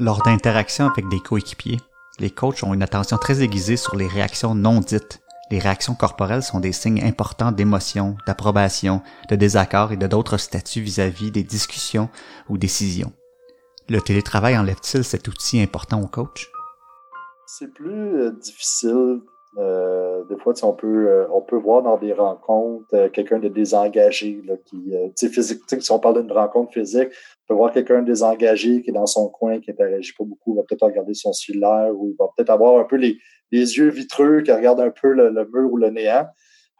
Lors 0.02 0.22
d'interactions 0.24 0.88
avec 0.88 1.10
des 1.10 1.20
coéquipiers, 1.20 1.82
les 2.20 2.30
coachs 2.30 2.64
ont 2.64 2.74
une 2.74 2.84
attention 2.84 3.18
très 3.18 3.42
aiguisée 3.42 3.76
sur 3.76 3.98
les 3.98 4.08
réactions 4.08 4.56
non 4.56 4.80
dites. 4.80 5.22
Les 5.52 5.60
réactions 5.60 5.94
corporelles 5.94 6.42
sont 6.42 6.62
des 6.62 6.72
signes 6.72 7.04
importants 7.04 7.52
d'émotion, 7.52 8.16
d'approbation, 8.26 9.02
de 9.30 9.36
désaccord 9.36 9.92
et 9.92 9.98
de 9.98 10.08
d'autres 10.08 10.38
statuts 10.38 10.80
vis-à-vis 10.80 11.32
des 11.32 11.44
discussions 11.44 12.08
ou 12.48 12.58
décisions. 12.58 13.12
Le 13.90 14.00
télétravail 14.00 14.58
enlève-t-il 14.58 15.04
cet 15.04 15.28
outil 15.28 15.60
important 15.60 16.02
au 16.02 16.08
coach? 16.08 16.50
C'est 17.46 17.74
plus 17.74 18.22
euh, 18.22 18.32
difficile 18.32 19.20
euh, 19.60 20.24
des 20.30 20.38
fois, 20.38 20.54
on 20.64 20.74
peut, 20.74 21.10
euh, 21.10 21.28
on 21.34 21.42
peut 21.42 21.58
voir 21.58 21.84
dans 21.84 21.98
des 21.98 22.14
rencontres 22.14 22.86
euh, 22.94 23.10
quelqu'un 23.10 23.40
de 23.40 23.50
désengagé 23.50 24.42
là, 24.46 24.56
qui, 24.66 25.30
physique, 25.30 25.60
si 25.68 25.92
on 25.92 26.00
parle 26.00 26.22
d'une 26.22 26.32
rencontre 26.32 26.72
physique, 26.72 27.10
on 27.10 27.54
peut 27.54 27.54
voir 27.56 27.74
quelqu'un 27.74 28.02
de 28.02 28.06
désengagé 28.06 28.82
qui 28.82 28.90
est 28.90 28.94
dans 28.94 29.06
son 29.06 29.28
coin, 29.28 29.60
qui 29.60 29.70
n'interagit 29.70 30.14
pas 30.18 30.24
beaucoup, 30.24 30.56
va 30.56 30.62
peut-être 30.64 30.86
regarder 30.86 31.14
son 31.14 31.34
cellulaire 31.34 31.92
ou 31.94 32.10
il 32.10 32.16
va 32.18 32.28
peut-être 32.36 32.52
avoir 32.52 32.80
un 32.80 32.86
peu 32.86 32.96
les, 32.96 33.18
les 33.52 33.78
yeux 33.78 33.90
vitreux 33.90 34.42
qui 34.42 34.52
regardent 34.52 34.80
un 34.80 34.92
peu 34.92 35.12
le, 35.12 35.32
mur 35.32 35.74
ou 35.74 35.78
le 35.78 35.90
néant. 35.90 36.28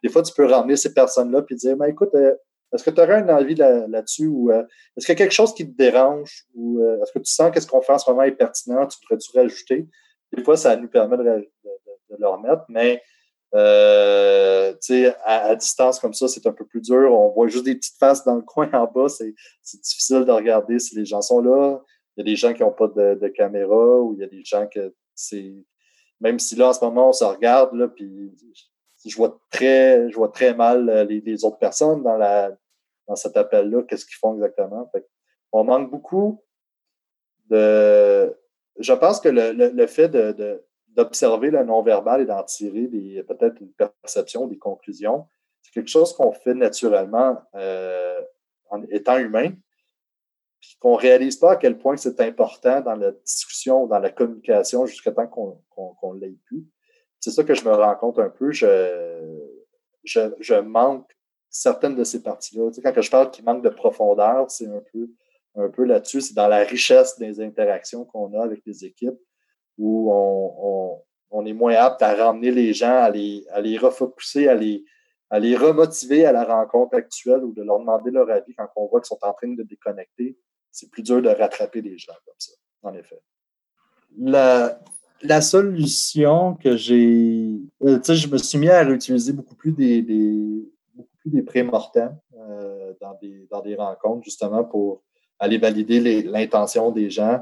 Des 0.02 0.10
fois, 0.10 0.22
tu 0.22 0.34
peux 0.34 0.46
ramener 0.46 0.78
ces 0.78 0.94
personnes-là 0.94 1.42
puis 1.42 1.56
dire, 1.56 1.76
mais 1.76 1.90
écoute, 1.90 2.16
est-ce 2.16 2.84
que 2.84 2.92
tu 2.92 3.02
aurais 3.02 3.20
une 3.20 3.32
envie 3.32 3.56
là-dessus 3.56 4.28
ou 4.28 4.52
est-ce 4.52 5.06
qu'il 5.06 5.14
y 5.14 5.18
a 5.18 5.26
quelque 5.26 5.34
chose 5.34 5.54
qui 5.54 5.70
te 5.70 5.76
dérange 5.76 6.46
ou 6.56 6.82
est-ce 7.02 7.12
que 7.12 7.20
tu 7.20 7.32
sens 7.32 7.52
que 7.52 7.60
ce 7.60 7.68
qu'on 7.68 7.82
fait 7.82 7.92
en 7.92 7.98
ce 7.98 8.10
moment 8.10 8.24
est 8.24 8.32
pertinent, 8.32 8.88
tu 8.88 8.98
pourrais-tu 9.02 9.38
rajouter? 9.38 9.88
Des 10.32 10.44
fois, 10.44 10.56
ça 10.56 10.78
nous 10.78 10.88
permet 10.88 11.18
de 11.18 11.50
de 12.10 12.18
le 12.20 12.28
remettre, 12.28 12.64
mais 12.70 13.02
euh, 13.56 14.74
à, 15.26 15.46
à 15.48 15.56
distance 15.56 16.00
comme 16.00 16.14
ça, 16.14 16.28
c'est 16.28 16.46
un 16.46 16.52
peu 16.52 16.66
plus 16.66 16.82
dur. 16.82 17.12
On 17.14 17.30
voit 17.30 17.48
juste 17.48 17.66
des 17.66 17.76
petites 17.76 17.98
faces 17.98 18.24
dans 18.24 18.36
le 18.36 18.42
coin 18.46 18.70
en 18.74 18.86
bas. 18.86 19.10
C'est 19.10 19.34
difficile 19.82 20.26
de 20.26 20.32
regarder 20.32 20.80
si 20.80 20.96
les 20.96 21.06
gens 21.06 21.22
sont 21.22 21.42
là. 21.42 21.82
Il 22.16 22.22
y 22.22 22.30
a 22.30 22.32
des 22.32 22.36
gens 22.36 22.54
qui 22.54 22.62
n'ont 22.62 22.72
pas 22.72 22.88
de, 22.88 23.28
caméra 23.30 24.00
ou 24.02 24.14
il 24.14 24.22
y 24.22 24.24
a 24.24 24.28
des 24.28 24.44
gens 24.44 24.68
que 24.68 24.94
c'est. 25.16 25.54
Même 26.20 26.38
si 26.38 26.56
là, 26.56 26.70
en 26.70 26.74
ce 26.74 26.84
moment, 26.84 27.10
on 27.10 27.14
se 27.14 27.24
regarde, 27.24 27.74
là, 27.74 27.88
puis 27.88 28.36
je 29.06 29.16
vois 29.16 29.40
très, 29.52 30.10
je 30.12 30.16
vois 30.16 30.30
très 30.30 30.54
mal 30.54 30.90
euh, 30.90 31.06
les, 31.06 31.22
les 31.22 31.46
autres 31.46 31.60
personnes 31.60 32.04
dans, 32.04 32.18
la, 32.18 32.52
dans 33.08 33.16
cet 33.16 33.38
appel-là, 33.38 33.84
qu'est-ce 33.84 34.06
qu'ils 34.06 34.18
font 34.18 34.36
exactement. 34.36 34.90
Fait 34.92 35.08
on 35.52 35.64
manque 35.64 35.90
beaucoup 35.90 36.44
de. 37.50 38.36
Je 38.80 38.94
pense 38.94 39.20
que 39.22 39.30
le, 39.30 39.52
le, 39.54 39.70
le 39.70 39.88
fait 39.88 40.10
de, 40.10 40.34
de 40.34 40.64
d'observer 41.00 41.50
le 41.50 41.64
non-verbal 41.64 42.22
et 42.22 42.26
d'en 42.26 42.44
tirer 42.44 42.88
peut-être 43.26 43.62
une 43.62 43.72
perception, 43.72 44.48
des 44.48 44.58
conclusions. 44.58 45.28
C'est 45.62 45.72
quelque 45.72 45.90
chose 45.90 46.14
qu'on 46.14 46.34
fait 46.34 46.54
naturellement 46.54 47.42
euh, 47.56 48.22
en 48.70 48.84
étant 48.90 49.18
humain, 49.18 49.52
puis 50.60 50.76
qu'on 50.82 50.96
ne 50.98 51.02
réalise 51.02 51.38
pas 51.38 51.54
à 51.54 51.56
quel 51.56 51.78
point 51.78 51.96
c'est 51.96 52.20
important 52.20 52.82
dans 52.82 52.96
la 52.96 53.12
discussion, 53.12 53.88
dans 53.88 54.00
la 54.00 54.10
communication, 54.10 54.86
jusqu'à 54.86 55.14
temps 55.14 55.28
qu'on 55.28 55.64
qu 55.74 56.20
l'ait 56.20 56.36
plus. 56.46 56.68
C'est 57.22 57.32
ça 57.32 57.46
que 57.46 57.54
je 57.54 57.64
me 57.64 57.74
rends 57.74 57.96
compte 57.96 58.20
un 58.20 58.30
peu. 58.30 58.52
Je, 58.52 59.38
je, 60.04 60.20
je 60.42 60.56
manque 60.56 61.10
certaines 61.50 61.96
de 61.96 62.04
ces 62.04 62.22
parties-là. 62.22 62.72
Tu 62.72 62.76
sais, 62.76 62.82
quand 62.82 63.02
je 63.02 63.10
parle 63.10 63.32
qu'il 63.32 63.46
manque 63.46 63.64
de 63.64 63.70
profondeur, 63.70 64.52
c'est 64.52 64.68
un 64.68 64.84
peu, 64.92 65.10
un 65.56 65.70
peu 65.70 65.86
là-dessus. 65.86 66.20
C'est 66.20 66.36
dans 66.36 66.50
la 66.50 66.64
richesse 66.64 67.18
des 67.18 67.40
interactions 67.40 68.04
qu'on 68.04 68.38
a 68.38 68.44
avec 68.44 68.62
les 68.66 68.84
équipes 68.84 69.20
où 69.80 70.12
on, 71.32 71.46
est 71.46 71.54
moins 71.54 71.74
apte 71.74 72.02
à 72.02 72.14
ramener 72.14 72.52
les 72.52 72.74
gens, 72.74 73.02
à 73.02 73.10
les, 73.10 73.46
à 73.52 73.60
refocuser, 73.82 74.50
à 74.50 74.56
les, 74.56 75.56
remotiver 75.56 76.26
à 76.26 76.32
la 76.32 76.44
rencontre 76.44 76.96
actuelle 76.96 77.44
ou 77.44 77.54
de 77.54 77.64
leur 77.64 77.80
demander 77.80 78.12
leur 78.12 78.30
avis 78.30 78.54
quand 78.54 78.68
on 78.76 78.88
voit 78.88 79.00
qu'ils 79.00 79.08
sont 79.08 79.20
en 79.22 79.34
train 79.34 79.48
de 79.48 79.64
déconnecter. 79.64 80.38
C'est 80.72 80.92
plus 80.92 81.02
dur 81.02 81.22
de 81.22 81.30
rattraper 81.30 81.82
les 81.82 81.98
gens 81.98 82.14
comme 82.26 82.36
ça, 82.38 82.52
en 82.84 82.94
effet. 82.94 83.20
La, 84.18 85.42
solution 85.42 86.56
que 86.56 86.76
j'ai, 86.76 87.60
euh, 87.84 87.98
tu 87.98 88.06
sais, 88.06 88.16
je 88.16 88.28
me 88.30 88.38
suis 88.38 88.58
mis 88.58 88.70
à 88.70 88.84
réutiliser 88.84 89.34
beaucoup 89.34 89.56
plus 89.56 89.72
des, 89.72 90.02
des 90.02 90.66
euh, 91.26 92.94
dans 93.52 93.62
des 93.62 93.76
rencontres, 93.76 94.24
justement, 94.24 94.64
pour 94.64 95.04
aller 95.40 95.58
valider 95.58 96.22
l'intention 96.24 96.92
des 96.92 97.10
gens, 97.10 97.42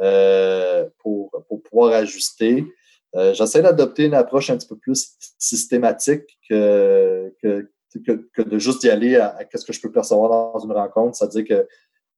euh, 0.00 0.88
pour, 0.98 1.30
pouvoir 1.68 1.92
ajuster. 1.92 2.64
Euh, 3.16 3.34
J'essaie 3.34 3.62
d'adopter 3.62 4.04
une 4.04 4.14
approche 4.14 4.50
un 4.50 4.56
petit 4.56 4.68
peu 4.68 4.76
plus 4.76 5.16
systématique 5.38 6.38
que, 6.48 7.34
que, 7.42 7.68
que, 8.06 8.42
de 8.42 8.58
juste 8.58 8.84
y 8.84 8.90
aller 8.90 9.16
à, 9.16 9.44
qu'est-ce 9.44 9.64
que 9.64 9.72
je 9.72 9.80
peux 9.80 9.92
percevoir 9.92 10.30
dans 10.30 10.58
une 10.60 10.72
rencontre, 10.72 11.16
c'est-à-dire 11.16 11.44
que 11.44 11.68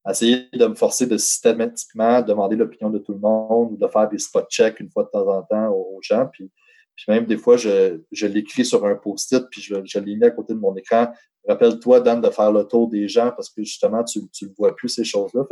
essayer 0.09 0.49
de 0.53 0.67
me 0.67 0.75
forcer 0.75 1.07
de 1.07 1.17
systématiquement 1.17 2.23
demander 2.23 2.57
l'opinion 2.57 2.91
de 2.91 2.99
tout 2.99 3.13
le 3.13 3.21
monde 3.21 3.73
ou 3.73 3.77
de 3.77 3.87
faire 3.89 4.09
des 4.09 4.19
spot 4.19 4.49
checks 4.51 4.81
une 4.81 4.91
fois 4.91 5.05
de 5.05 5.11
temps 5.11 5.29
en 5.29 5.43
temps 5.43 5.69
aux, 5.71 6.01
gens. 6.03 6.29
Puis, 6.33 6.51
même 7.09 7.25
des 7.25 7.37
fois, 7.37 7.57
je, 7.57 8.27
l'écris 8.27 8.65
sur 8.65 8.85
un 8.85 8.97
post-it, 8.97 9.45
puis 9.51 9.61
je, 9.61 9.77
je 9.85 9.99
l'ai 9.99 10.17
mis 10.17 10.25
à 10.25 10.31
côté 10.31 10.55
de 10.55 10.59
mon 10.59 10.75
écran. 10.77 11.13
Rappelle-toi, 11.49 12.01
Dan, 12.01 12.21
de 12.21 12.31
faire 12.31 12.53
le 12.53 12.65
tour 12.65 12.89
des 12.89 13.09
gens 13.09 13.31
parce 13.31 13.51
que 13.51 13.63
justement, 13.63 14.05
tu 14.05 14.21
ne 14.21 14.49
vois 14.57 14.75
plus 14.75 14.89
ces 14.89 15.05
choses-là. 15.05 15.45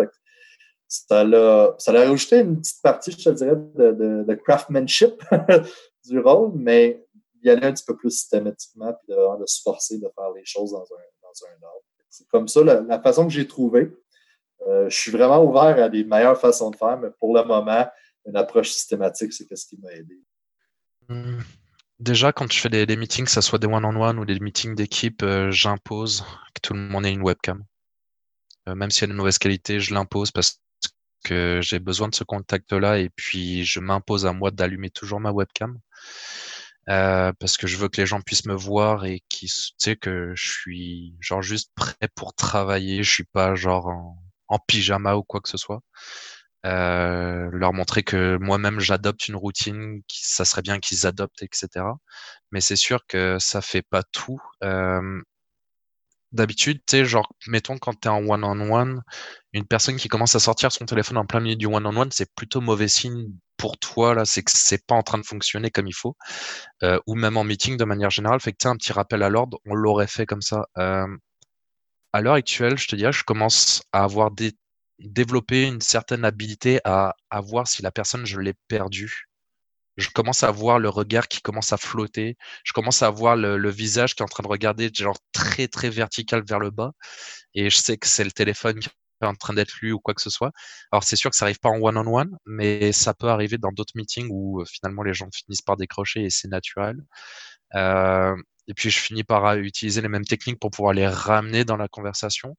Ça 0.90 1.22
l'a, 1.22 1.74
ça 1.78 2.04
une 2.04 2.58
petite 2.58 2.82
partie, 2.82 3.12
je 3.12 3.16
te 3.16 3.30
dirais, 3.30 3.56
de, 3.56 3.92
de, 3.92 4.24
de 4.26 4.34
craftsmanship 4.34 5.22
du 6.04 6.18
rôle, 6.18 6.52
mais 6.56 7.06
y 7.42 7.48
aller 7.48 7.66
un 7.66 7.72
petit 7.72 7.84
peu 7.84 7.96
plus 7.96 8.10
systématiquement, 8.10 8.92
puis 8.92 9.14
de, 9.14 9.40
de 9.40 9.46
se 9.46 9.62
forcer 9.62 9.98
de 9.98 10.08
faire 10.14 10.30
les 10.34 10.44
choses 10.44 10.72
dans 10.72 10.82
un, 10.82 11.04
dans 11.22 11.46
un 11.46 11.66
ordre. 11.66 11.84
C'est 12.08 12.26
comme 12.26 12.48
ça 12.48 12.62
la, 12.64 13.00
façon 13.00 13.24
que 13.24 13.32
j'ai 13.32 13.46
trouvé. 13.46 13.92
Euh, 14.66 14.90
je 14.90 14.96
suis 14.96 15.12
vraiment 15.12 15.42
ouvert 15.44 15.82
à 15.82 15.88
des 15.88 16.04
meilleures 16.04 16.38
façons 16.38 16.70
de 16.70 16.76
faire, 16.76 16.98
mais 16.98 17.10
pour 17.20 17.34
le 17.34 17.44
moment, 17.44 17.88
une 18.26 18.36
approche 18.36 18.70
systématique, 18.70 19.32
c'est 19.32 19.56
ce 19.56 19.66
qui 19.66 19.78
m'a 19.80 19.92
aidé. 19.92 20.18
Hmm. 21.08 21.38
Déjà, 22.00 22.32
quand 22.32 22.50
je 22.50 22.58
fais 22.58 22.68
des, 22.68 22.96
meetings, 22.96 23.26
que 23.26 23.30
ce 23.30 23.40
soit 23.40 23.58
des 23.60 23.68
one-on-one 23.68 24.18
ou 24.18 24.24
des 24.24 24.40
meetings 24.40 24.74
d'équipe, 24.74 25.22
euh, 25.22 25.52
j'impose 25.52 26.24
que 26.54 26.60
tout 26.62 26.74
le 26.74 26.80
monde 26.80 27.06
ait 27.06 27.12
une 27.12 27.22
webcam. 27.22 27.62
Euh, 28.68 28.74
même 28.74 28.90
si 28.90 29.04
elle 29.04 29.10
a 29.10 29.12
une 29.12 29.18
mauvaise 29.18 29.38
qualité, 29.38 29.80
je 29.80 29.94
l'impose 29.94 30.30
parce 30.30 30.60
que 31.24 31.60
j'ai 31.62 31.78
besoin 31.78 32.08
de 32.08 32.14
ce 32.14 32.24
contact-là 32.24 32.98
et 32.98 33.10
puis 33.10 33.64
je 33.64 33.80
m'impose 33.80 34.26
à 34.26 34.32
moi 34.32 34.50
d'allumer 34.50 34.90
toujours 34.90 35.20
ma 35.20 35.32
webcam. 35.32 35.78
Euh, 36.88 37.32
parce 37.38 37.56
que 37.56 37.66
je 37.66 37.76
veux 37.76 37.88
que 37.88 38.00
les 38.00 38.06
gens 38.06 38.20
puissent 38.20 38.46
me 38.46 38.54
voir 38.54 39.04
et 39.04 39.22
qui 39.28 39.46
tu 39.46 39.72
sais 39.78 39.96
que 39.96 40.32
je 40.34 40.50
suis 40.50 41.14
genre 41.20 41.42
juste 41.42 41.70
prêt 41.76 42.08
pour 42.16 42.34
travailler, 42.34 43.02
je 43.02 43.10
suis 43.10 43.24
pas 43.24 43.54
genre 43.54 44.16
en, 44.48 44.58
pyjama 44.66 45.14
ou 45.14 45.22
quoi 45.22 45.40
que 45.40 45.48
ce 45.48 45.58
soit. 45.58 45.82
Euh, 46.66 47.48
leur 47.52 47.72
montrer 47.72 48.02
que 48.02 48.36
moi-même 48.40 48.80
j'adopte 48.80 49.28
une 49.28 49.36
routine, 49.36 50.02
ça 50.08 50.44
serait 50.44 50.62
bien 50.62 50.78
qu'ils 50.80 51.06
adoptent, 51.06 51.42
etc. 51.42 51.68
Mais 52.50 52.60
c'est 52.60 52.76
sûr 52.76 53.06
que 53.06 53.38
ça 53.38 53.62
fait 53.62 53.82
pas 53.82 54.02
tout. 54.12 54.40
Euh, 54.64 55.22
D'habitude, 56.32 56.78
tu 56.86 56.98
sais, 56.98 57.04
genre, 57.04 57.32
mettons 57.48 57.76
quand 57.78 57.94
tu 58.00 58.06
es 58.06 58.10
en 58.10 58.24
one-on-one, 58.24 59.02
une 59.52 59.66
personne 59.66 59.96
qui 59.96 60.08
commence 60.08 60.36
à 60.36 60.38
sortir 60.40 60.70
son 60.70 60.86
téléphone 60.86 61.18
en 61.18 61.26
plein 61.26 61.40
milieu 61.40 61.56
du 61.56 61.66
one-on-one, 61.66 62.10
c'est 62.12 62.32
plutôt 62.34 62.60
mauvais 62.60 62.86
signe 62.86 63.32
pour 63.56 63.78
toi, 63.78 64.14
là, 64.14 64.24
c'est 64.24 64.42
que 64.42 64.52
c'est 64.54 64.86
pas 64.86 64.94
en 64.94 65.02
train 65.02 65.18
de 65.18 65.26
fonctionner 65.26 65.70
comme 65.70 65.88
il 65.88 65.94
faut. 65.94 66.16
Euh, 66.84 67.00
ou 67.06 67.16
même 67.16 67.36
en 67.36 67.44
meeting 67.44 67.76
de 67.76 67.84
manière 67.84 68.10
générale, 68.10 68.40
fait 68.40 68.52
que 68.52 68.58
tu 68.60 68.68
un 68.68 68.76
petit 68.76 68.92
rappel 68.92 69.22
à 69.22 69.28
l'ordre, 69.28 69.58
on 69.66 69.74
l'aurait 69.74 70.06
fait 70.06 70.26
comme 70.26 70.42
ça. 70.42 70.66
Euh, 70.78 71.06
à 72.12 72.20
l'heure 72.20 72.34
actuelle, 72.34 72.78
je 72.78 72.86
te 72.86 72.94
dirais, 72.96 73.12
je 73.12 73.24
commence 73.24 73.82
à 73.92 74.04
avoir 74.04 74.30
développé 75.00 75.64
une 75.66 75.80
certaine 75.80 76.24
habilité 76.24 76.80
à 76.84 77.14
voir 77.42 77.66
si 77.66 77.82
la 77.82 77.90
personne, 77.90 78.26
je 78.26 78.38
l'ai 78.38 78.54
perdue 78.68 79.29
je 80.00 80.10
commence 80.10 80.42
à 80.42 80.50
voir 80.50 80.78
le 80.78 80.88
regard 80.88 81.28
qui 81.28 81.40
commence 81.40 81.72
à 81.72 81.76
flotter. 81.76 82.36
Je 82.64 82.72
commence 82.72 83.02
à 83.02 83.10
voir 83.10 83.36
le, 83.36 83.70
visage 83.70 84.14
qui 84.14 84.22
est 84.22 84.24
en 84.24 84.28
train 84.28 84.42
de 84.42 84.48
regarder 84.48 84.90
genre 84.92 85.18
très 85.32 85.68
très 85.68 85.90
vertical 85.90 86.42
vers 86.46 86.58
le 86.58 86.70
bas. 86.70 86.92
Et 87.54 87.70
je 87.70 87.76
sais 87.76 87.96
que 87.98 88.08
c'est 88.08 88.24
le 88.24 88.32
téléphone 88.32 88.80
qui 88.80 88.88
est 89.22 89.26
en 89.26 89.34
train 89.34 89.54
d'être 89.54 89.74
lu 89.82 89.92
ou 89.92 90.00
quoi 90.00 90.14
que 90.14 90.22
ce 90.22 90.30
soit. 90.30 90.52
Alors 90.92 91.04
c'est 91.04 91.16
sûr 91.16 91.30
que 91.30 91.36
ça 91.36 91.44
arrive 91.46 91.60
pas 91.60 91.70
en 91.70 91.80
one-on-one, 91.80 92.36
mais 92.46 92.92
ça 92.92 93.14
peut 93.14 93.28
arriver 93.28 93.58
dans 93.58 93.72
d'autres 93.72 93.92
meetings 93.96 94.28
où 94.30 94.60
euh, 94.60 94.64
finalement 94.66 95.02
les 95.02 95.14
gens 95.14 95.28
finissent 95.32 95.62
par 95.62 95.76
décrocher 95.76 96.24
et 96.24 96.30
c'est 96.30 96.48
naturel. 96.48 96.96
Euh, 97.74 98.36
et 98.68 98.74
puis 98.74 98.90
je 98.90 98.98
finis 98.98 99.24
par 99.24 99.46
euh, 99.46 99.56
utiliser 99.56 100.00
les 100.02 100.08
mêmes 100.08 100.24
techniques 100.24 100.60
pour 100.60 100.70
pouvoir 100.70 100.94
les 100.94 101.08
ramener 101.08 101.64
dans 101.64 101.76
la 101.76 101.88
conversation. 101.88 102.56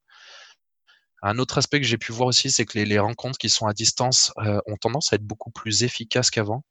Un 1.23 1.37
autre 1.39 1.57
aspect 1.59 1.79
que 1.79 1.87
j'ai 1.87 1.97
pu 1.97 2.11
voir 2.11 2.27
aussi, 2.29 2.51
c'est 2.51 2.65
que 2.65 2.79
les, 2.79 2.99
rencontres 2.99 3.37
qui 3.37 3.49
sont 3.49 3.67
à 3.67 3.73
distance 3.73 4.33
ont 4.37 4.77
tendance 4.77 5.13
à 5.13 5.17
être 5.17 5.23
beaucoup 5.23 5.51
plus 5.51 5.83
efficaces 5.83 6.31
qu'avant. 6.31 6.63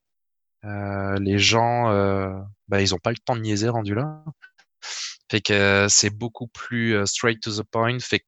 Euh, 0.64 1.18
les 1.20 1.38
gens, 1.38 1.90
euh, 1.90 2.38
bah, 2.68 2.82
ils 2.82 2.94
ont 2.94 2.98
pas 2.98 3.10
le 3.10 3.16
temps 3.16 3.36
de 3.36 3.40
niaiser 3.40 3.68
rendu 3.68 3.94
là. 3.94 4.24
Fait 5.30 5.40
que 5.40 5.52
euh, 5.52 5.88
c'est 5.88 6.10
beaucoup 6.10 6.48
plus 6.48 7.06
straight 7.06 7.40
to 7.40 7.50
the 7.52 7.64
point. 7.64 7.98
Fait 8.00 8.24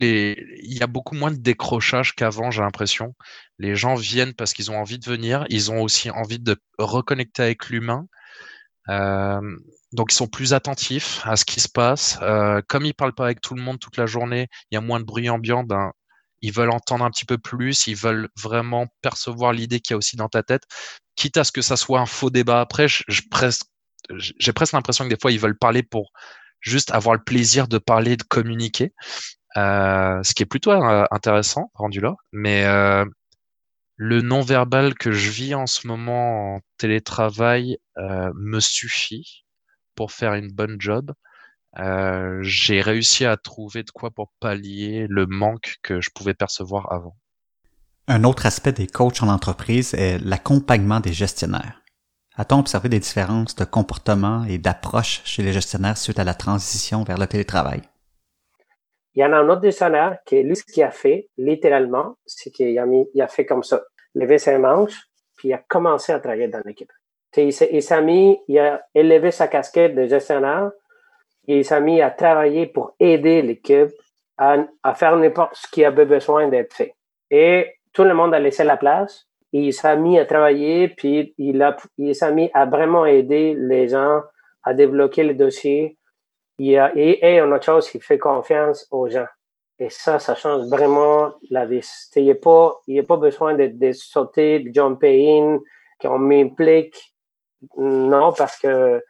les... 0.00 0.36
il 0.62 0.78
y 0.78 0.82
a 0.82 0.86
beaucoup 0.86 1.14
moins 1.14 1.30
de 1.30 1.36
décrochage 1.36 2.14
qu'avant, 2.14 2.50
j'ai 2.50 2.62
l'impression. 2.62 3.14
Les 3.58 3.76
gens 3.76 3.94
viennent 3.94 4.34
parce 4.34 4.52
qu'ils 4.52 4.70
ont 4.70 4.78
envie 4.78 4.98
de 4.98 5.08
venir. 5.08 5.46
Ils 5.48 5.70
ont 5.70 5.80
aussi 5.80 6.10
envie 6.10 6.40
de 6.40 6.56
reconnecter 6.78 7.42
avec 7.42 7.68
l'humain. 7.70 8.06
Donc 9.92 10.12
ils 10.12 10.16
sont 10.16 10.26
plus 10.26 10.54
attentifs 10.54 11.20
à 11.24 11.36
ce 11.36 11.44
qui 11.44 11.60
se 11.60 11.68
passe. 11.68 12.18
Comme 12.68 12.84
ils 12.84 12.94
parlent 12.94 13.14
pas 13.14 13.26
avec 13.26 13.40
tout 13.40 13.54
le 13.54 13.62
monde 13.62 13.78
toute 13.78 13.96
la 13.96 14.06
journée, 14.06 14.48
il 14.70 14.74
y 14.74 14.78
a 14.78 14.80
moins 14.80 14.98
de 14.98 15.04
bruit 15.04 15.28
ambiant. 15.30 15.62
Ben, 15.62 15.92
ils 16.44 16.52
veulent 16.52 16.70
entendre 16.70 17.06
un 17.06 17.10
petit 17.10 17.24
peu 17.24 17.38
plus, 17.38 17.86
ils 17.86 17.96
veulent 17.96 18.28
vraiment 18.36 18.86
percevoir 19.00 19.52
l'idée 19.54 19.80
qu'il 19.80 19.94
y 19.94 19.94
a 19.94 19.96
aussi 19.96 20.16
dans 20.16 20.28
ta 20.28 20.42
tête, 20.42 20.64
quitte 21.16 21.38
à 21.38 21.44
ce 21.44 21.52
que 21.52 21.62
ça 21.62 21.76
soit 21.78 22.00
un 22.00 22.06
faux 22.06 22.28
débat 22.28 22.60
après. 22.60 22.86
J'ai 22.86 24.52
presque 24.52 24.72
l'impression 24.74 25.04
que 25.04 25.08
des 25.08 25.18
fois 25.20 25.32
ils 25.32 25.40
veulent 25.40 25.56
parler 25.56 25.82
pour 25.82 26.12
juste 26.60 26.90
avoir 26.92 27.14
le 27.14 27.22
plaisir 27.22 27.66
de 27.66 27.78
parler, 27.78 28.18
de 28.18 28.24
communiquer, 28.24 28.92
euh, 29.56 30.22
ce 30.22 30.34
qui 30.34 30.42
est 30.42 30.46
plutôt 30.46 30.72
euh, 30.72 31.06
intéressant 31.10 31.70
rendu 31.72 32.00
là. 32.00 32.14
Mais 32.32 32.66
euh, 32.66 33.06
le 33.96 34.20
non-verbal 34.20 34.94
que 34.94 35.12
je 35.12 35.30
vis 35.30 35.54
en 35.54 35.66
ce 35.66 35.86
moment 35.86 36.56
en 36.56 36.60
télétravail 36.76 37.78
me 37.96 38.60
suffit 38.60 39.44
pour 39.94 40.12
faire 40.12 40.34
une 40.34 40.52
bonne 40.52 40.76
job. 40.78 41.12
Euh, 41.78 42.38
j'ai 42.42 42.80
réussi 42.80 43.24
à 43.24 43.36
trouver 43.36 43.82
de 43.82 43.90
quoi 43.90 44.10
pour 44.10 44.30
pallier 44.40 45.06
le 45.08 45.26
manque 45.26 45.76
que 45.82 46.00
je 46.00 46.10
pouvais 46.14 46.34
percevoir 46.34 46.92
avant. 46.92 47.16
Un 48.06 48.24
autre 48.24 48.46
aspect 48.46 48.72
des 48.72 48.86
coachs 48.86 49.22
en 49.22 49.28
entreprise 49.28 49.94
est 49.94 50.18
l'accompagnement 50.18 51.00
des 51.00 51.12
gestionnaires. 51.12 51.82
A-t-on 52.36 52.58
observé 52.58 52.88
des 52.88 52.98
différences 52.98 53.54
de 53.54 53.64
comportement 53.64 54.44
et 54.44 54.58
d'approche 54.58 55.22
chez 55.24 55.42
les 55.42 55.52
gestionnaires 55.52 55.96
suite 55.96 56.18
à 56.18 56.24
la 56.24 56.34
transition 56.34 57.02
vers 57.02 57.18
le 57.18 57.26
télétravail? 57.26 57.82
Il 59.14 59.22
y 59.22 59.24
en 59.24 59.32
a 59.32 59.36
un 59.36 59.48
autre 59.48 59.62
gestionnaire 59.62 60.18
qui, 60.26 60.42
lui, 60.42 60.56
ce 60.56 60.64
qu'il 60.64 60.82
a 60.82 60.90
fait, 60.90 61.28
littéralement, 61.38 62.16
c'est 62.26 62.50
qu'il 62.50 62.76
a, 62.78 62.86
mis, 62.86 63.06
il 63.14 63.22
a 63.22 63.28
fait 63.28 63.46
comme 63.46 63.62
ça. 63.62 63.82
Levé 64.14 64.38
ses 64.38 64.58
manches, 64.58 65.08
puis 65.36 65.48
il 65.48 65.52
a 65.54 65.58
commencé 65.58 66.12
à 66.12 66.18
travailler 66.18 66.48
dans 66.48 66.62
l'équipe. 66.64 66.90
Il 67.36 67.52
s'est 67.52 68.02
mis, 68.02 68.38
il 68.48 68.58
a 68.58 68.82
élevé 68.94 69.30
sa 69.30 69.48
casquette 69.48 69.94
de 69.94 70.06
gestionnaire, 70.06 70.70
il 71.46 71.64
s'est 71.64 71.80
mis 71.80 72.00
à 72.00 72.10
travailler 72.10 72.66
pour 72.66 72.94
aider 72.98 73.42
l'équipe 73.42 73.90
à, 74.36 74.94
faire 74.94 75.16
n'importe 75.16 75.54
ce 75.54 75.68
qui 75.70 75.84
avait 75.84 76.06
besoin 76.06 76.48
d'être 76.48 76.74
fait. 76.74 76.94
Et 77.30 77.74
tout 77.92 78.04
le 78.04 78.14
monde 78.14 78.34
a 78.34 78.40
laissé 78.40 78.64
la 78.64 78.76
place. 78.76 79.26
Il 79.52 79.72
s'est 79.72 79.96
mis 79.96 80.18
à 80.18 80.26
travailler, 80.26 80.88
puis 80.88 81.34
il, 81.38 81.74
il 81.98 82.14
s'est 82.14 82.32
mis 82.32 82.50
à 82.52 82.66
vraiment 82.66 83.06
aider 83.06 83.54
les 83.56 83.88
gens 83.88 84.20
à 84.64 84.74
débloquer 84.74 85.22
le 85.22 85.34
dossier. 85.34 85.96
Il 86.58 86.76
a, 86.76 86.92
et, 86.96 87.24
et 87.24 87.38
une 87.38 87.52
autre 87.52 87.64
chose, 87.64 87.88
il 87.94 88.02
fait 88.02 88.18
confiance 88.18 88.88
aux 88.90 89.08
gens. 89.08 89.26
Et 89.78 89.90
ça, 89.90 90.18
ça 90.18 90.34
change 90.34 90.66
vraiment 90.68 91.34
la 91.50 91.66
vie. 91.66 91.86
Il 92.16 92.24
n'y 92.24 92.30
a 92.30 92.34
pas, 92.36 92.80
a 92.88 93.02
pas 93.02 93.16
besoin 93.16 93.54
de, 93.54 93.92
sauter, 93.92 94.60
de 94.60 94.72
jumper 94.72 95.40
in, 95.40 95.58
qu'on 96.00 96.18
m'implique. 96.18 97.14
Non, 97.76 98.32
parce 98.32 98.58
que 98.58 99.02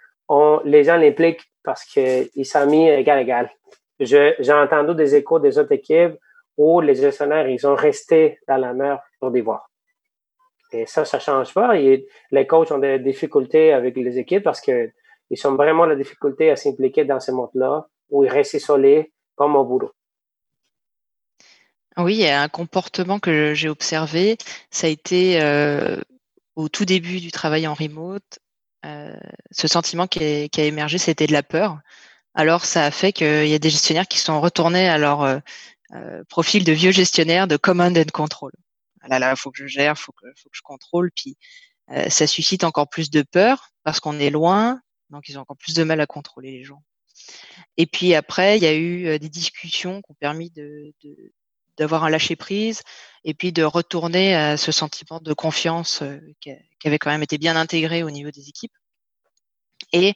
les 0.64 0.84
gens 0.84 0.96
l'impliquent 0.96 1.46
parce 1.64 1.84
qu'il 1.84 2.46
s'est 2.46 2.66
mis 2.66 2.88
égal 2.88 3.20
égal. 3.20 3.50
J'ai 3.98 4.52
entendu 4.52 4.94
des 4.94 5.14
échos 5.14 5.38
des 5.38 5.58
autres 5.58 5.72
équipes 5.72 6.14
où 6.56 6.80
les 6.80 6.94
gestionnaires, 6.94 7.48
ils 7.48 7.66
ont 7.66 7.74
resté 7.74 8.38
dans 8.46 8.56
la 8.56 8.72
mer 8.72 9.00
pour 9.18 9.30
des 9.30 9.40
voir. 9.40 9.68
Et 10.72 10.86
ça, 10.86 11.04
ça 11.04 11.18
change 11.18 11.54
pas. 11.54 11.78
Et 11.78 12.06
les 12.30 12.46
coachs 12.46 12.70
ont 12.70 12.78
des 12.78 12.98
difficultés 12.98 13.72
avec 13.72 13.96
les 13.96 14.18
équipes 14.18 14.42
parce 14.42 14.60
que 14.60 14.90
ils 15.30 15.46
ont 15.46 15.54
vraiment 15.54 15.86
la 15.86 15.96
difficulté 15.96 16.50
à 16.50 16.56
s'impliquer 16.56 17.04
dans 17.04 17.20
ce 17.20 17.32
monde-là 17.32 17.86
où 18.10 18.24
ils 18.24 18.30
restent 18.30 18.54
isolés 18.54 19.12
comme 19.34 19.56
au 19.56 19.64
boulot. 19.64 19.92
Oui, 21.96 22.14
il 22.14 22.22
y 22.22 22.28
a 22.28 22.42
un 22.42 22.48
comportement 22.48 23.18
que 23.18 23.54
j'ai 23.54 23.68
observé. 23.68 24.36
Ça 24.70 24.88
a 24.88 24.90
été 24.90 25.40
euh, 25.40 26.00
au 26.56 26.68
tout 26.68 26.84
début 26.84 27.20
du 27.20 27.30
travail 27.30 27.66
en 27.66 27.74
remote, 27.74 28.40
euh, 28.84 29.16
ce 29.50 29.68
sentiment 29.68 30.06
qui, 30.06 30.50
a 30.56 30.62
émergé, 30.62 30.98
c'était 30.98 31.26
de 31.26 31.32
la 31.32 31.42
peur. 31.42 31.80
Alors, 32.34 32.64
ça 32.64 32.84
a 32.84 32.90
fait 32.90 33.12
qu'il 33.12 33.48
y 33.48 33.54
a 33.54 33.58
des 33.58 33.70
gestionnaires 33.70 34.08
qui 34.08 34.18
sont 34.18 34.40
retournés 34.40 34.88
à 34.88 34.98
leur 34.98 35.22
euh, 35.22 35.38
euh, 35.92 36.24
profil 36.28 36.64
de 36.64 36.72
vieux 36.72 36.90
gestionnaire 36.90 37.46
de 37.46 37.56
command 37.56 37.96
and 37.96 38.10
control. 38.12 38.52
Ah 39.00 39.08
là, 39.08 39.18
là, 39.18 39.36
faut 39.36 39.50
que 39.50 39.58
je 39.58 39.66
gère, 39.66 39.98
faut 39.98 40.12
que, 40.12 40.26
faut 40.36 40.48
que 40.48 40.56
je 40.56 40.62
contrôle. 40.62 41.10
Puis, 41.12 41.36
ça 42.08 42.26
suscite 42.26 42.64
encore 42.64 42.88
plus 42.88 43.10
de 43.10 43.20
peur 43.20 43.68
parce 43.82 44.00
qu'on 44.00 44.18
est 44.18 44.30
loin, 44.30 44.80
donc 45.10 45.28
ils 45.28 45.36
ont 45.36 45.42
encore 45.42 45.58
plus 45.58 45.74
de 45.74 45.84
mal 45.84 46.00
à 46.00 46.06
contrôler 46.06 46.50
les 46.50 46.64
gens. 46.64 46.82
Et 47.76 47.84
puis 47.84 48.14
après, 48.14 48.56
il 48.56 48.62
y 48.62 48.66
a 48.66 48.74
eu 48.74 49.18
des 49.18 49.28
discussions 49.28 50.00
qui 50.00 50.10
ont 50.10 50.16
permis 50.18 50.50
de, 50.50 50.94
d'avoir 51.78 52.04
un 52.04 52.10
lâcher 52.10 52.36
prise 52.36 52.82
et 53.24 53.34
puis 53.34 53.52
de 53.52 53.62
retourner 53.62 54.34
à 54.34 54.56
ce 54.56 54.72
sentiment 54.72 55.20
de 55.20 55.32
confiance 55.32 56.02
qui 56.40 56.52
avait 56.84 56.98
quand 56.98 57.10
même 57.10 57.22
été 57.22 57.38
bien 57.38 57.56
intégré 57.56 58.02
au 58.02 58.10
niveau 58.10 58.30
des 58.30 58.48
équipes. 58.48 58.72
Et 59.92 60.14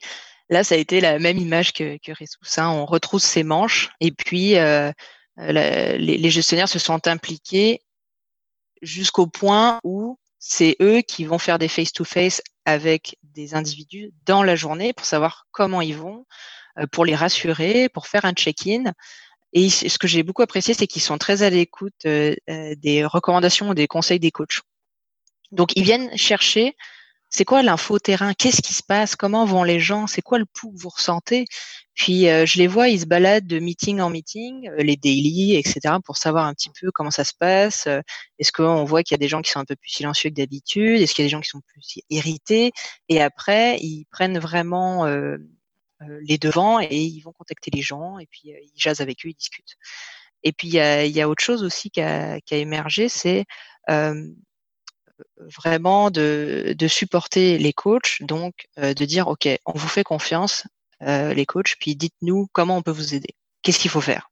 Là, 0.49 0.63
ça 0.63 0.75
a 0.75 0.77
été 0.79 0.99
la 0.99 1.19
même 1.19 1.37
image 1.37 1.73
que, 1.73 1.97
que 1.97 2.11
Ressoussin. 2.11 2.69
On 2.69 2.85
retrousse 2.85 3.23
ses 3.23 3.43
manches 3.43 3.91
et 3.99 4.11
puis 4.11 4.57
euh, 4.57 4.91
les, 5.37 6.29
gestionnaires 6.29 6.69
se 6.69 6.79
sont 6.79 7.07
impliqués 7.07 7.81
jusqu'au 8.81 9.27
point 9.27 9.79
où 9.83 10.17
c'est 10.39 10.75
eux 10.81 11.01
qui 11.01 11.25
vont 11.25 11.37
faire 11.37 11.59
des 11.59 11.67
face-to-face 11.67 12.41
avec 12.65 13.17
des 13.23 13.53
individus 13.53 14.11
dans 14.25 14.41
la 14.41 14.55
journée 14.55 14.93
pour 14.93 15.05
savoir 15.05 15.45
comment 15.51 15.81
ils 15.81 15.95
vont, 15.95 16.25
euh, 16.79 16.87
pour 16.91 17.05
les 17.05 17.15
rassurer, 17.15 17.87
pour 17.89 18.07
faire 18.07 18.25
un 18.25 18.33
check-in. 18.33 18.93
Et 19.53 19.69
ce 19.69 19.97
que 19.97 20.07
j'ai 20.07 20.23
beaucoup 20.23 20.41
apprécié, 20.41 20.73
c'est 20.73 20.87
qu'ils 20.87 21.01
sont 21.01 21.17
très 21.17 21.41
à 21.41 21.49
l'écoute 21.49 22.05
euh, 22.05 22.35
euh, 22.49 22.75
des 22.77 23.05
recommandations 23.05 23.69
ou 23.69 23.73
des 23.73 23.87
conseils 23.87 24.19
des 24.19 24.31
coachs. 24.31 24.61
Donc, 25.51 25.71
ils 25.75 25.83
viennent 25.83 26.15
chercher 26.17 26.75
c'est 27.31 27.45
quoi 27.45 27.61
l'info 27.61 27.99
terrain, 27.99 28.33
qu'est-ce 28.33 28.61
qui 28.61 28.73
se 28.73 28.81
passe, 28.81 29.15
comment 29.15 29.45
vont 29.45 29.63
les 29.63 29.79
gens, 29.79 30.07
c'est 30.07 30.21
quoi 30.23 30.39
le 30.39 30.45
pouls 30.45 30.71
que 30.71 30.81
vous 30.81 30.89
ressentez? 30.89 31.45
Puis 31.93 32.23
je 32.23 32.57
les 32.57 32.65
vois, 32.65 32.89
ils 32.89 33.01
se 33.01 33.05
baladent 33.05 33.45
de 33.45 33.59
meeting 33.59 33.99
en 33.99 34.09
meeting, 34.09 34.67
les 34.79 34.95
daily, 34.95 35.55
etc., 35.55 35.97
pour 36.03 36.17
savoir 36.17 36.45
un 36.45 36.55
petit 36.55 36.71
peu 36.81 36.89
comment 36.91 37.11
ça 37.11 37.23
se 37.23 37.33
passe. 37.37 37.87
Est-ce 38.39 38.51
qu'on 38.51 38.83
voit 38.83 39.03
qu'il 39.03 39.13
y 39.13 39.19
a 39.19 39.19
des 39.19 39.27
gens 39.27 39.41
qui 39.43 39.51
sont 39.51 39.59
un 39.59 39.65
peu 39.65 39.75
plus 39.75 39.91
silencieux 39.91 40.31
que 40.31 40.35
d'habitude? 40.35 41.01
Est-ce 41.01 41.13
qu'il 41.13 41.23
y 41.23 41.25
a 41.25 41.27
des 41.27 41.31
gens 41.31 41.41
qui 41.41 41.49
sont 41.49 41.61
plus 41.67 41.99
irrités? 42.09 42.71
Et 43.09 43.21
après, 43.21 43.77
ils 43.77 44.05
prennent 44.09 44.39
vraiment 44.39 45.05
euh, 45.05 45.37
les 46.21 46.37
devants 46.37 46.79
et 46.79 46.95
ils 46.95 47.21
vont 47.21 47.33
contacter 47.33 47.71
les 47.71 47.81
gens 47.81 48.19
et 48.19 48.27
puis 48.27 48.53
euh, 48.53 48.59
ils 48.61 48.79
jasent 48.79 49.01
avec 49.01 49.25
eux, 49.25 49.29
ils 49.29 49.35
discutent. 49.35 49.77
Et 50.43 50.53
puis 50.53 50.69
il 50.69 50.73
y 50.73 50.79
a, 50.79 51.05
y 51.05 51.21
a 51.21 51.27
autre 51.27 51.43
chose 51.43 51.63
aussi 51.63 51.89
qui 51.89 52.01
a, 52.01 52.39
qui 52.41 52.53
a 52.53 52.57
émergé, 52.57 53.09
c'est 53.09 53.45
euh, 53.89 54.25
vraiment 55.57 56.11
de, 56.11 56.73
de, 56.77 56.87
supporter 56.87 57.57
les 57.57 57.73
coachs, 57.73 58.21
donc 58.21 58.67
de 58.77 59.05
dire 59.05 59.27
ok, 59.27 59.49
on 59.65 59.73
vous 59.73 59.87
fait 59.89 60.05
confiance, 60.05 60.65
les 61.01 61.45
coachs, 61.45 61.75
puis 61.77 61.97
dites-nous 61.97 62.47
comment 62.53 62.77
on 62.77 62.81
peut 62.81 62.91
vous 62.91 63.15
aider, 63.15 63.35
qu'est-ce 63.61 63.79
qu'il 63.79 63.91
faut 63.91 63.99
faire, 63.99 64.29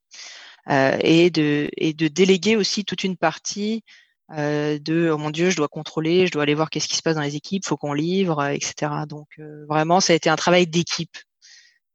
et 0.69 1.29
de 1.29 1.69
et 1.75 1.93
de 1.93 2.07
déléguer 2.07 2.55
aussi 2.55 2.85
toute 2.85 3.03
une 3.03 3.17
partie 3.17 3.83
de 4.31 5.09
oh 5.11 5.17
mon 5.17 5.29
Dieu, 5.29 5.49
je 5.49 5.57
dois 5.57 5.67
contrôler, 5.67 6.25
je 6.25 6.31
dois 6.31 6.43
aller 6.43 6.55
voir 6.55 6.69
qu'est-ce 6.69 6.87
qui 6.87 6.95
se 6.95 7.01
passe 7.01 7.15
dans 7.15 7.21
les 7.21 7.35
équipes, 7.35 7.65
faut 7.65 7.75
qu'on 7.75 7.93
livre, 7.93 8.45
etc. 8.45 8.91
Donc 9.09 9.27
vraiment, 9.67 9.99
ça 9.99 10.13
a 10.13 10.15
été 10.15 10.29
un 10.29 10.37
travail 10.37 10.67
d'équipe 10.67 11.17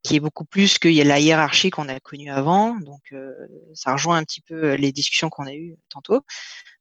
qui 0.02 0.16
est 0.16 0.20
beaucoup 0.20 0.44
plus 0.44 0.78
a 0.82 1.04
la 1.04 1.20
hiérarchie 1.20 1.70
qu'on 1.70 1.88
a 1.88 2.00
connue 2.00 2.30
avant. 2.30 2.74
Donc, 2.80 3.00
euh, 3.12 3.32
ça 3.74 3.92
rejoint 3.92 4.16
un 4.16 4.24
petit 4.24 4.40
peu 4.40 4.74
les 4.74 4.92
discussions 4.92 5.30
qu'on 5.30 5.46
a 5.46 5.54
eues 5.54 5.76
tantôt, 5.88 6.22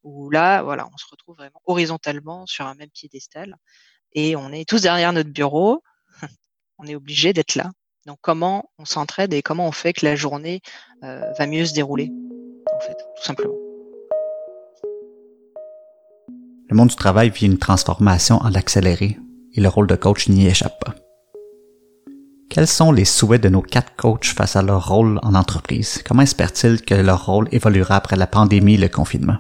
où 0.04 0.30
là, 0.30 0.64
voilà, 0.64 0.88
on 0.92 0.98
se 0.98 1.06
retrouve 1.10 1.36
vraiment 1.36 1.62
horizontalement 1.66 2.46
sur 2.46 2.66
un 2.66 2.76
même 2.76 2.90
piédestal 2.90 3.56
et 4.14 4.36
on 4.36 4.52
est 4.52 4.68
tous 4.68 4.82
derrière 4.82 5.14
notre 5.14 5.30
bureau. 5.30 5.84
on 6.80 6.86
est 6.86 6.96
obligé 6.96 7.34
d'être 7.34 7.56
là. 7.56 7.72
Donc, 8.08 8.18
comment 8.22 8.72
on 8.80 8.86
s'entraide 8.86 9.34
et 9.34 9.44
comment 9.44 9.68
on 9.68 9.72
fait 9.72 9.94
que 9.94 10.06
la 10.06 10.16
journée 10.16 10.62
euh, 11.04 11.32
va 11.38 11.46
mieux 11.46 11.66
se 11.66 11.74
dérouler, 11.74 12.12
en 12.76 12.80
fait, 12.80 12.98
tout 13.16 13.24
simplement. 13.24 13.54
Le 16.68 16.76
monde 16.76 16.88
du 16.88 16.96
travail 16.96 17.30
vit 17.30 17.46
une 17.46 17.60
transformation 17.60 18.38
en 18.38 18.56
accéléré 18.56 19.20
et 19.54 19.62
le 19.62 19.68
rôle 19.68 19.88
de 19.88 19.96
coach 19.96 20.30
n'y 20.30 20.48
échappe 20.48 20.84
pas. 20.84 20.96
Quels 22.54 22.68
sont 22.68 22.92
les 22.92 23.06
souhaits 23.06 23.42
de 23.42 23.48
nos 23.48 23.62
quatre 23.62 23.96
coachs 23.96 24.26
face 24.26 24.58
à 24.58 24.62
leur 24.62 24.90
rôle 24.90 25.20
en 25.24 25.36
entreprise? 25.36 26.04
Comment 26.04 26.24
espèrent-ils 26.24 26.84
que 26.84 26.96
leur 26.96 27.26
rôle 27.26 27.48
évoluera 27.54 27.96
après 27.96 28.18
la 28.18 28.28
pandémie 28.28 28.74
et 28.74 28.78
le 28.78 28.90
confinement? 28.90 29.38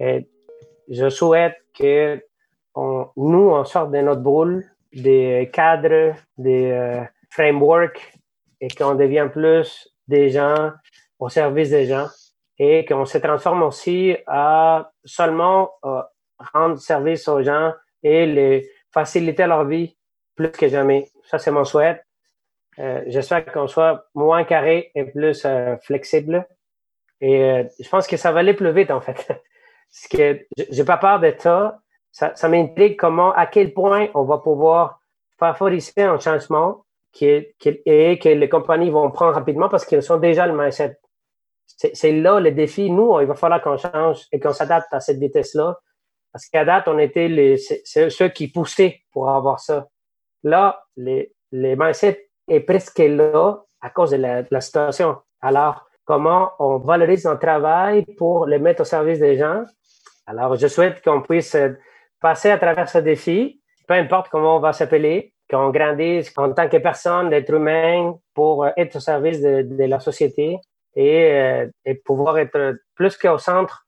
je 0.00 1.10
souhaite 1.10 1.56
que 1.78 2.18
nous, 2.74 3.50
on 3.50 3.64
sorte 3.64 3.90
de 3.90 3.98
notre 3.98 4.22
boule 4.22 4.64
des 4.94 5.50
cadres, 5.52 6.14
des 6.38 6.70
euh, 6.70 7.02
frameworks 7.28 8.14
et 8.62 8.68
qu'on 8.68 8.94
devienne 8.94 9.28
plus 9.28 9.90
des 10.06 10.30
gens 10.30 10.72
au 11.18 11.28
service 11.28 11.68
des 11.68 11.84
gens 11.84 12.06
et 12.58 12.86
qu'on 12.86 13.04
se 13.04 13.18
transforme 13.18 13.62
aussi 13.62 14.16
à 14.26 14.90
seulement 15.04 15.68
euh, 15.84 16.00
rendre 16.54 16.78
service 16.78 17.28
aux 17.28 17.42
gens 17.42 17.74
et 18.02 18.24
les 18.24 18.70
faciliter 18.90 19.46
leur 19.46 19.66
vie 19.66 19.97
plus 20.38 20.50
que 20.52 20.68
jamais. 20.68 21.08
Ça, 21.24 21.38
c'est 21.38 21.50
mon 21.50 21.64
souhait. 21.64 22.00
Euh, 22.78 23.02
J'espère 23.08 23.44
qu'on 23.44 23.66
soit 23.66 24.06
moins 24.14 24.44
carré 24.44 24.90
et 24.94 25.04
plus 25.04 25.44
euh, 25.44 25.76
flexible. 25.82 26.46
Et 27.20 27.42
euh, 27.42 27.64
je 27.78 27.88
pense 27.88 28.06
que 28.06 28.16
ça 28.16 28.30
va 28.30 28.40
aller 28.40 28.54
plus 28.54 28.72
vite, 28.72 28.90
en 28.90 29.00
fait. 29.00 29.26
Parce 29.26 30.08
que 30.10 30.46
j'ai 30.70 30.84
pas 30.84 30.96
peur 30.98 31.18
de 31.18 31.34
ça. 31.36 31.80
Ça, 32.12 32.34
ça 32.34 32.48
m'intrigue 32.48 32.96
comment, 32.96 33.32
à 33.32 33.46
quel 33.46 33.74
point 33.74 34.08
on 34.14 34.24
va 34.24 34.38
pouvoir 34.38 35.00
favoriser 35.38 36.02
un 36.02 36.18
changement 36.18 36.84
qui 37.12 37.26
et 37.26 38.18
que 38.18 38.28
les 38.28 38.48
compagnies 38.48 38.90
vont 38.90 39.10
prendre 39.10 39.34
rapidement 39.34 39.68
parce 39.68 39.86
qu'ils 39.86 40.02
sont 40.02 40.18
déjà 40.18 40.46
le 40.46 40.56
mindset. 40.56 40.98
C'est 41.66 42.12
là 42.12 42.40
le 42.40 42.50
défi. 42.50 42.90
Nous, 42.90 43.20
il 43.20 43.26
va 43.26 43.34
falloir 43.34 43.62
qu'on 43.62 43.76
change 43.76 44.26
et 44.32 44.40
qu'on 44.40 44.52
s'adapte 44.52 44.92
à 44.92 45.00
cette 45.00 45.18
vitesse-là. 45.18 45.78
Parce 46.32 46.46
qu'à 46.46 46.64
date, 46.64 46.88
on 46.88 46.98
était 46.98 47.28
les, 47.28 47.56
ceux 47.56 48.28
qui 48.28 48.48
poussaient 48.48 49.00
pour 49.12 49.30
avoir 49.30 49.60
ça. 49.60 49.88
Là, 50.42 50.84
les, 50.96 51.32
les 51.52 51.76
mindset 51.76 52.28
est 52.48 52.60
presque 52.60 52.98
là 52.98 53.62
à 53.80 53.90
cause 53.90 54.10
de 54.10 54.16
la, 54.16 54.60
situation. 54.60 55.16
Alors, 55.40 55.88
comment 56.04 56.52
on 56.58 56.78
valorise 56.78 57.24
notre 57.24 57.40
travail 57.40 58.04
pour 58.16 58.46
le 58.46 58.58
mettre 58.58 58.82
au 58.82 58.84
service 58.84 59.18
des 59.18 59.36
gens? 59.36 59.64
Alors, 60.26 60.56
je 60.56 60.66
souhaite 60.66 61.02
qu'on 61.02 61.22
puisse 61.22 61.56
passer 62.20 62.50
à 62.50 62.58
travers 62.58 62.88
ce 62.88 62.98
défi, 62.98 63.60
peu 63.86 63.94
importe 63.94 64.28
comment 64.28 64.56
on 64.56 64.60
va 64.60 64.72
s'appeler, 64.72 65.32
qu'on 65.48 65.70
grandisse 65.70 66.32
en 66.36 66.52
tant 66.52 66.68
que 66.68 66.76
personne, 66.76 67.30
d'être 67.30 67.52
humain, 67.52 68.14
pour 68.34 68.66
être 68.76 68.96
au 68.96 69.00
service 69.00 69.40
de, 69.40 69.62
de 69.62 69.84
la 69.84 70.00
société 70.00 70.58
et, 70.94 71.32
euh, 71.32 71.66
et, 71.84 71.94
pouvoir 71.94 72.38
être 72.38 72.76
plus 72.94 73.16
qu'au 73.16 73.38
centre 73.38 73.86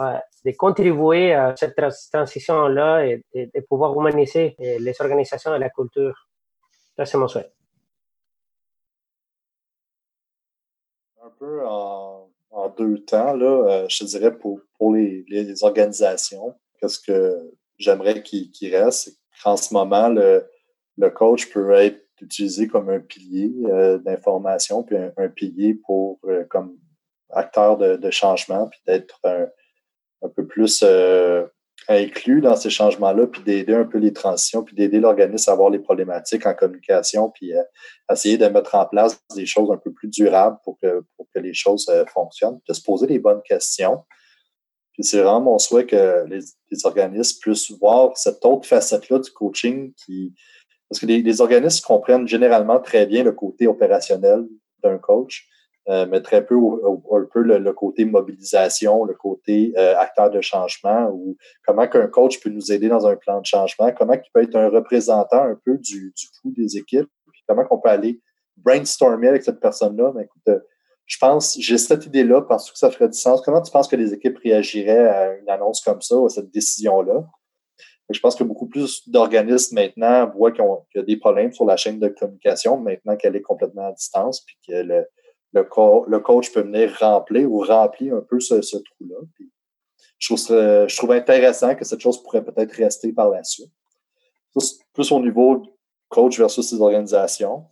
euh, 0.00 0.18
de 0.44 0.52
contribuer 0.52 1.34
à 1.34 1.54
cette 1.56 1.76
transition-là 2.12 3.06
et, 3.06 3.22
de 3.34 3.60
pouvoir 3.68 3.94
humaniser 3.98 4.56
euh, 4.60 4.78
les 4.80 5.00
organisations 5.00 5.54
et 5.54 5.58
la 5.58 5.70
culture. 5.70 6.14
Ça, 6.96 7.04
c'est 7.04 7.18
mon 7.18 7.28
souhait. 7.28 7.50
Un 11.22 11.30
peu 11.38 11.66
en, 11.66 12.28
deux 12.76 12.98
temps, 13.04 13.34
là, 13.34 13.46
euh, 13.46 13.86
je 13.88 14.04
dirais 14.04 14.36
pour, 14.36 14.60
les, 14.94 15.64
organisations, 15.64 16.54
qu'est-ce 16.78 16.98
que 16.98 17.52
j'aimerais 17.78 18.22
qu'il 18.22 18.74
reste, 18.74 19.18
qu'en 19.42 19.56
ce 19.56 19.74
moment, 19.74 20.08
le, 20.08 20.46
coach 21.10 21.50
peut 21.52 21.72
être 21.72 22.00
utilisé 22.20 22.68
comme 22.68 22.90
un 22.90 23.00
pilier 23.00 23.50
d'information, 24.04 24.82
puis 24.82 24.96
un, 24.96 25.28
pilier 25.28 25.74
pour 25.74 26.20
comme 26.50 26.76
acteur 27.30 27.78
de, 27.78 27.96
de 27.96 28.10
changement, 28.10 28.68
puis 28.68 28.80
d'être 28.86 29.18
un, 29.24 29.46
un 30.22 30.28
peu 30.28 30.46
plus 30.46 30.82
euh, 30.82 31.44
inclus 31.88 32.40
dans 32.40 32.56
ces 32.56 32.70
changements-là, 32.70 33.26
puis 33.26 33.42
d'aider 33.42 33.74
un 33.74 33.84
peu 33.84 33.98
les 33.98 34.12
transitions, 34.12 34.62
puis 34.62 34.76
d'aider 34.76 35.00
l'organisme 35.00 35.50
à 35.50 35.54
voir 35.54 35.70
les 35.70 35.78
problématiques 35.78 36.46
en 36.46 36.54
communication, 36.54 37.30
puis 37.30 37.54
euh, 37.54 37.62
essayer 38.10 38.38
de 38.38 38.46
mettre 38.46 38.74
en 38.74 38.86
place 38.86 39.20
des 39.34 39.46
choses 39.46 39.70
un 39.72 39.76
peu 39.76 39.92
plus 39.92 40.08
durables 40.08 40.58
pour 40.64 40.78
que, 40.80 41.02
les 41.36 41.54
choses 41.54 41.86
euh, 41.88 42.04
fonctionnent, 42.12 42.60
de 42.68 42.72
se 42.74 42.82
poser 42.82 43.06
les 43.06 43.18
bonnes 43.18 43.42
questions. 43.42 44.04
Puis 44.92 45.04
c'est 45.04 45.22
vraiment 45.22 45.40
mon 45.40 45.58
souhait 45.58 45.86
que 45.86 46.24
les, 46.26 46.40
organismes 46.84 47.38
puissent 47.40 47.70
voir 47.70 48.16
cette 48.16 48.44
autre 48.44 48.66
facette-là 48.66 49.18
du 49.20 49.30
coaching 49.30 49.92
qui. 49.94 50.34
Parce 50.88 50.98
que 51.00 51.06
les 51.06 51.40
organismes 51.40 51.84
comprennent 51.86 52.26
généralement 52.26 52.80
très 52.80 53.06
bien 53.06 53.22
le 53.22 53.30
côté 53.30 53.68
opérationnel 53.68 54.44
d'un 54.82 54.98
coach, 54.98 55.46
euh, 55.88 56.06
mais 56.08 56.20
très 56.20 56.44
peu 56.44 56.56
un 56.56 57.26
peu 57.32 57.42
le, 57.42 57.72
côté 57.72 58.04
mobilisation, 58.04 59.04
le 59.04 59.14
côté 59.14 59.72
euh, 59.78 59.96
acteur 59.96 60.30
de 60.30 60.40
changement 60.42 61.10
ou 61.10 61.36
comment 61.66 61.88
qu'un 61.88 62.06
coach 62.06 62.38
peut 62.40 62.50
nous 62.50 62.70
aider 62.70 62.88
dans 62.88 63.06
un 63.06 63.16
plan 63.16 63.40
de 63.40 63.46
changement, 63.46 63.90
comment 63.96 64.12
il 64.12 64.30
peut 64.32 64.42
être 64.42 64.56
un 64.56 64.68
représentant 64.68 65.42
un 65.42 65.58
peu 65.64 65.78
du, 65.78 66.12
du 66.14 66.26
coup 66.40 66.52
des 66.54 66.76
équipes, 66.76 67.08
puis 67.32 67.42
comment 67.48 67.64
qu'on 67.64 67.80
peut 67.80 67.88
aller 67.88 68.20
brainstormer 68.58 69.28
avec 69.28 69.42
cette 69.42 69.58
personne-là. 69.58 70.12
Mais 70.14 70.24
écoute, 70.24 70.42
euh, 70.48 70.58
je 71.06 71.16
pense, 71.18 71.56
j'ai 71.58 71.78
cette 71.78 72.04
idée-là 72.04 72.42
parce 72.42 72.70
que 72.70 72.78
ça 72.78 72.90
ferait 72.90 73.08
du 73.08 73.18
sens. 73.18 73.40
Comment 73.40 73.62
tu 73.62 73.72
penses 73.72 73.88
que 73.88 73.96
les 73.96 74.12
équipes 74.12 74.38
réagiraient 74.38 75.08
à 75.08 75.34
une 75.38 75.48
annonce 75.48 75.80
comme 75.80 76.02
ça, 76.02 76.16
à 76.24 76.28
cette 76.28 76.50
décision-là? 76.50 77.24
Je 78.10 78.20
pense 78.20 78.34
que 78.34 78.44
beaucoup 78.44 78.66
plus 78.66 79.08
d'organismes 79.08 79.76
maintenant 79.76 80.28
voient 80.30 80.52
qu'il 80.52 80.64
y 80.96 80.98
a 80.98 81.02
des 81.02 81.16
problèmes 81.16 81.52
sur 81.52 81.64
la 81.64 81.76
chaîne 81.76 82.00
de 82.00 82.08
communication 82.08 82.76
maintenant 82.76 83.16
qu'elle 83.16 83.36
est 83.36 83.42
complètement 83.42 83.86
à 83.86 83.92
distance, 83.92 84.44
puis 84.44 84.56
que 84.68 84.82
le, 84.82 85.06
le, 85.52 86.18
coach 86.18 86.52
peut 86.52 86.62
venir 86.62 86.96
remplir 86.98 87.50
ou 87.50 87.60
remplir 87.60 88.16
un 88.16 88.20
peu 88.20 88.40
ce, 88.40 88.54
trou-là. 88.54 89.16
Je 90.18 90.96
trouve, 90.96 91.12
intéressant 91.12 91.74
que 91.74 91.84
cette 91.84 92.00
chose 92.00 92.22
pourrait 92.22 92.44
peut-être 92.44 92.72
rester 92.72 93.12
par 93.12 93.30
la 93.30 93.42
suite. 93.42 93.72
Plus, 94.92 95.12
au 95.12 95.20
niveau 95.20 95.62
coach 96.08 96.38
versus 96.38 96.68
ces 96.68 96.80
organisations. 96.80 97.66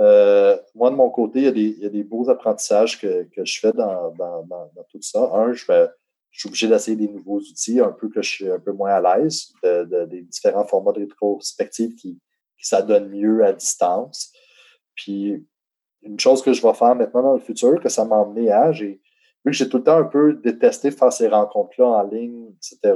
Euh, 0.00 0.56
moi, 0.74 0.90
de 0.90 0.96
mon 0.96 1.10
côté, 1.10 1.40
il 1.40 1.80
y, 1.80 1.86
a 1.86 1.88
des, 1.88 2.04
beaux 2.04 2.28
apprentissages 2.28 3.00
que, 3.00 3.26
je 3.36 3.58
fais 3.58 3.72
dans, 3.72 4.12
tout 4.90 5.02
ça. 5.02 5.30
Un, 5.34 5.52
je 5.52 5.64
suis 6.30 6.48
obligé 6.48 6.68
d'essayer 6.68 6.96
des 6.96 7.08
nouveaux 7.08 7.38
outils, 7.38 7.80
un 7.80 7.92
peu 7.92 8.08
que 8.08 8.22
je 8.22 8.30
suis 8.30 8.50
un 8.50 8.60
peu 8.60 8.72
moins 8.72 8.92
à 8.92 9.18
l'aise, 9.18 9.52
de, 9.64 10.04
des 10.04 10.22
différents 10.22 10.66
formats 10.66 10.92
de 10.92 11.00
rétrospective 11.00 11.94
qui, 11.94 12.20
qui 12.58 12.66
s'adonnent 12.66 13.08
mieux 13.08 13.44
à 13.44 13.52
distance. 13.52 14.32
Puis, 14.94 15.46
une 16.02 16.18
chose 16.18 16.42
que 16.42 16.52
je 16.52 16.62
vais 16.62 16.74
faire 16.74 16.94
maintenant 16.94 17.22
dans 17.22 17.34
le 17.34 17.40
futur, 17.40 17.80
que 17.80 17.88
ça 17.88 18.04
m'a 18.04 18.16
emmené 18.16 18.50
à, 18.50 18.72
j'ai, 18.72 19.00
vu 19.44 19.50
que 19.50 19.52
j'ai 19.52 19.68
tout 19.68 19.78
le 19.78 19.84
temps 19.84 19.98
un 19.98 20.04
peu 20.04 20.34
détesté 20.34 20.90
faire 20.90 21.12
ces 21.12 21.28
rencontres-là 21.28 21.86
en 21.86 22.02
ligne, 22.02 22.54
etc., 22.56 22.94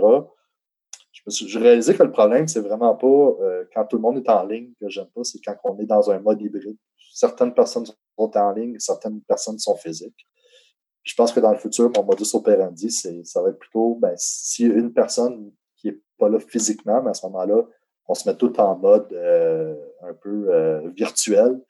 je 1.13 1.21
me 1.27 1.31
suis 1.31 1.59
réalisé 1.59 1.95
que 1.95 2.03
le 2.03 2.11
problème, 2.11 2.49
c'est 2.49 2.61
vraiment 2.61 2.97
pas 2.97 3.07
euh, 3.07 3.65
quand 3.73 3.85
tout 3.85 3.97
le 3.97 4.03
monde 4.03 4.17
est 4.17 4.29
en 4.29 4.45
ligne 4.45 4.73
que 4.81 4.89
j'aime 4.89 5.07
pas, 5.15 5.23
c'est 5.23 5.39
quand 5.41 5.55
on 5.65 5.79
est 5.79 5.87
dans 5.87 6.11
un 6.11 6.19
mode 6.19 6.41
hybride. 6.41 6.79
Certaines 7.15 7.55
personnes 7.55 7.87
sont 7.87 8.37
en 8.37 8.53
ligne, 8.53 8.79
certaines 8.79 9.21
personnes 9.21 9.59
sont 9.59 9.77
physiques. 9.77 10.27
Je 11.05 11.15
pense 11.15 11.33
que 11.33 11.41
dans 11.41 11.53
le 11.53 11.59
futur, 11.59 11.91
mon 11.95 12.05
modus 12.05 12.35
operandi, 12.35 12.91
c'est, 12.91 13.25
ça 13.25 13.43
va 13.43 13.51
être 13.51 13.59
plutôt, 13.59 13.97
ben, 14.01 14.15
si 14.17 14.65
une 14.65 14.93
personne 14.93 15.53
qui 15.77 15.89
est 15.89 16.01
pas 16.19 16.29
là 16.29 16.41
physiquement, 16.41 17.03
mais 17.03 17.11
à 17.11 17.15
ce 17.15 17.27
moment-là, 17.27 17.63
on 18.09 18.15
se 18.15 18.29
met 18.29 18.37
tout 18.37 18.59
en 18.59 18.77
mode 18.77 19.13
euh, 19.13 19.75
un 20.03 20.15
peu 20.15 20.47
euh, 20.49 20.89
virtuel, 20.97 21.61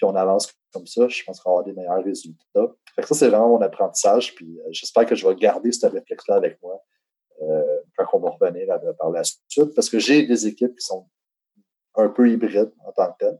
puis 0.00 0.06
on 0.10 0.16
avance 0.16 0.50
comme 0.72 0.86
ça, 0.86 1.08
je 1.08 1.22
pense 1.24 1.40
qu'on 1.40 1.50
va 1.50 1.58
avoir 1.58 1.64
des 1.66 1.74
meilleurs 1.74 2.02
résultats. 2.02 2.72
Ça, 2.96 3.14
c'est 3.14 3.28
vraiment 3.28 3.50
mon 3.50 3.60
apprentissage, 3.60 4.34
puis 4.34 4.58
j'espère 4.70 5.04
que 5.04 5.14
je 5.14 5.28
vais 5.28 5.34
garder 5.34 5.72
ce 5.72 5.84
réflexe-là 5.84 6.36
avec 6.36 6.58
moi 6.62 6.82
euh, 7.42 7.80
quand 7.98 8.06
on 8.14 8.20
va 8.20 8.30
revenir 8.30 8.66
par 8.98 9.10
la 9.10 9.22
suite, 9.24 9.74
parce 9.74 9.90
que 9.90 9.98
j'ai 9.98 10.26
des 10.26 10.46
équipes 10.46 10.74
qui 10.74 10.86
sont 10.86 11.06
un 11.96 12.08
peu 12.08 12.30
hybrides 12.30 12.72
en 12.86 12.92
tant 12.92 13.12
que 13.12 13.18
telles. 13.18 13.38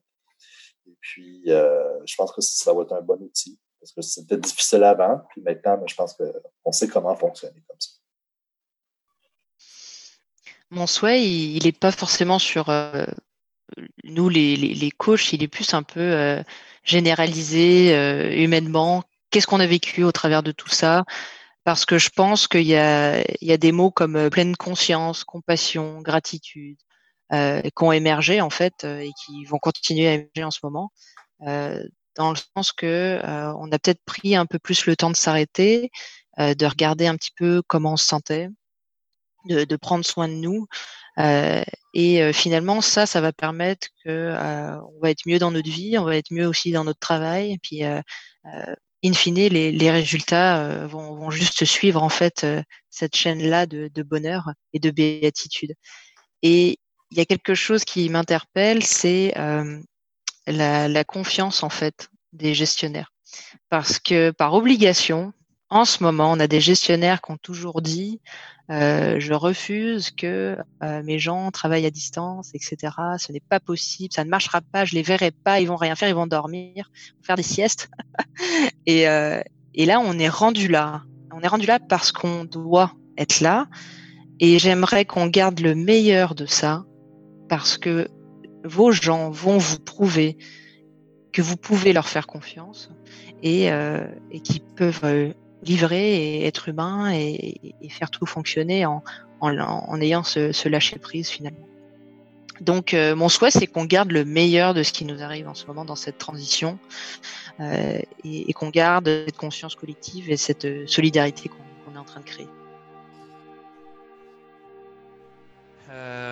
Et 0.87 0.97
puis, 1.01 1.45
euh, 1.47 2.05
je 2.05 2.15
pense 2.17 2.31
que 2.33 2.43
ça 2.43 2.75
va 2.75 2.83
être 2.83 2.93
un 2.93 3.01
bon 3.01 3.23
outil, 3.23 3.59
parce 3.81 3.93
que 3.93 4.03
c'était 4.03 4.37
difficile 4.37 4.85
avant, 4.85 5.23
puis 5.31 5.41
maintenant, 5.41 5.81
je 5.87 5.95
pense 5.95 6.15
qu'on 6.15 6.73
sait 6.73 6.89
comment 6.89 7.17
fonctionner 7.17 7.63
comme 7.67 7.81
ça. 7.81 7.91
Mon 10.69 10.87
souhait, 10.87 11.25
il 11.25 11.65
n'est 11.65 11.73
pas 11.73 11.91
forcément 11.91 12.39
sur 12.39 12.69
euh, 12.69 13.07
nous, 14.05 14.29
les, 14.29 14.57
les, 14.57 14.91
coachs, 14.91 15.33
il 15.33 15.43
est 15.43 15.49
plus 15.49 15.75
un 15.75 15.83
peu 15.83 16.43
généralisé 16.85 17.93
humainement. 18.43 19.05
Qu'est-ce 19.31 19.47
qu'on 19.47 19.61
a 19.61 19.67
vécu 19.67 20.03
au 20.03 20.13
travers 20.13 20.43
de 20.43 20.53
tout 20.53 20.69
ça? 20.69 21.05
Parce 21.65 21.85
que 21.85 21.99
je 21.99 22.09
pense 22.11 22.49
qu'il 22.49 22.63
y 22.63 22.77
a, 22.77 23.21
il 23.41 23.49
y 23.49 23.53
a 23.53 23.57
des 23.57 23.73
mots 23.73 23.91
comme 23.91 24.17
euh, 24.17 24.31
pleine 24.31 24.57
conscience, 24.57 25.25
compassion, 25.25 26.01
gratitude, 26.01 26.79
euh, 27.33 27.61
qui 27.61 27.85
ont 27.85 27.93
émergé 27.93 28.41
en 28.41 28.51
fait 28.51 28.85
euh, 28.85 29.01
et 29.01 29.11
qui 29.25 29.45
vont 29.45 29.59
continuer 29.59 30.09
à 30.09 30.15
émerger 30.15 30.45
en 30.45 30.51
ce 30.51 30.61
moment, 30.63 30.91
euh, 31.43 31.85
dans 32.17 32.31
le 32.31 32.37
sens 32.57 32.73
que 32.73 33.21
euh, 33.23 33.53
on 33.59 33.71
a 33.73 33.79
peut-être 33.79 34.03
pris 34.05 34.35
un 34.37 34.47
peu 34.47 34.59
plus 34.59 34.87
le 34.87 34.97
temps 34.97 35.11
de 35.11 35.17
s'arrêter, 35.17 35.91
de 36.39 36.65
regarder 36.65 37.07
un 37.07 37.17
petit 37.17 37.33
peu 37.37 37.61
comment 37.67 37.93
on 37.93 37.97
se 37.99 38.07
sentait, 38.07 38.49
de 39.45 39.77
prendre 39.77 40.07
soin 40.07 40.27
de 40.27 40.35
nous. 40.35 40.67
Et 41.95 42.33
finalement, 42.33 42.81
ça, 42.81 43.07
ça 43.07 43.21
va 43.21 43.33
permettre 43.33 43.89
que 44.05 44.33
on 44.35 45.01
va 45.03 45.11
être 45.11 45.27
mieux 45.27 45.39
dans 45.39 45.51
notre 45.51 45.71
vie, 45.71 45.99
on 45.99 46.05
va 46.05 46.17
être 46.17 46.31
mieux 46.31 46.47
aussi 46.47 46.73
dans 46.73 46.85
notre 46.85 47.01
travail. 47.01 47.53
Et 47.53 47.59
puis, 47.59 47.83
in 49.03 49.13
fine, 49.13 49.49
les, 49.49 49.91
résultats 49.91 50.61
euh, 50.63 50.87
vont, 50.87 51.31
juste 51.31 51.65
suivre 51.65 52.03
en 52.03 52.09
fait 52.09 52.45
euh, 52.45 52.63
cette 52.91 53.17
chaîne-là 53.17 53.67
de, 53.67 54.03
bonheur 54.03 54.51
et 54.73 54.79
de 54.79 54.91
béatitude. 54.91 55.75
Et 56.43 56.79
il 57.11 57.19
y 57.19 57.21
a 57.21 57.25
quelque 57.25 57.55
chose 57.55 57.85
qui 57.85 58.09
m'interpelle, 58.09 58.85
c'est 58.85 59.37
euh, 59.39 59.81
la, 60.47 60.89
la, 60.89 61.05
confiance 61.05 61.63
en 61.63 61.71
fait 61.71 62.09
des 62.33 62.55
gestionnaires, 62.55 63.13
parce 63.69 63.99
que 63.99 64.31
par 64.31 64.55
obligation, 64.55 65.33
en 65.71 65.85
ce 65.85 66.03
moment, 66.03 66.33
on 66.33 66.41
a 66.41 66.47
des 66.47 66.61
gestionnaires 66.61 67.21
qui 67.23 67.33
ont 67.33 67.39
toujours 67.39 67.81
dit 67.81 68.21
euh, 68.71 69.19
je 69.19 69.33
refuse 69.35 70.11
que 70.11 70.57
euh, 70.83 71.03
mes 71.03 71.19
gens 71.19 71.51
travaillent 71.51 71.87
à 71.87 71.91
distance, 71.91 72.51
etc. 72.55 72.95
Ce 73.19 73.33
n'est 73.33 73.41
pas 73.41 73.59
possible, 73.59 74.13
ça 74.13 74.25
ne 74.25 74.31
marchera 74.31 74.61
pas, 74.61 74.85
je 74.85 74.95
les 74.95 75.03
verrai 75.03 75.33
pas, 75.33 75.61
ils 75.61 75.67
vont 75.67 75.77
rien 75.77 75.97
faire, 75.97 76.09
ils 76.09 76.15
vont 76.15 76.27
dormir, 76.29 76.91
faire 77.23 77.37
des 77.37 77.43
siestes. 77.43 77.91
et, 78.87 79.09
euh, 79.09 79.41
et 79.75 79.87
là, 79.87 80.01
on 80.01 80.19
est 80.19 80.29
rendu 80.29 80.69
là. 80.69 81.03
On 81.33 81.41
est 81.41 81.49
rendu 81.49 81.67
là 81.67 81.79
parce 81.79 82.13
qu'on 82.13 82.45
doit 82.45 82.93
être 83.19 83.41
là. 83.41 83.67
Et 84.39 84.59
j'aimerais 84.59 85.05
qu'on 85.05 85.27
garde 85.27 85.61
le 85.61 85.75
meilleur 85.75 86.35
de 86.35 86.47
ça 86.47 86.85
parce 87.49 87.77
que 87.77 88.09
vos 88.65 88.93
gens 88.93 89.31
vont 89.31 89.59
vous 89.59 89.79
prouver 89.79 90.39
que 91.33 91.43
vous 91.43 91.57
pouvez 91.57 91.93
leur 91.93 92.09
faire 92.09 92.27
confiance 92.27 92.91
et, 93.43 93.71
euh, 93.71 94.07
et 94.31 94.41
qu'ils 94.41 94.63
peuvent 94.63 95.05
euh, 95.05 95.33
livrer 95.63 96.15
et 96.15 96.47
être 96.47 96.69
humain 96.69 97.13
et, 97.13 97.75
faire 97.91 98.11
tout 98.11 98.27
fonctionner 98.27 98.87
en, 98.87 99.03
en, 99.41 100.01
ayant 100.01 100.23
ce, 100.23 100.69
lâcher 100.69 100.99
prise 100.99 101.29
finalement. 101.29 101.67
Donc 102.61 102.93
euh, 102.93 103.17
mon 103.17 103.31
souhait 103.31 103.51
c'est 103.51 103.67
qu'on 103.67 103.87
garde 103.87 104.13
le 104.13 104.27
meilleur 104.27 104.75
de 104.75 104.83
ce 104.83 104.93
qui 104.93 105.07
nous 105.07 105.23
arrive 105.23 105.49
en 105.49 105.55
ce 105.55 105.67
moment 105.67 105.87
dans 105.87 105.97
cette 105.97 106.19
transition 106.19 106.79
euh, 107.59 107.99
et, 108.23 108.53
qu'on 108.53 108.69
garde 108.69 109.07
cette 109.07 109.39
conscience 109.39 109.75
collective 109.75 110.31
et 110.31 110.37
cette 110.37 110.67
euh, 110.67 110.87
solidarité 110.87 111.49
qu'on 111.49 111.57
qu 111.91 111.97
est 111.97 111.99
en 111.99 112.05
train 112.05 112.21
de 112.21 112.27
créer. 112.27 112.49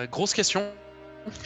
Grosse 0.09 0.33
question, 0.33 0.63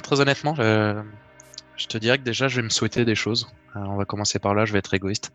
très 0.04 0.20
honnêtement. 0.22 0.54
Je 0.56 1.88
te 1.88 1.98
dirais 1.98 2.20
que 2.20 2.24
déjà 2.24 2.48
je 2.48 2.58
vais 2.58 2.62
me 2.62 2.70
souhaiter 2.70 3.04
des 3.04 3.16
choses. 3.16 3.48
on 3.74 3.96
va 3.96 4.06
commencer 4.06 4.38
par 4.38 4.54
là, 4.54 4.66
je 4.66 4.74
vais 4.74 4.80
être 4.80 4.94
égoïste. 4.94 5.32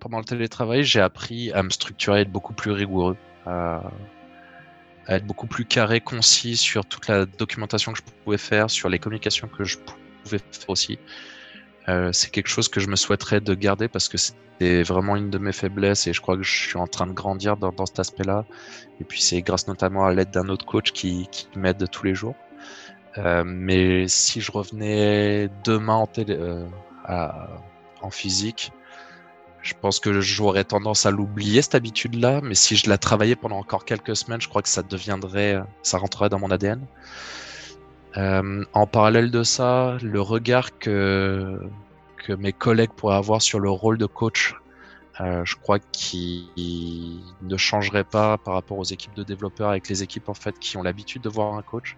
Pendant 0.00 0.18
le 0.18 0.24
télétravail, 0.24 0.82
j'ai 0.82 1.00
appris 1.00 1.52
à 1.52 1.62
me 1.62 1.70
structurer, 1.70 2.18
à 2.18 2.20
être 2.22 2.32
beaucoup 2.32 2.54
plus 2.54 2.72
rigoureux, 2.72 3.16
à, 3.46 3.82
être 5.08 5.26
beaucoup 5.26 5.46
plus 5.46 5.64
carré, 5.64 6.00
concis 6.00 6.56
sur 6.56 6.84
toute 6.84 7.06
la 7.08 7.26
documentation 7.26 7.92
que 7.92 7.98
je 7.98 8.04
pouvais 8.24 8.38
faire, 8.38 8.70
sur 8.70 8.88
les 8.88 8.98
communications 8.98 9.48
que 9.48 9.64
je 9.64 9.78
pouvais 10.24 10.38
faire 10.38 10.70
aussi. 10.70 10.98
Euh, 11.88 12.12
c'est 12.12 12.30
quelque 12.30 12.48
chose 12.48 12.68
que 12.68 12.80
je 12.80 12.88
me 12.88 12.96
souhaiterais 12.96 13.40
de 13.40 13.54
garder 13.54 13.88
parce 13.88 14.08
que 14.08 14.18
c'est 14.18 14.82
vraiment 14.82 15.16
une 15.16 15.30
de 15.30 15.38
mes 15.38 15.52
faiblesses 15.52 16.06
et 16.06 16.12
je 16.12 16.20
crois 16.20 16.36
que 16.36 16.42
je 16.42 16.68
suis 16.68 16.78
en 16.78 16.86
train 16.86 17.06
de 17.06 17.12
grandir 17.12 17.56
dans, 17.56 17.86
cet 17.86 17.98
aspect-là. 17.98 18.44
Et 19.00 19.04
puis 19.04 19.20
c'est 19.20 19.42
grâce 19.42 19.66
notamment 19.66 20.06
à 20.06 20.12
l'aide 20.12 20.30
d'un 20.30 20.48
autre 20.48 20.66
coach 20.66 20.92
qui, 20.92 21.28
m'aide 21.56 21.88
tous 21.90 22.04
les 22.04 22.14
jours. 22.14 22.36
Euh, 23.18 23.42
mais 23.44 24.06
si 24.06 24.40
je 24.40 24.52
revenais 24.52 25.48
demain 25.64 25.94
en, 25.94 26.08
euh, 26.28 26.68
physique, 28.10 28.72
je 29.62 29.74
pense 29.80 30.00
que 30.00 30.20
j'aurais 30.20 30.64
tendance 30.64 31.06
à 31.06 31.10
l'oublier 31.10 31.62
cette 31.62 31.74
habitude-là, 31.74 32.40
mais 32.42 32.54
si 32.54 32.76
je 32.76 32.88
la 32.88 32.98
travaillais 32.98 33.36
pendant 33.36 33.58
encore 33.58 33.84
quelques 33.84 34.16
semaines, 34.16 34.40
je 34.40 34.48
crois 34.48 34.62
que 34.62 34.68
ça 34.68 34.82
deviendrait, 34.82 35.62
ça 35.82 35.98
rentrerait 35.98 36.28
dans 36.28 36.38
mon 36.38 36.50
ADN. 36.50 36.86
Euh, 38.16 38.64
en 38.72 38.86
parallèle 38.86 39.30
de 39.30 39.42
ça, 39.42 39.96
le 40.02 40.20
regard 40.20 40.78
que 40.78 41.60
que 42.16 42.32
mes 42.34 42.52
collègues 42.52 42.90
pourraient 42.92 43.16
avoir 43.16 43.40
sur 43.40 43.60
le 43.60 43.70
rôle 43.70 43.96
de 43.96 44.04
coach, 44.04 44.54
euh, 45.20 45.42
je 45.44 45.56
crois 45.56 45.78
qu'il 45.78 46.48
ne 47.42 47.56
changerait 47.56 48.04
pas 48.04 48.36
par 48.38 48.54
rapport 48.54 48.78
aux 48.78 48.84
équipes 48.84 49.14
de 49.14 49.22
développeurs 49.22 49.70
avec 49.70 49.88
les 49.88 50.02
équipes 50.02 50.28
en 50.28 50.34
fait 50.34 50.58
qui 50.58 50.76
ont 50.76 50.82
l'habitude 50.82 51.22
de 51.22 51.28
voir 51.28 51.54
un 51.54 51.62
coach. 51.62 51.96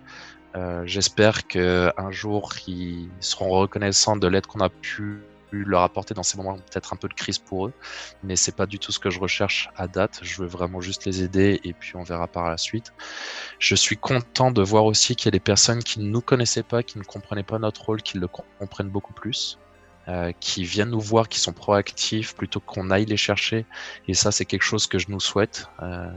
Euh, 0.55 0.83
J'espère 0.87 1.47
qu'un 1.47 2.11
jour 2.11 2.53
ils 2.67 3.09
seront 3.21 3.51
reconnaissants 3.51 4.17
de 4.17 4.27
l'aide 4.29 4.47
qu'on 4.47 4.61
a 4.61 4.69
pu 4.69 5.23
leur 5.53 5.83
apporter 5.83 6.15
dans 6.15 6.23
ces 6.23 6.37
moments 6.37 6.57
peut-être 6.57 6.93
un 6.93 6.97
peu 6.97 7.09
de 7.09 7.15
crise 7.15 7.39
pour 7.39 7.67
eux, 7.67 7.73
mais 8.23 8.37
c'est 8.37 8.57
pas 8.57 8.67
du 8.67 8.79
tout 8.79 8.93
ce 8.93 8.99
que 8.99 9.11
je 9.11 9.21
recherche 9.21 9.69
à 9.77 9.89
date. 9.89 10.21
Je 10.23 10.43
veux 10.43 10.49
vraiment 10.49 10.81
juste 10.81 11.05
les 11.05 11.23
aider 11.23 11.61
et 11.65 11.73
puis 11.73 11.97
on 11.97 12.03
verra 12.03 12.27
par 12.27 12.49
la 12.49 12.57
suite. 12.57 12.93
Je 13.59 13.75
suis 13.75 13.97
content 13.97 14.51
de 14.51 14.63
voir 14.63 14.85
aussi 14.85 15.17
qu'il 15.17 15.27
y 15.27 15.29
a 15.29 15.33
des 15.33 15.41
personnes 15.41 15.83
qui 15.83 16.01
ne 16.01 16.07
nous 16.07 16.21
connaissaient 16.21 16.63
pas, 16.63 16.83
qui 16.83 16.99
ne 16.99 17.05
comprenaient 17.05 17.43
pas 17.43 17.59
notre 17.59 17.85
rôle, 17.85 18.03
qui 18.03 18.19
le 18.19 18.29
comprennent 18.29 18.91
beaucoup 18.91 19.13
plus. 19.13 19.59
Euh, 20.09 20.33
qui 20.41 20.65
viennent 20.65 20.91
nous 20.91 21.01
voir, 21.01 21.29
qui 21.29 21.39
sont 21.39 21.53
proactifs 21.53 22.35
plutôt 22.35 22.59
qu'on 22.59 22.91
aille 22.91 23.05
les 23.05 23.17
chercher. 23.17 23.65
Et 24.09 24.15
ça, 24.15 24.33
c'est 24.33 24.45
quelque 24.45 24.65
chose 24.65 24.89
que 24.89 24.99
je 24.99 25.09
nous 25.09 25.21
souhaite. 25.21 25.69
Euh, 25.81 26.11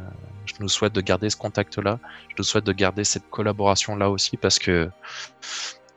je 0.47 0.55
nous 0.59 0.69
souhaite 0.69 0.93
de 0.93 1.01
garder 1.01 1.29
ce 1.29 1.35
contact-là. 1.35 1.99
Je 2.29 2.33
nous 2.39 2.43
souhaite 2.43 2.63
de 2.63 2.71
garder 2.71 3.03
cette 3.03 3.29
collaboration-là 3.29 4.09
aussi 4.09 4.37
parce 4.37 4.57
que 4.57 4.89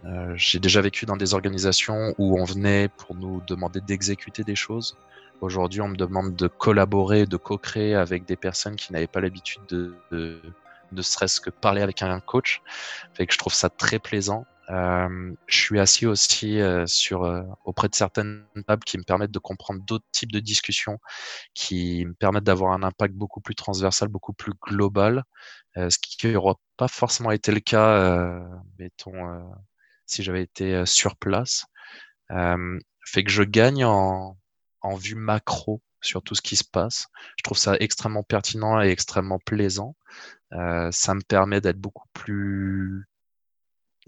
euh, 0.04 0.32
j'ai 0.36 0.58
déjà 0.58 0.80
vécu 0.80 1.06
dans 1.06 1.16
des 1.16 1.34
organisations 1.34 2.14
où 2.18 2.40
on 2.40 2.44
venait 2.44 2.88
pour 2.88 3.14
nous 3.14 3.42
demander 3.46 3.80
d'exécuter 3.80 4.44
des 4.44 4.56
choses. 4.56 4.96
Aujourd'hui, 5.40 5.80
on 5.80 5.88
me 5.88 5.96
demande 5.96 6.34
de 6.34 6.48
collaborer, 6.48 7.26
de 7.26 7.36
co-créer 7.36 7.94
avec 7.94 8.24
des 8.24 8.36
personnes 8.36 8.76
qui 8.76 8.92
n'avaient 8.92 9.06
pas 9.06 9.20
l'habitude 9.20 9.62
de, 9.68 9.94
de, 10.10 10.40
de 10.92 11.02
serait-ce 11.02 11.40
que 11.40 11.50
parler 11.50 11.82
avec 11.82 12.02
un 12.02 12.20
coach. 12.20 12.62
Fait 13.14 13.26
que 13.26 13.32
je 13.32 13.38
trouve 13.38 13.54
ça 13.54 13.68
très 13.70 13.98
plaisant. 13.98 14.46
Euh, 14.70 15.32
je 15.46 15.56
suis 15.56 15.80
assis 15.80 16.06
aussi 16.06 16.60
euh, 16.60 16.86
sur 16.86 17.24
euh, 17.24 17.42
auprès 17.64 17.88
de 17.88 17.94
certaines 17.94 18.44
tables 18.66 18.84
qui 18.84 18.98
me 18.98 19.02
permettent 19.02 19.30
de 19.30 19.38
comprendre 19.38 19.80
d'autres 19.82 20.04
types 20.12 20.30
de 20.30 20.40
discussions, 20.40 20.98
qui 21.54 22.04
me 22.04 22.12
permettent 22.12 22.44
d'avoir 22.44 22.72
un 22.72 22.82
impact 22.82 23.14
beaucoup 23.14 23.40
plus 23.40 23.54
transversal, 23.54 24.08
beaucoup 24.08 24.34
plus 24.34 24.52
global, 24.60 25.24
euh, 25.78 25.88
ce 25.88 25.98
qui 25.98 26.26
n'aura 26.26 26.56
pas 26.76 26.88
forcément 26.88 27.30
été 27.30 27.50
le 27.50 27.60
cas, 27.60 28.42
mettons, 28.78 29.42
si 30.10 30.22
j'avais 30.22 30.42
été 30.42 30.74
euh, 30.74 30.86
sur 30.86 31.16
place, 31.16 31.66
euh, 32.30 32.78
fait 33.04 33.24
que 33.24 33.30
je 33.30 33.42
gagne 33.42 33.84
en, 33.84 34.36
en 34.82 34.94
vue 34.96 35.14
macro 35.14 35.82
sur 36.00 36.22
tout 36.22 36.34
ce 36.34 36.42
qui 36.42 36.56
se 36.56 36.64
passe. 36.64 37.06
Je 37.36 37.42
trouve 37.42 37.58
ça 37.58 37.76
extrêmement 37.80 38.22
pertinent 38.22 38.80
et 38.80 38.88
extrêmement 38.88 39.38
plaisant. 39.38 39.96
Euh, 40.52 40.90
ça 40.92 41.14
me 41.14 41.22
permet 41.22 41.60
d'être 41.60 41.78
beaucoup 41.78 42.08
plus 42.12 43.06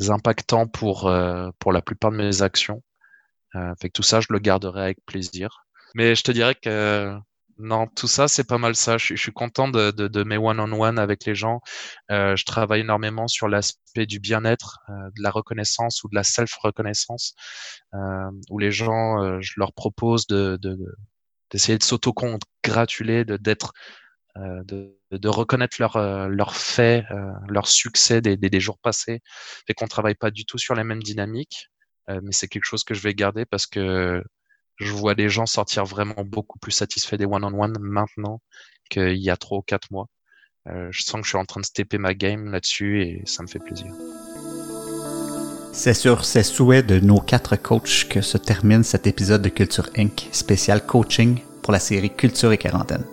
impactant 0.09 0.67
pour, 0.67 1.07
euh, 1.09 1.51
pour 1.59 1.73
la 1.73 1.83
plupart 1.83 2.11
de 2.11 2.17
mes 2.17 2.43
actions. 2.43 2.83
Euh, 3.55 3.75
fait 3.81 3.89
que 3.89 3.95
tout 3.95 4.03
ça, 4.03 4.21
je 4.21 4.29
le 4.31 4.39
garderai 4.39 4.83
avec 4.83 5.05
plaisir. 5.05 5.67
Mais 5.95 6.15
je 6.15 6.23
te 6.23 6.31
dirais 6.31 6.55
que 6.55 7.17
non, 7.63 7.87
tout 7.89 8.07
ça, 8.09 8.27
c'est 8.27 8.45
pas 8.45 8.59
mal 8.59 8.75
ça. 8.75 8.97
Je, 8.99 9.15
suis 9.15 9.33
content 9.33 9.69
de, 9.69 9.91
de, 9.91 10.09
de 10.09 10.25
mes 10.25 10.39
one-on-one 10.39 10.99
avec 10.99 11.25
les 11.27 11.35
gens. 11.35 11.61
Euh, 12.11 12.35
je 12.37 12.45
travaille 12.45 12.81
énormément 12.81 13.29
sur 13.29 13.49
l'aspect 13.49 14.07
du 14.07 14.19
bien-être, 14.19 14.79
euh, 14.89 14.93
de 15.17 15.23
la 15.23 15.31
reconnaissance 15.31 16.03
ou 16.03 16.09
de 16.09 16.15
la 16.15 16.25
self-reconnaissance, 16.25 17.35
euh, 17.95 18.31
où 18.51 18.59
les 18.59 18.73
gens, 18.73 19.23
euh, 19.23 19.39
je 19.41 19.55
leur 19.59 19.73
propose 19.75 20.27
de, 20.27 20.59
d'essayer 21.51 21.77
de, 21.79 21.85
s'auto-congratuler, 21.85 23.25
de, 23.25 23.37
d'être, 23.37 23.73
euh, 24.39 24.63
de, 24.65 24.99
de, 25.11 25.29
reconnaître 25.29 25.77
leurs 25.81 26.29
leur 26.29 26.55
faits, 26.57 27.05
leur 27.49 27.69
succès 27.69 28.21
des, 28.23 28.37
des, 28.37 28.51
des, 28.51 28.61
jours 28.61 28.79
passés. 28.79 29.21
Fait 29.67 29.75
qu'on 29.75 29.89
travaille 29.89 30.15
pas 30.15 30.31
du 30.31 30.45
tout 30.47 30.59
sur 30.59 30.75
les 30.75 30.85
mêmes 30.85 31.03
dynamiques, 31.03 31.69
mais 32.09 32.33
c'est 32.33 32.49
quelque 32.49 32.65
chose 32.65 32.85
que 32.85 32.95
je 32.95 33.03
vais 33.03 33.15
garder 33.15 33.45
parce 33.45 33.67
que 33.67 34.23
je 34.81 34.93
vois 34.93 35.15
les 35.15 35.29
gens 35.29 35.47
sortir 35.47 35.85
vraiment 35.85 36.25
beaucoup 36.25 36.59
plus 36.59 36.73
satisfaits 36.73 37.17
des 37.17 37.27
one-on-one 37.27 37.77
maintenant 37.81 38.41
qu'il 38.89 39.17
y 39.17 39.31
a 39.31 39.37
trois 39.37 39.59
ou 39.59 39.63
quatre 39.63 39.91
mois. 39.91 40.07
Euh, 40.69 40.89
je 40.91 41.03
sens 41.03 41.21
que 41.21 41.25
je 41.25 41.29
suis 41.29 41.39
en 41.39 41.45
train 41.45 41.61
de 41.61 41.67
stepper 41.67 41.99
ma 41.99 42.15
game 42.15 42.51
là-dessus 42.51 43.03
et 43.03 43.23
ça 43.27 43.43
me 43.43 43.49
fait 43.49 43.59
plaisir. 43.59 43.93
C'est 45.73 45.95
sur 45.95 46.25
ces 46.25 46.43
souhaits 46.43 46.87
de 46.87 46.99
nos 46.99 47.21
quatre 47.21 47.57
coachs 47.57 48.09
que 48.09 48.21
se 48.21 48.37
termine 48.37 48.83
cet 48.83 49.07
épisode 49.07 49.43
de 49.43 49.49
Culture 49.49 49.89
Inc. 49.97 50.29
spécial 50.33 50.85
coaching 50.85 51.39
pour 51.63 51.73
la 51.73 51.79
série 51.79 52.11
Culture 52.11 52.53
et 52.53 52.59
quarantaine. 52.59 53.05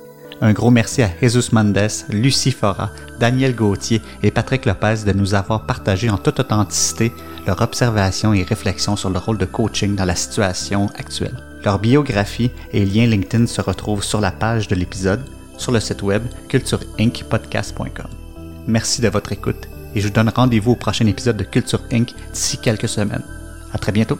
Un 0.42 0.54
gros 0.54 0.72
merci 0.72 1.02
à 1.02 1.10
Jesus 1.22 1.52
Mendes, 1.52 1.90
Lucie 2.10 2.52
Fora, 2.52 2.92
Daniel 3.20 3.56
Gauthier 3.56 4.02
et 4.22 4.32
Patrick 4.32 4.66
Lopez 4.66 5.04
de 5.06 5.14
nous 5.14 5.34
avoir 5.34 5.66
partagé 5.66 6.10
en 6.10 6.18
toute 6.18 6.40
authenticité 6.40 7.12
leurs 7.48 7.62
observations 7.62 8.34
et 8.34 8.44
réflexions 8.44 8.96
sur 8.96 9.10
le 9.10 9.20
rôle 9.20 9.38
de 9.38 9.46
coaching 9.46 9.96
dans 9.96 10.06
la 10.06 10.16
situation 10.16 10.88
actuelle. 10.98 11.47
Leur 11.68 11.80
biographie 11.80 12.50
et 12.72 12.86
liens 12.86 13.08
LinkedIn 13.08 13.46
se 13.46 13.60
retrouvent 13.60 14.02
sur 14.02 14.22
la 14.22 14.32
page 14.32 14.70
de 14.70 14.76
l'épisode, 14.76 15.26
sur 15.58 15.74
le 15.74 15.82
site 15.82 16.02
web 16.02 16.24
cultureincpodcast.com. 16.48 18.08
Merci 18.68 19.02
de 19.02 19.10
votre 19.10 19.34
écoute 19.34 19.68
et 19.94 20.00
je 20.00 20.08
vous 20.08 20.14
donne 20.14 20.32
rendez-vous 20.34 20.72
au 20.72 20.76
prochain 20.78 21.08
épisode 21.08 21.36
de 21.36 21.44
Culture 21.44 21.82
Inc. 21.92 22.14
d'ici 22.32 22.58
quelques 22.58 22.88
semaines. 22.88 23.26
À 23.74 23.78
très 23.80 23.92
bientôt! 23.92 24.18